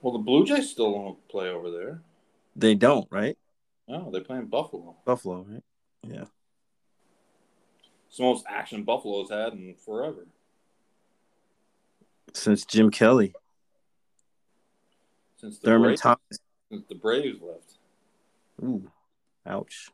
[0.00, 2.02] well, the Blue Jays still don't play over there.
[2.56, 3.36] They don't, right?
[3.88, 4.96] No, they're playing Buffalo.
[5.04, 5.62] Buffalo, right?
[6.02, 6.24] Yeah.
[8.08, 10.26] It's the most action Buffalo's had in forever.
[12.34, 13.34] Since Jim Kelly,
[15.36, 16.38] Since the Thurman Braves, Thomas.
[16.70, 17.74] since the Braves left.
[18.62, 18.90] Ooh,
[19.46, 19.90] ouch.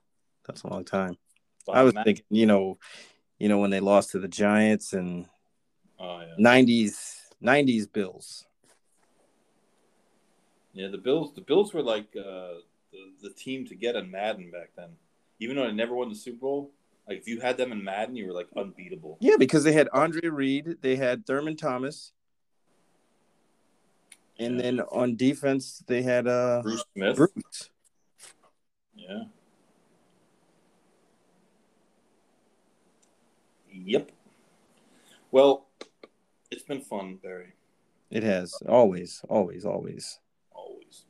[0.46, 1.16] That's a long time.
[1.70, 2.78] I was thinking, you know,
[3.38, 5.26] you know when they lost to the Giants and
[6.00, 6.34] Oh yeah.
[6.38, 8.46] '90s '90s Bills.
[10.72, 11.34] Yeah, the Bills.
[11.34, 12.60] The Bills were like uh,
[12.92, 14.90] the the team to get in Madden back then.
[15.40, 16.70] Even though they never won the Super Bowl,
[17.08, 19.18] like if you had them in Madden, you were like unbeatable.
[19.20, 22.12] Yeah, because they had Andre Reed, they had Thurman Thomas,
[24.38, 24.62] and Yeah.
[24.62, 27.16] then on defense they had uh Bruce Smith.
[27.16, 27.70] Bruce.
[29.08, 29.24] Yeah.
[33.72, 34.12] Yep.
[35.30, 35.66] Well,
[36.50, 37.54] it's been fun, Barry.
[38.10, 40.18] It has always, always, always.
[40.52, 41.04] Always.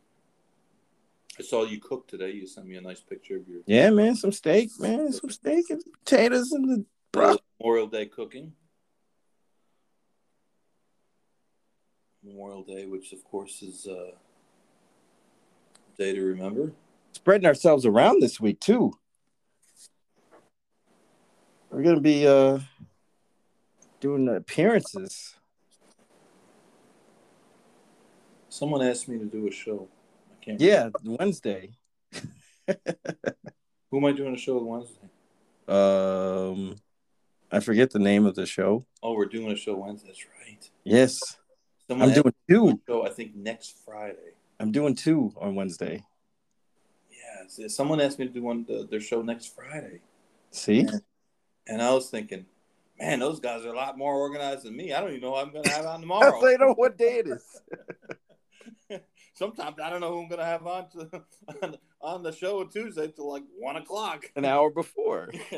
[1.38, 2.32] I saw you cook today.
[2.32, 5.70] You sent me a nice picture of your Yeah, man, some steak, man, some steak
[5.70, 7.36] and potatoes and the bro.
[7.60, 8.52] Memorial Day cooking.
[12.22, 14.12] Memorial Day, which of course is uh,
[15.94, 16.72] a day to remember.
[17.12, 18.92] Spreading ourselves around this week too.
[21.70, 22.60] We're gonna be uh
[24.00, 25.34] doing appearances.
[28.48, 29.88] Someone asked me to do a show.
[30.32, 30.60] I can't.
[30.60, 31.72] Yeah, Wednesday.
[32.66, 35.08] Who am I doing a show Wednesday?
[35.68, 36.76] Um,
[37.52, 38.86] I forget the name of the show.
[39.02, 40.08] Oh, we're doing a show Wednesday.
[40.08, 40.70] That's right.
[40.84, 41.20] Yes,
[41.88, 42.80] Someone I'm doing asked me to two.
[42.88, 43.06] show.
[43.06, 44.32] I think next Friday.
[44.58, 46.02] I'm doing two on Wednesday.
[47.48, 50.00] Someone asked me to do one the, their show next Friday,
[50.50, 50.86] See,
[51.66, 52.46] and I was thinking,
[52.98, 54.92] man, those guys are a lot more organized than me.
[54.92, 56.40] I don't even know who I'm going to have on tomorrow.
[56.44, 57.60] they know what day it is.
[59.34, 61.22] Sometimes I don't know who I'm going to have on to,
[61.62, 64.30] on, on the show on Tuesday till like one o'clock.
[64.36, 65.30] An hour before.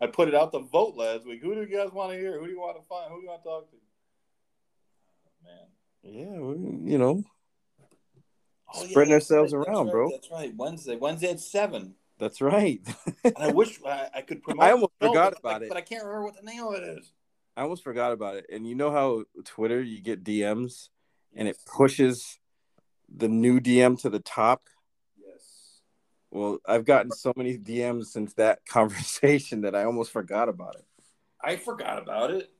[0.00, 1.42] I put it out to vote last week.
[1.42, 2.38] Who do you guys want to hear?
[2.38, 3.10] Who do you want to find?
[3.10, 3.76] Who do you want to talk to?
[5.44, 5.68] Man.
[6.02, 7.22] Yeah, you know,
[8.74, 10.10] Oh, Spreading that's ourselves right, around, right, bro.
[10.10, 10.54] That's right.
[10.56, 10.96] Wednesday.
[10.96, 11.94] Wednesday at seven.
[12.18, 12.80] that's right.
[13.24, 14.64] And I wish I, I could promote.
[14.64, 15.68] I almost forgot but, about it.
[15.68, 17.12] but I can't remember what the name of it is.
[17.56, 18.46] I almost forgot about it.
[18.50, 20.88] And you know how Twitter you get DMs
[21.34, 22.38] and it pushes
[23.14, 24.62] the new DM to the top.
[25.18, 25.80] Yes.
[26.30, 30.86] Well, I've gotten so many DMs since that conversation that I almost forgot about it.
[31.44, 32.50] I forgot about it.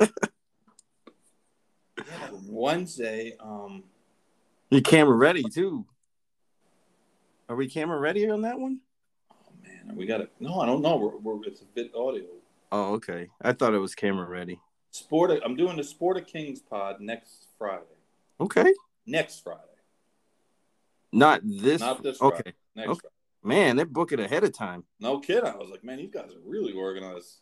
[1.98, 3.34] yeah, Wednesday.
[3.38, 3.84] Um,
[4.72, 5.84] You camera ready too.
[7.46, 8.80] Are we camera ready on that one?
[9.30, 10.28] oh man, we got to.
[10.40, 10.96] No, I don't know.
[10.96, 12.24] We're, we're it's a bit audio.
[12.72, 13.28] Oh, okay.
[13.42, 14.58] I thought it was camera ready.
[14.90, 15.30] Sport.
[15.44, 17.82] I'm doing the Sport of Kings pod next Friday.
[18.40, 18.72] Okay.
[19.06, 19.60] Next Friday.
[21.12, 21.82] Not this.
[21.82, 22.36] Not this Friday.
[22.36, 22.52] Okay.
[22.74, 23.00] Next Okay.
[23.42, 23.56] Friday.
[23.60, 24.84] Man, they book it ahead of time.
[25.00, 25.44] No kid.
[25.44, 27.40] I was like, man, these guys are really organized.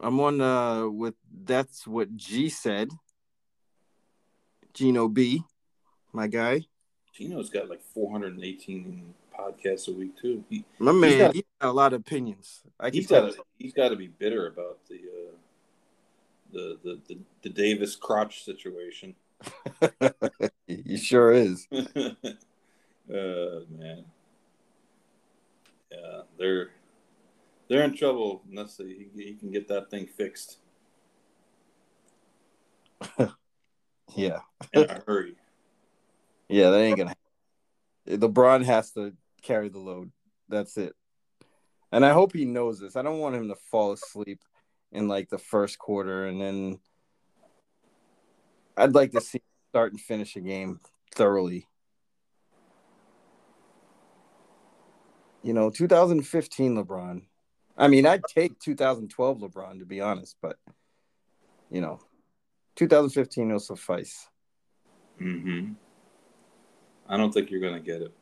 [0.00, 2.88] I'm on uh with that's what G said.
[4.72, 5.44] Gino B,
[6.14, 6.62] my guy.
[7.12, 10.44] Gino's got like 418 podcasts a week too.
[10.48, 12.62] He, My man, he's got, he got a lot of opinions.
[12.80, 15.34] I he's got he's got to be bitter about the uh,
[16.52, 19.14] the, the the the Davis crotch situation.
[20.66, 21.66] he sure is.
[21.72, 21.84] uh
[23.08, 24.04] man,
[25.90, 26.70] yeah, they're
[27.68, 30.58] they're in trouble unless he, he can get that thing fixed
[34.16, 34.40] Yeah,
[34.72, 35.34] in a hurry.
[36.48, 37.14] Yeah, that ain't gonna.
[38.08, 40.10] LeBron has to carry the load.
[40.48, 40.94] That's it.
[41.90, 42.96] And I hope he knows this.
[42.96, 44.40] I don't want him to fall asleep
[44.92, 46.78] in like the first quarter, and then
[48.76, 49.40] I'd like to see
[49.70, 50.80] start and finish a game
[51.14, 51.66] thoroughly.
[55.42, 57.22] You know, 2015 LeBron.
[57.76, 60.56] I mean, I'd take 2012 LeBron to be honest, but
[61.70, 62.00] you know,
[62.76, 64.28] 2015 will suffice.
[65.20, 65.72] Mm-hmm.
[67.08, 68.12] I don't think you're gonna get it.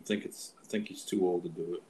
[0.00, 0.54] I think it's.
[0.62, 1.82] I think he's too old to do it.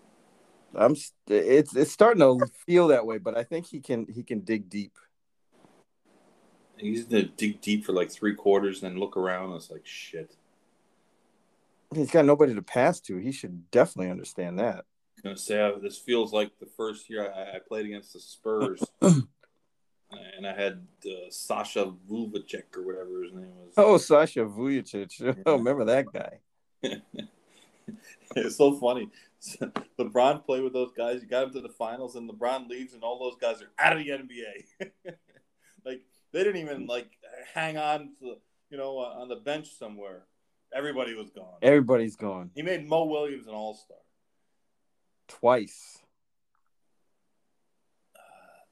[0.74, 0.96] I'm.
[1.28, 4.68] It's it's starting to feel that way, but I think he can he can dig
[4.68, 4.92] deep.
[6.76, 9.46] He's gonna dig deep for like three quarters, and then look around.
[9.46, 10.34] And it's like shit.
[11.94, 13.18] He's got nobody to pass to.
[13.18, 14.84] He should definitely understand that.
[15.18, 18.82] I'm gonna say this feels like the first year I, I played against the Spurs,
[20.36, 23.74] and I had uh, Sasha Vuvacek or whatever his name was.
[23.76, 25.42] Oh, Sasha Vujacic.
[25.46, 26.38] Oh, remember that guy?
[28.36, 29.08] it's so funny.
[29.98, 31.20] LeBron played with those guys.
[31.22, 33.96] You got him to the finals, and LeBron leaves, and all those guys are out
[33.96, 35.02] of the NBA.
[35.84, 36.00] like
[36.32, 37.10] they didn't even like
[37.52, 38.36] hang on to
[38.70, 40.22] you know uh, on the bench somewhere.
[40.74, 41.58] Everybody was gone.
[41.62, 43.96] Everybody's gone He made Mo Williams an All Star.
[45.28, 45.98] twice.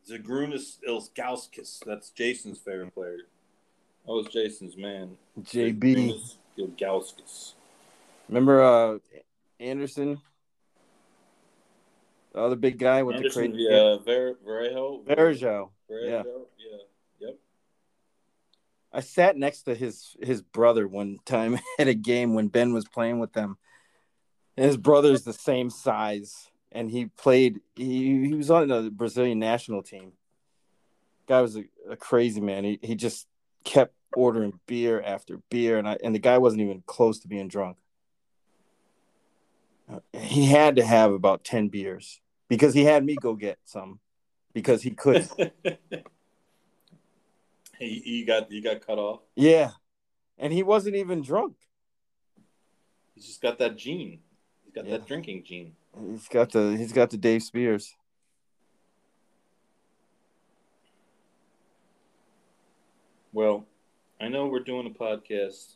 [0.08, 1.80] Zydrunas Ilgauskas.
[1.84, 3.18] That's Jason's favorite player.
[4.06, 5.16] That was Jason's man.
[5.40, 6.20] JB.
[6.58, 7.54] Ilgauskas.
[8.28, 8.98] Remember uh
[9.60, 10.20] Anderson?
[12.32, 14.34] The other big guy with Anderson, the crazy yeah, Ver.
[14.46, 15.04] Verjo.
[15.04, 16.22] Verrejo, Yeah.
[16.58, 16.78] yeah.
[17.20, 17.38] Yep.
[18.92, 22.86] I sat next to his his brother one time at a game when Ben was
[22.88, 23.58] playing with them.
[24.56, 27.60] And his brother's the same size, and he played.
[27.76, 30.12] He he was on the Brazilian national team.
[31.28, 32.64] Guy was a, a crazy man.
[32.64, 33.26] He he just
[33.64, 37.48] kept ordering beer after beer, and I and the guy wasn't even close to being
[37.48, 37.76] drunk.
[40.12, 44.00] He had to have about ten beers because he had me go get some
[44.54, 45.30] because he couldn't.
[47.78, 49.20] he, he got he got cut off.
[49.36, 49.72] yeah,
[50.38, 51.56] and he wasn't even drunk.
[53.14, 54.20] He's just got that gene.
[54.64, 54.96] He's got Yeah.
[54.98, 55.74] that drinking gene.
[56.00, 57.94] He's got the he's got the Dave Spears.
[63.32, 63.64] Well,
[64.20, 65.74] I know we're doing a podcast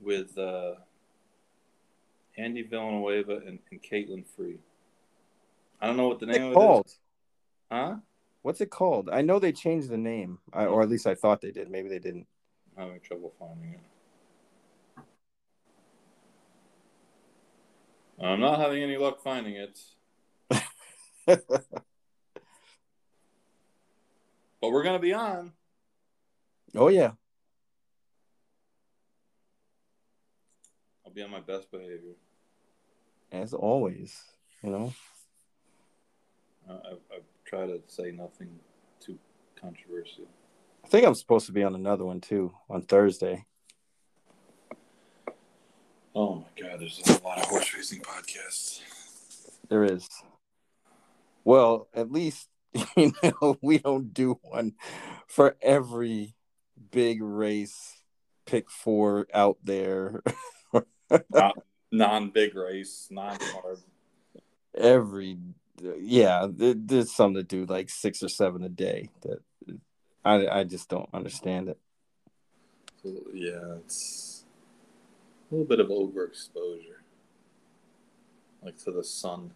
[0.00, 0.74] with uh,
[2.36, 4.58] Andy Villanueva and, and Caitlin Free.
[5.80, 6.86] I don't know what the What's name of called?
[6.86, 6.98] it is.
[7.70, 7.96] Huh?
[8.42, 9.08] What's it called?
[9.10, 11.70] I know they changed the name, I, or at least I thought they did.
[11.70, 12.26] Maybe they didn't.
[12.76, 13.80] I'm having trouble finding it.
[18.22, 19.78] I'm not having any luck finding it.
[24.62, 25.50] But we're gonna be on.
[26.76, 27.10] oh yeah,
[31.04, 32.14] I'll be on my best behavior.
[33.32, 34.22] as always.
[34.62, 34.94] You know,
[36.70, 38.50] I, I, I try to say nothing
[39.00, 39.18] too
[39.60, 40.28] controversial.
[40.84, 43.44] I think I'm supposed to be on another one too on Thursday.
[46.14, 48.80] Oh my god, there's a lot of horse racing podcasts.
[49.68, 50.08] There is.
[51.44, 52.48] Well, at least
[52.96, 54.74] you know we don't do one
[55.26, 56.34] for every
[56.90, 58.02] big race.
[58.44, 60.22] Pick four out there.
[61.94, 63.78] Non big race, non hard.
[64.74, 65.36] every
[65.98, 69.38] yeah there's some that do like six or seven a day that
[70.24, 71.78] i i just don't understand it
[73.34, 74.31] yeah, it's
[75.52, 77.00] a little bit of overexposure.
[78.62, 79.50] Like to the sun.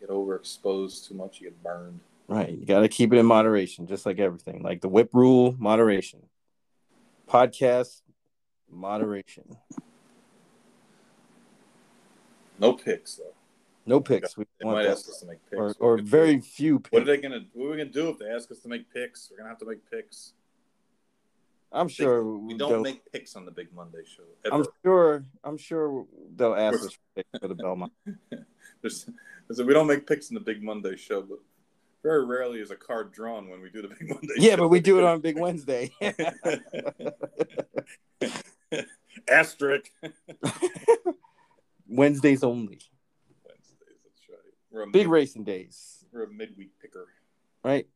[0.00, 2.00] You get overexposed too much, you get burned.
[2.28, 5.54] right you got to keep it in moderation just like everything like the whip rule
[5.58, 6.20] moderation
[7.28, 8.00] podcast
[8.70, 9.44] moderation
[12.58, 13.32] No picks though.
[13.86, 15.58] no picks we They want might ask us to make picks.
[15.60, 16.42] or, or very do?
[16.42, 16.92] few picks.
[16.92, 17.44] What are they gonna?
[17.52, 19.30] What are we gonna do if they ask us to make picks?
[19.30, 20.32] We're gonna have to make picks.
[21.74, 24.22] I'm sure We don't make picks on the Big Monday show.
[24.46, 24.54] Ever.
[24.54, 26.06] i'm sure i'm sure
[26.36, 26.96] they'll ask us
[27.40, 27.92] for the belmont
[28.80, 29.06] There's,
[29.48, 31.38] there's a- we don't make picks in the Big Monday show, but
[32.02, 34.34] very rarely is a card drawn when we do the Big Monday.
[34.36, 34.56] Yeah, show.
[34.58, 35.90] but we do it on Big Wednesday.
[39.30, 39.90] Asterisk.
[41.88, 42.80] Wednesdays only.
[43.46, 44.28] Wednesdays, that's
[44.72, 44.92] right.
[44.92, 47.06] Big mid- racing days, We're a midweek picker.
[47.62, 47.86] right?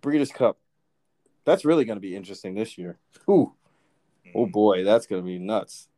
[0.00, 0.58] Breeders' Cup.
[1.46, 2.98] That's really going to be interesting this year.
[3.30, 3.54] Ooh,
[4.34, 4.52] oh mm.
[4.52, 5.88] boy, that's going to be nuts.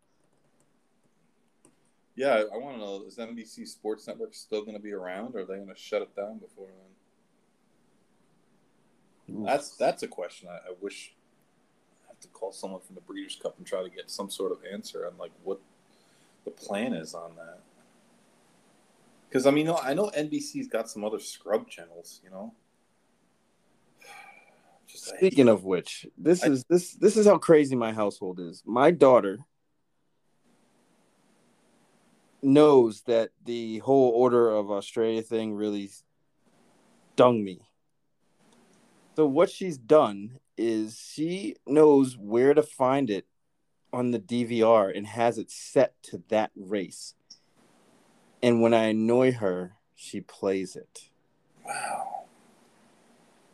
[2.15, 5.41] Yeah, I want to know: is NBC Sports Network still going to be around, or
[5.41, 6.66] are they going to shut it down before
[9.27, 9.37] then?
[9.37, 9.45] Ooh.
[9.47, 10.49] That's that's a question.
[10.51, 11.15] I, I wish
[12.05, 14.53] I have to call someone from the Breeders' Cup and try to get some sort
[14.53, 15.61] of answer on like what
[16.45, 17.61] the plan is on that.
[19.29, 22.53] Because I mean, I know NBC's got some other scrub channels, you know.
[24.99, 27.93] Just I hate- Speaking of which, this I- is this this is how crazy my
[27.93, 28.62] household is.
[28.66, 29.39] My daughter
[32.43, 35.91] knows that the whole order of Australia thing really
[37.15, 37.61] stung me.
[39.16, 43.27] So what she's done is she knows where to find it
[43.93, 47.15] on the DVR and has it set to that race.
[48.43, 51.11] And when I annoy her, she plays it.
[51.65, 52.27] wow,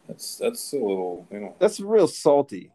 [0.09, 2.73] that's that's a little, you know, That's real salty.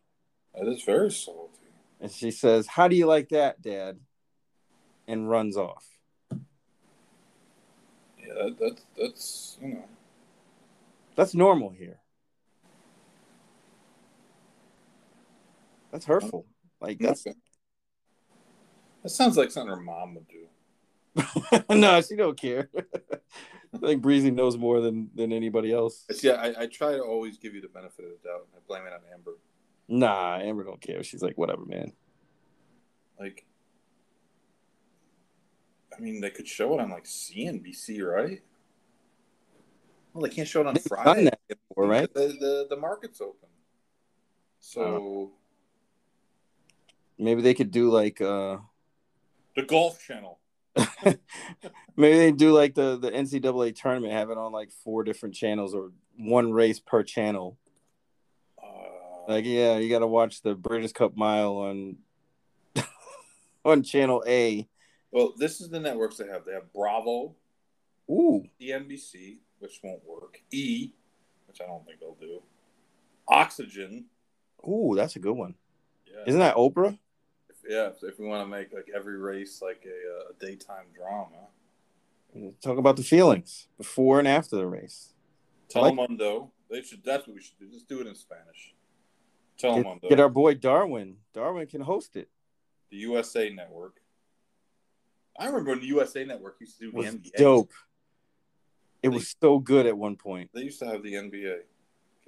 [0.56, 1.54] that is very salty.
[2.02, 4.00] And she says, How do you like that, Dad?
[5.08, 5.86] And runs off.
[6.32, 6.38] Yeah,
[8.36, 9.86] that, that that's you know,
[11.16, 12.00] That's normal here.
[15.92, 16.46] That's hurtful.
[16.80, 17.24] Like that's.
[17.24, 21.64] That sounds like something her mom would do.
[21.76, 22.70] no, she don't care.
[23.74, 26.06] I think Breezy knows more than than anybody else.
[26.22, 28.48] Yeah, I, I try to always give you the benefit of the doubt.
[28.56, 29.38] I blame it on Amber.
[29.88, 31.04] Nah, Amber don't care.
[31.04, 31.94] She's like, whatever, man.
[33.20, 33.46] Like,
[35.96, 38.41] I mean, they could show it on like CNBC, right?
[40.14, 41.24] Well, they can't show it on They've done Friday.
[41.26, 41.40] that
[41.70, 42.12] before, right?
[42.14, 43.50] The, the the market's open.
[44.60, 45.32] So
[47.18, 48.58] Maybe they could do like uh
[49.56, 50.40] the Golf Channel.
[51.98, 55.74] maybe they do like the the NCAA tournament, have it on like four different channels
[55.74, 57.58] or one race per channel.
[58.62, 58.68] Uh,
[59.28, 61.98] Like, yeah, you got to watch the Breeders' Cup Mile on
[63.66, 64.68] on channel A.
[65.12, 66.46] well, this is the networks they have.
[66.46, 67.36] They have Bravo,
[68.10, 70.42] Ooh, CNBC, which won't work.
[70.52, 70.92] E,
[71.48, 72.42] which I don't think they'll do.
[73.28, 74.06] Oxygen.
[74.68, 75.56] ooh, that's a good one.
[76.08, 76.24] Yeah.
[76.26, 76.98] Isn't that Oprah?
[77.70, 80.86] Yeah, if, if we want to make like every race like a, uh, a daytime
[80.96, 81.48] drama.
[82.62, 85.14] Talk about the feelings before and after the race.
[85.76, 86.50] Like- Telemundo.
[86.70, 87.04] They should.
[87.04, 87.68] That's what we should do.
[87.72, 88.74] Just do it in Spanish.
[89.58, 90.10] Get, Telemundo.
[90.10, 91.18] get our boy Darwin.
[91.34, 92.28] Darwin can host it.
[92.91, 93.98] the USA Network.
[95.40, 97.38] I remember when the USA Network used to do It the was NBA.
[97.38, 97.72] dope.
[99.04, 100.50] It was so good at one point.
[100.54, 101.60] They used to have the NBA.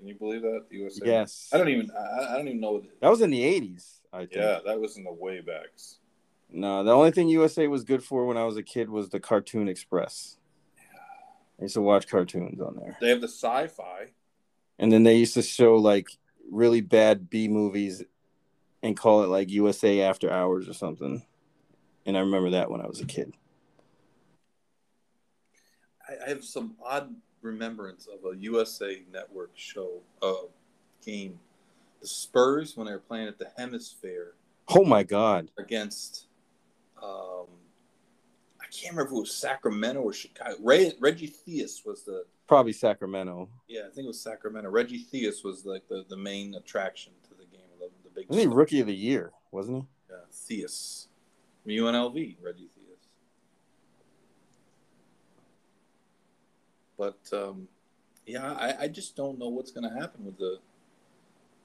[0.01, 0.65] Can you believe that?
[0.67, 1.05] The USA.
[1.05, 1.91] Yes, I don't even.
[1.91, 2.71] I, I don't even know.
[2.71, 3.99] What that was in the '80s.
[4.11, 4.31] I think.
[4.33, 5.97] yeah, that was in the waybacks.
[6.49, 9.19] No, the only thing USA was good for when I was a kid was the
[9.19, 10.37] Cartoon Express.
[11.59, 12.97] I used to watch cartoons on there.
[12.99, 14.07] They have the sci-fi.
[14.79, 16.07] And then they used to show like
[16.49, 18.03] really bad B movies
[18.81, 21.23] and call it like USA After Hours or something.
[22.07, 23.35] And I remember that when I was a kid.
[26.09, 30.33] I have some odd remembrance of a USA Network show uh,
[31.05, 31.39] game.
[32.01, 34.29] The Spurs when they were playing at the HemisFair
[34.69, 35.49] Oh my God.
[35.57, 36.27] against.
[37.01, 37.45] Um,
[38.59, 40.55] I can't remember if it was Sacramento or Chicago.
[40.63, 43.49] Ray, Reggie Theus was the Probably Sacramento.
[43.67, 44.69] yeah, I think it was Sacramento.
[44.69, 48.27] Reggie Theus was like the, the main attraction to the game, the, the big.
[48.29, 49.87] Wasn't he rookie of the year, wasn't he?
[50.09, 50.17] Yeah,
[50.65, 51.07] Theus,
[51.63, 52.80] from UNLV, Reggie Theus.
[57.01, 57.67] But um,
[58.27, 60.59] yeah, I, I just don't know what's going to happen with the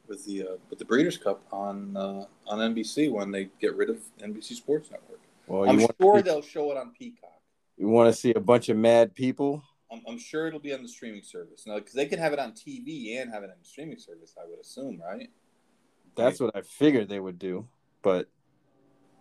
[0.08, 3.90] with the uh, with the Breeders' Cup on uh, on NBC when they get rid
[3.90, 5.20] of NBC Sports Network.
[5.46, 7.38] Well, I'm sure they'll show it on Peacock.
[7.76, 9.62] you want to see a bunch of mad people?
[9.92, 12.38] I'm, I'm sure it'll be on the streaming service now because they can have it
[12.38, 14.34] on TV and have it on the streaming service.
[14.42, 15.28] I would assume, right?
[16.16, 17.68] That's what I figured they would do.
[18.00, 18.30] But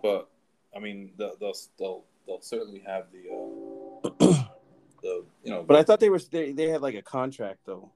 [0.01, 0.29] But
[0.73, 4.43] I mean, they'll they'll they'll, they'll certainly have the uh,
[5.05, 5.63] the you know.
[5.63, 7.89] but I thought they were they, they had like a contract though,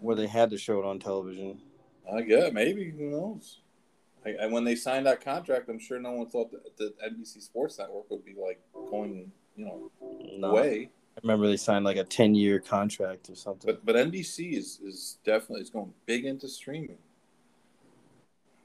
[0.00, 1.58] where they had to show it on television.
[2.08, 3.60] Uh, I guess maybe who knows.
[4.26, 7.40] I, I, when they signed that contract, I'm sure no one thought that the NBC
[7.42, 8.60] Sports Network would be like
[8.90, 9.90] going, you know,
[10.38, 10.50] No.
[10.50, 10.90] away.
[11.16, 13.66] I remember they signed like a ten year contract or something.
[13.66, 16.98] But but NBC is is definitely is going big into streaming.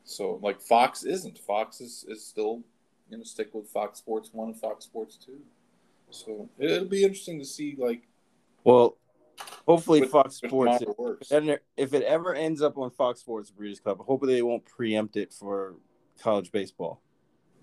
[0.04, 1.38] So like Fox isn't.
[1.40, 2.62] Fox is is still
[3.10, 5.40] you know stick with Fox Sports One and Fox Sports Two.
[6.14, 8.04] So it, it'll be interesting to see like
[8.64, 8.98] Well,
[9.68, 11.32] Hopefully, With- Fox Sports.
[11.32, 15.18] And if it ever ends up on Fox Sports Breeders' Cup, hopefully they won't preempt
[15.18, 15.76] it for
[16.22, 17.02] college baseball.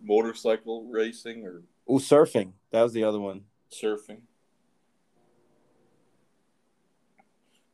[0.03, 2.53] Motorcycle racing or Oh, surfing.
[2.73, 3.43] That was the other one.
[3.73, 4.23] surfing.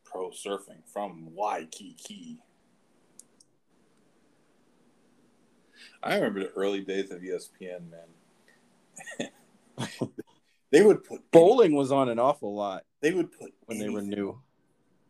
[0.04, 2.38] Pro surfing from Waikiki.
[6.02, 9.30] I remember the early days of ESPN, man.
[10.76, 14.02] they would put Bowling was on an awful lot They would put when they were
[14.02, 14.40] new.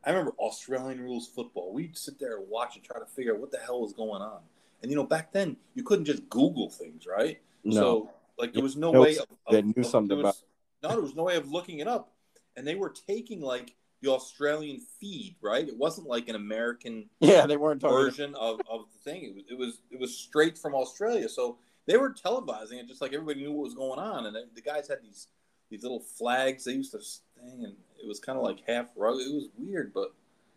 [0.05, 1.73] I remember Australian rules football.
[1.73, 4.23] We'd sit there and watch and try to figure out what the hell was going
[4.23, 4.41] on.
[4.83, 7.41] And you know, back then you couldn't just Google things, right?
[7.65, 7.75] No.
[7.75, 10.45] So like there was no way of, of- knew of- something was-
[10.85, 12.13] No, there was no way of looking it up.
[12.57, 15.67] And they were taking like the Australian feed, right?
[15.67, 19.25] It wasn't like an American yeah, they weren't version of, of the thing.
[19.25, 21.29] It was it was it was straight from Australia.
[21.29, 24.27] So they were televising it just like everybody knew what was going on.
[24.27, 25.27] And the guys had these
[25.71, 29.17] these little flags they used to sting, and it was kind of like half rug.
[29.21, 30.13] It was weird, but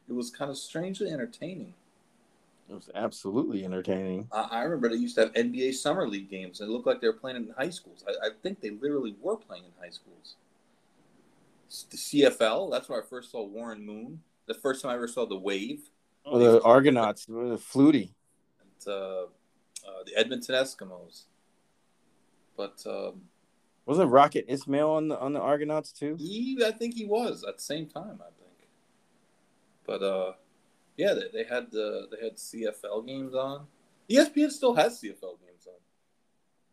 [0.07, 1.73] it was kind of strangely entertaining.
[2.69, 4.27] It was absolutely entertaining.
[4.31, 7.01] I, I remember they used to have NBA summer league games, and it looked like
[7.01, 8.03] they were playing in high schools.
[8.07, 10.35] I, I think they literally were playing in high schools.
[11.67, 12.69] S- The CFL.
[12.71, 14.21] That's where I first saw Warren Moon.
[14.45, 15.81] The first time I ever saw the Wave.
[16.25, 18.11] Oh, the Argonauts, the Flutie.
[18.61, 21.23] and, uh, uh, the Edmonton Eskimos.
[22.55, 23.21] But um,
[23.89, 26.15] Wasn't Rocket Ismail on the on the Argonauts too?
[26.19, 28.19] he, I think he was at the same time.
[28.21, 28.69] I think.
[29.83, 30.33] But uh,
[30.95, 33.65] yeah, they, they had the they had CFL games on.
[34.07, 35.73] E ESPN still has CFL games on.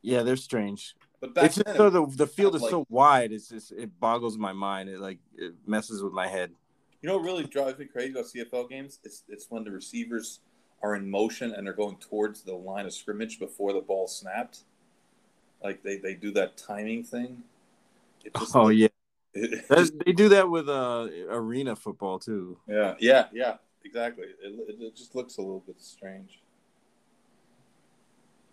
[0.02, 0.94] Yeah, they're strange.
[1.18, 3.32] But back it's just so the the field is like- so wide.
[3.32, 4.90] It's just it boggles my mind.
[4.90, 6.50] It like it messes with my head.
[7.00, 8.98] you know what really drives me crazy about CFL games?
[9.04, 10.40] It's it's when the receivers
[10.82, 14.64] are in motion and they're going towards the line of scrimmage before the ball snapped.
[15.66, 17.42] Like they, they do that timing thing.
[18.36, 18.86] Just- Oh yeah,
[19.34, 22.56] it- That's- they do that with uh arena football too.
[22.68, 24.26] Yeah, yeah, yeah, exactly.
[24.42, 26.38] It, it, it just looks a little bit strange.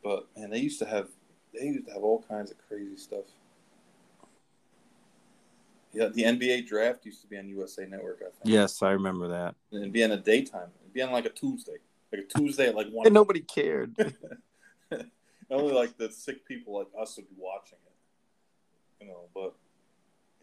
[0.03, 1.09] But man, they used to have
[1.53, 3.25] they used to have all kinds of crazy stuff.
[5.93, 8.21] Yeah, the NBA draft used to be on USA Network.
[8.21, 8.45] I think.
[8.45, 9.53] Yes, I remember that.
[9.71, 10.69] and it'd be on a daytime.
[10.81, 11.77] It'd be on like a Tuesday,
[12.11, 13.05] like a Tuesday at like one.
[13.05, 13.95] And nobody cared.
[15.49, 19.29] Only like the sick people like us would be watching it, you know.
[19.33, 19.53] But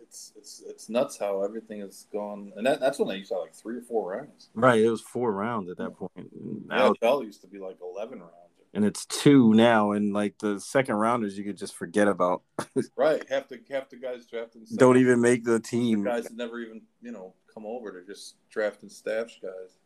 [0.01, 3.35] it's it's it's nuts how everything is gone, and that, that's when they used to
[3.36, 4.48] have like three or four rounds.
[4.55, 6.31] right, it was four rounds at that point.
[6.66, 8.32] Now NFL used to be like eleven rounds.
[8.74, 12.43] and it's two now, and like the second rounders, you could just forget about.
[12.97, 16.05] Right, half the half the guys drafting Don't even make the team.
[16.05, 17.90] guys that never even you know come over.
[17.90, 19.78] They're just drafting stash guys.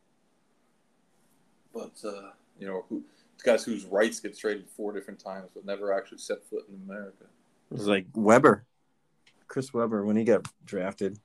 [1.73, 3.03] But uh, you know, who,
[3.43, 7.25] guys whose rights get traded four different times but never actually set foot in America.
[7.71, 8.65] It was like Webber,
[9.49, 11.19] Chris Webber, when he got drafted.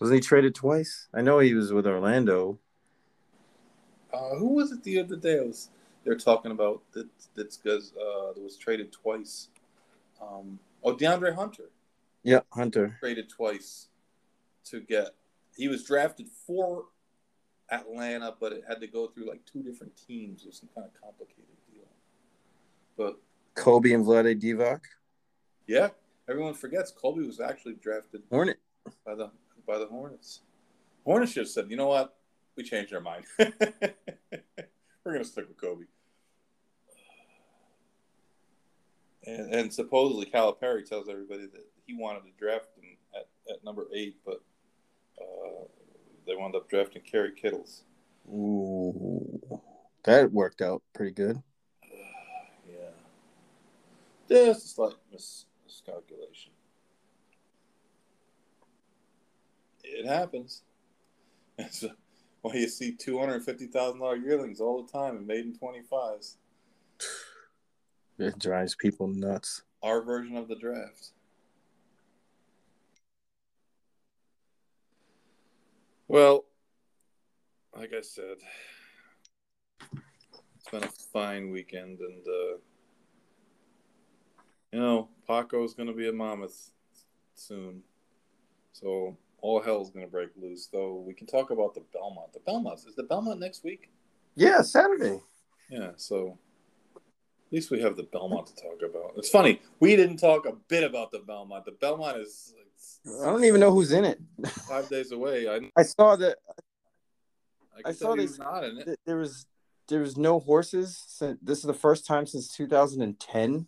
[0.00, 1.08] Wasn't he traded twice?
[1.14, 2.58] I know he was with Orlando.
[4.12, 5.38] Uh, who was it the other day?
[5.38, 5.68] I was
[6.04, 9.48] they're talking about that that's because uh, that was traded twice.
[10.20, 11.70] Um, oh, DeAndre Hunter
[12.22, 12.96] Yeah, Hunter.
[13.00, 13.88] traded twice
[14.64, 15.14] to get.
[15.56, 16.84] He was drafted for
[17.70, 20.42] Atlanta, but it had to go through like two different teams.
[20.42, 21.84] It was some kind of complicated deal.
[22.96, 23.16] But
[23.54, 24.80] Kobe and Vlade Divac.
[25.66, 25.88] yeah,
[26.28, 28.58] everyone forgets Kobe was actually drafted Hornet.
[29.04, 29.30] by the
[29.66, 30.40] by the Hornets.
[31.04, 32.16] Hornets just said, you know what?
[32.56, 33.24] We changed our mind.
[33.38, 35.84] We're gonna stick with Kobe.
[39.26, 43.86] And, and supposedly Calipari tells everybody that he wanted to draft him at, at number
[43.94, 44.42] eight, but
[45.20, 45.64] uh,
[46.26, 47.84] they wound up drafting Kerry Kittles.
[48.28, 49.40] Ooh,
[50.04, 51.42] that worked out pretty good.
[52.68, 52.90] yeah.
[54.28, 56.52] Just a slight mis- miscalculation.
[59.82, 60.62] It happens.
[62.42, 65.82] Why you see two hundred fifty thousand dollar yearlings all the time and maiden twenty
[65.82, 66.36] fives.
[68.18, 69.62] It drives people nuts.
[69.82, 71.12] Our version of the draft.
[76.10, 76.44] Well,
[77.72, 78.38] like I said,
[79.92, 82.56] it's been a fine weekend, and uh,
[84.72, 86.72] you know, Paco's going to be a mammoth
[87.36, 87.84] soon,
[88.72, 90.66] so all hell's going to break loose.
[90.66, 92.32] Though we can talk about the Belmont.
[92.32, 93.88] The Belmont is the Belmont next week.
[94.34, 95.20] Yeah, Saturday.
[95.70, 96.36] Yeah, so
[96.96, 99.12] at least we have the Belmont to talk about.
[99.16, 101.66] It's funny we didn't talk a bit about the Belmont.
[101.66, 102.52] The Belmont is
[103.22, 104.20] I don't even know who's in it.
[104.68, 105.48] five days away.
[105.48, 106.36] I, I saw that
[107.84, 108.84] I, I saw saw he this- not in it.
[108.84, 109.46] th- there was
[109.88, 111.02] there was no horses.
[111.08, 113.66] Since, this is the first time since 2010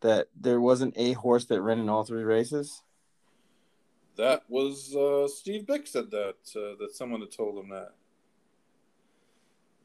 [0.00, 2.82] that there wasn't a horse that ran in all three races.
[4.16, 7.92] that was uh, Steve Byk said that uh, that someone had told him that.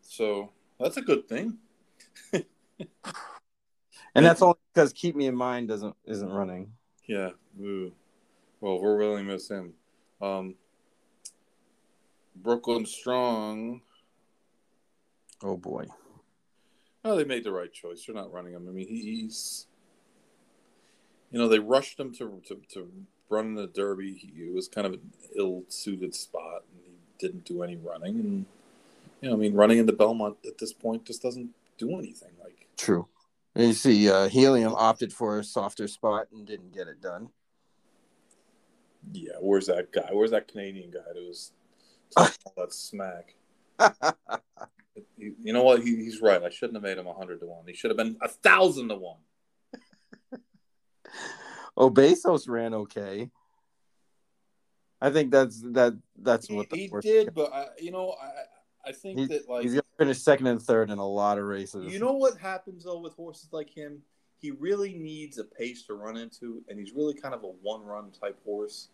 [0.01, 1.57] So that's a good thing.
[2.33, 2.43] and
[4.13, 6.73] that's only because Keep Me in Mind doesn't isn't running.
[7.07, 7.29] Yeah.
[7.61, 7.93] Ooh.
[8.61, 9.73] Well, we're really miss him.
[10.21, 10.55] Um,
[12.35, 13.81] Brooklyn Strong.
[15.43, 15.85] Oh boy.
[17.03, 18.05] Oh, they made the right choice.
[18.05, 18.67] They're not running him.
[18.69, 19.65] I mean, he's,
[21.31, 22.91] you know, they rushed him to to, to
[23.29, 24.13] run in the Derby.
[24.13, 28.19] He, it was kind of an ill-suited spot, and he didn't do any running.
[28.19, 28.45] And
[29.21, 32.31] you know, I mean, running into Belmont at this point just doesn't do anything.
[32.43, 33.07] Like true.
[33.55, 37.29] You see, uh, Helium opted for a softer spot and didn't get it done.
[39.11, 40.09] Yeah, where's that guy?
[40.11, 41.51] Where's that Canadian guy that was
[42.15, 43.35] all that smack?
[45.17, 45.81] you know what?
[45.81, 46.41] He, he's right.
[46.41, 47.65] I shouldn't have made him a hundred to one.
[47.67, 49.19] He should have been a thousand to one.
[51.77, 53.29] oh, Bezos ran okay.
[55.01, 55.97] I think that's that.
[56.21, 57.33] That's what he, he did.
[57.33, 60.61] But I, you know, I I think he, that like he's gonna finish second and
[60.61, 61.91] third in a lot of races.
[61.91, 64.01] You know what happens though with horses like him?
[64.41, 68.11] He really needs a pace to run into, and he's really kind of a one-run
[68.11, 68.89] type horse.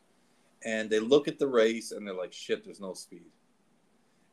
[0.66, 3.32] And they look at the race and they're like, "Shit, there's no speed."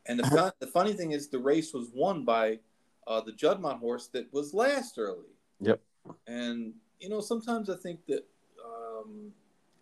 [0.07, 2.59] And the, fun, the funny thing is, the race was won by
[3.07, 5.29] uh, the Juddmonte horse that was last early.
[5.61, 5.81] Yep.
[6.27, 8.27] And you know, sometimes I think that,
[8.65, 9.33] um,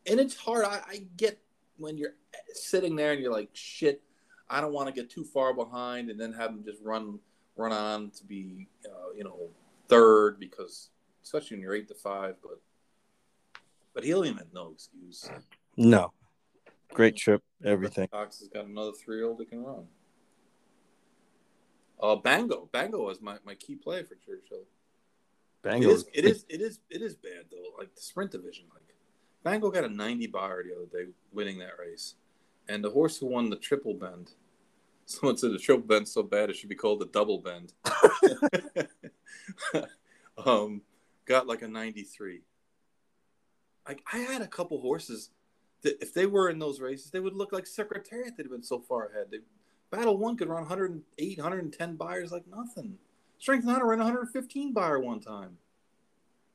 [0.07, 0.65] and it's hard.
[0.65, 1.39] I, I get
[1.79, 2.15] when you're
[2.53, 4.03] sitting there and you're like, "Shit,
[4.51, 7.19] I don't want to get too far behind," and then have them just run
[7.57, 9.49] run on to be, uh, you know,
[9.89, 10.91] third because,
[11.23, 12.37] especially when you're eight to five.
[12.43, 12.61] But
[13.95, 15.31] but Helium had no excuse.
[15.77, 16.13] No.
[16.93, 18.09] Great trip, everything.
[18.09, 19.87] Cox has got another three year old that can run.
[22.03, 24.65] Uh, Bango, Bango is my, my key play for Churchill.
[25.63, 27.79] Bango, it is, it is it is it is bad though.
[27.79, 28.83] Like the sprint division, like
[29.45, 32.17] Bango got a ninety bar the other day, winning that race,
[32.69, 34.33] and the horse who won the triple bend.
[35.07, 37.73] Someone said the triple bend so bad it should be called the double bend.
[40.45, 40.83] um,
[41.33, 42.43] got like a ninety three.
[43.87, 45.31] Like I had a couple horses
[45.83, 48.37] that if they were in those races, they would look like Secretariat.
[48.37, 49.27] They'd have been so far ahead.
[49.31, 49.39] They
[49.93, 52.97] Battle One could run 108, 110 Beyers like nothing.
[53.39, 55.59] Strength Nine ran 115 Beyer one time.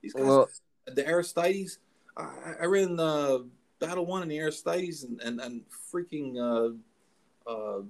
[0.02, 0.50] These guys, well,
[0.88, 1.78] the Aristides,
[2.18, 3.48] I, I ran the
[3.80, 5.62] Battle One and the Aristides and, and, and
[5.94, 7.84] freaking, uh, uh,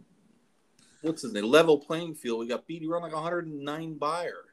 [1.02, 1.46] what's his name?
[1.46, 2.40] Level playing field.
[2.40, 2.82] We got beat.
[2.82, 4.47] He ran like 109 Beyer.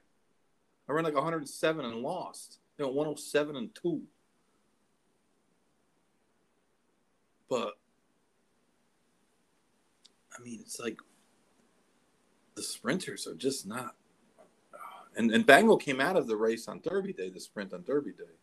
[0.89, 2.59] I ran like 107 and lost.
[2.79, 4.03] You know, 107 and 2.
[7.49, 7.75] But
[10.37, 10.99] I mean, it's like
[12.55, 13.95] the sprinters are just not.
[15.17, 18.13] And and Bango came out of the race on Derby Day, the sprint on Derby
[18.13, 18.35] Day.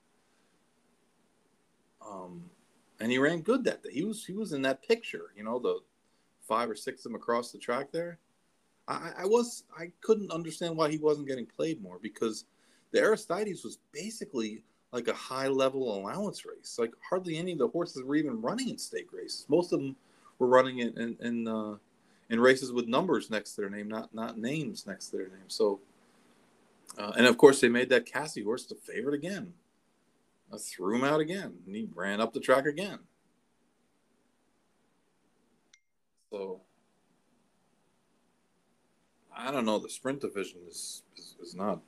[2.05, 2.49] Um,
[2.99, 3.89] and he ran good that day.
[3.91, 5.80] He was he was in that picture, you know, the
[6.47, 8.19] five or six of them across the track there.
[8.91, 12.45] I, I was I couldn't understand why he wasn't getting played more because
[12.91, 16.77] the Aristides was basically like a high level allowance race.
[16.77, 19.45] Like hardly any of the horses were even running in stake races.
[19.47, 19.95] Most of them
[20.39, 21.76] were running in in in, uh,
[22.30, 25.47] in races with numbers next to their name, not not names next to their name.
[25.47, 25.80] So,
[26.97, 29.53] uh, and of course, they made that Cassie horse the favorite again.
[30.53, 32.99] I threw him out again, and he ran up the track again.
[36.30, 36.61] So,
[39.43, 39.80] I don't know.
[39.80, 41.81] The sprint division is is, is not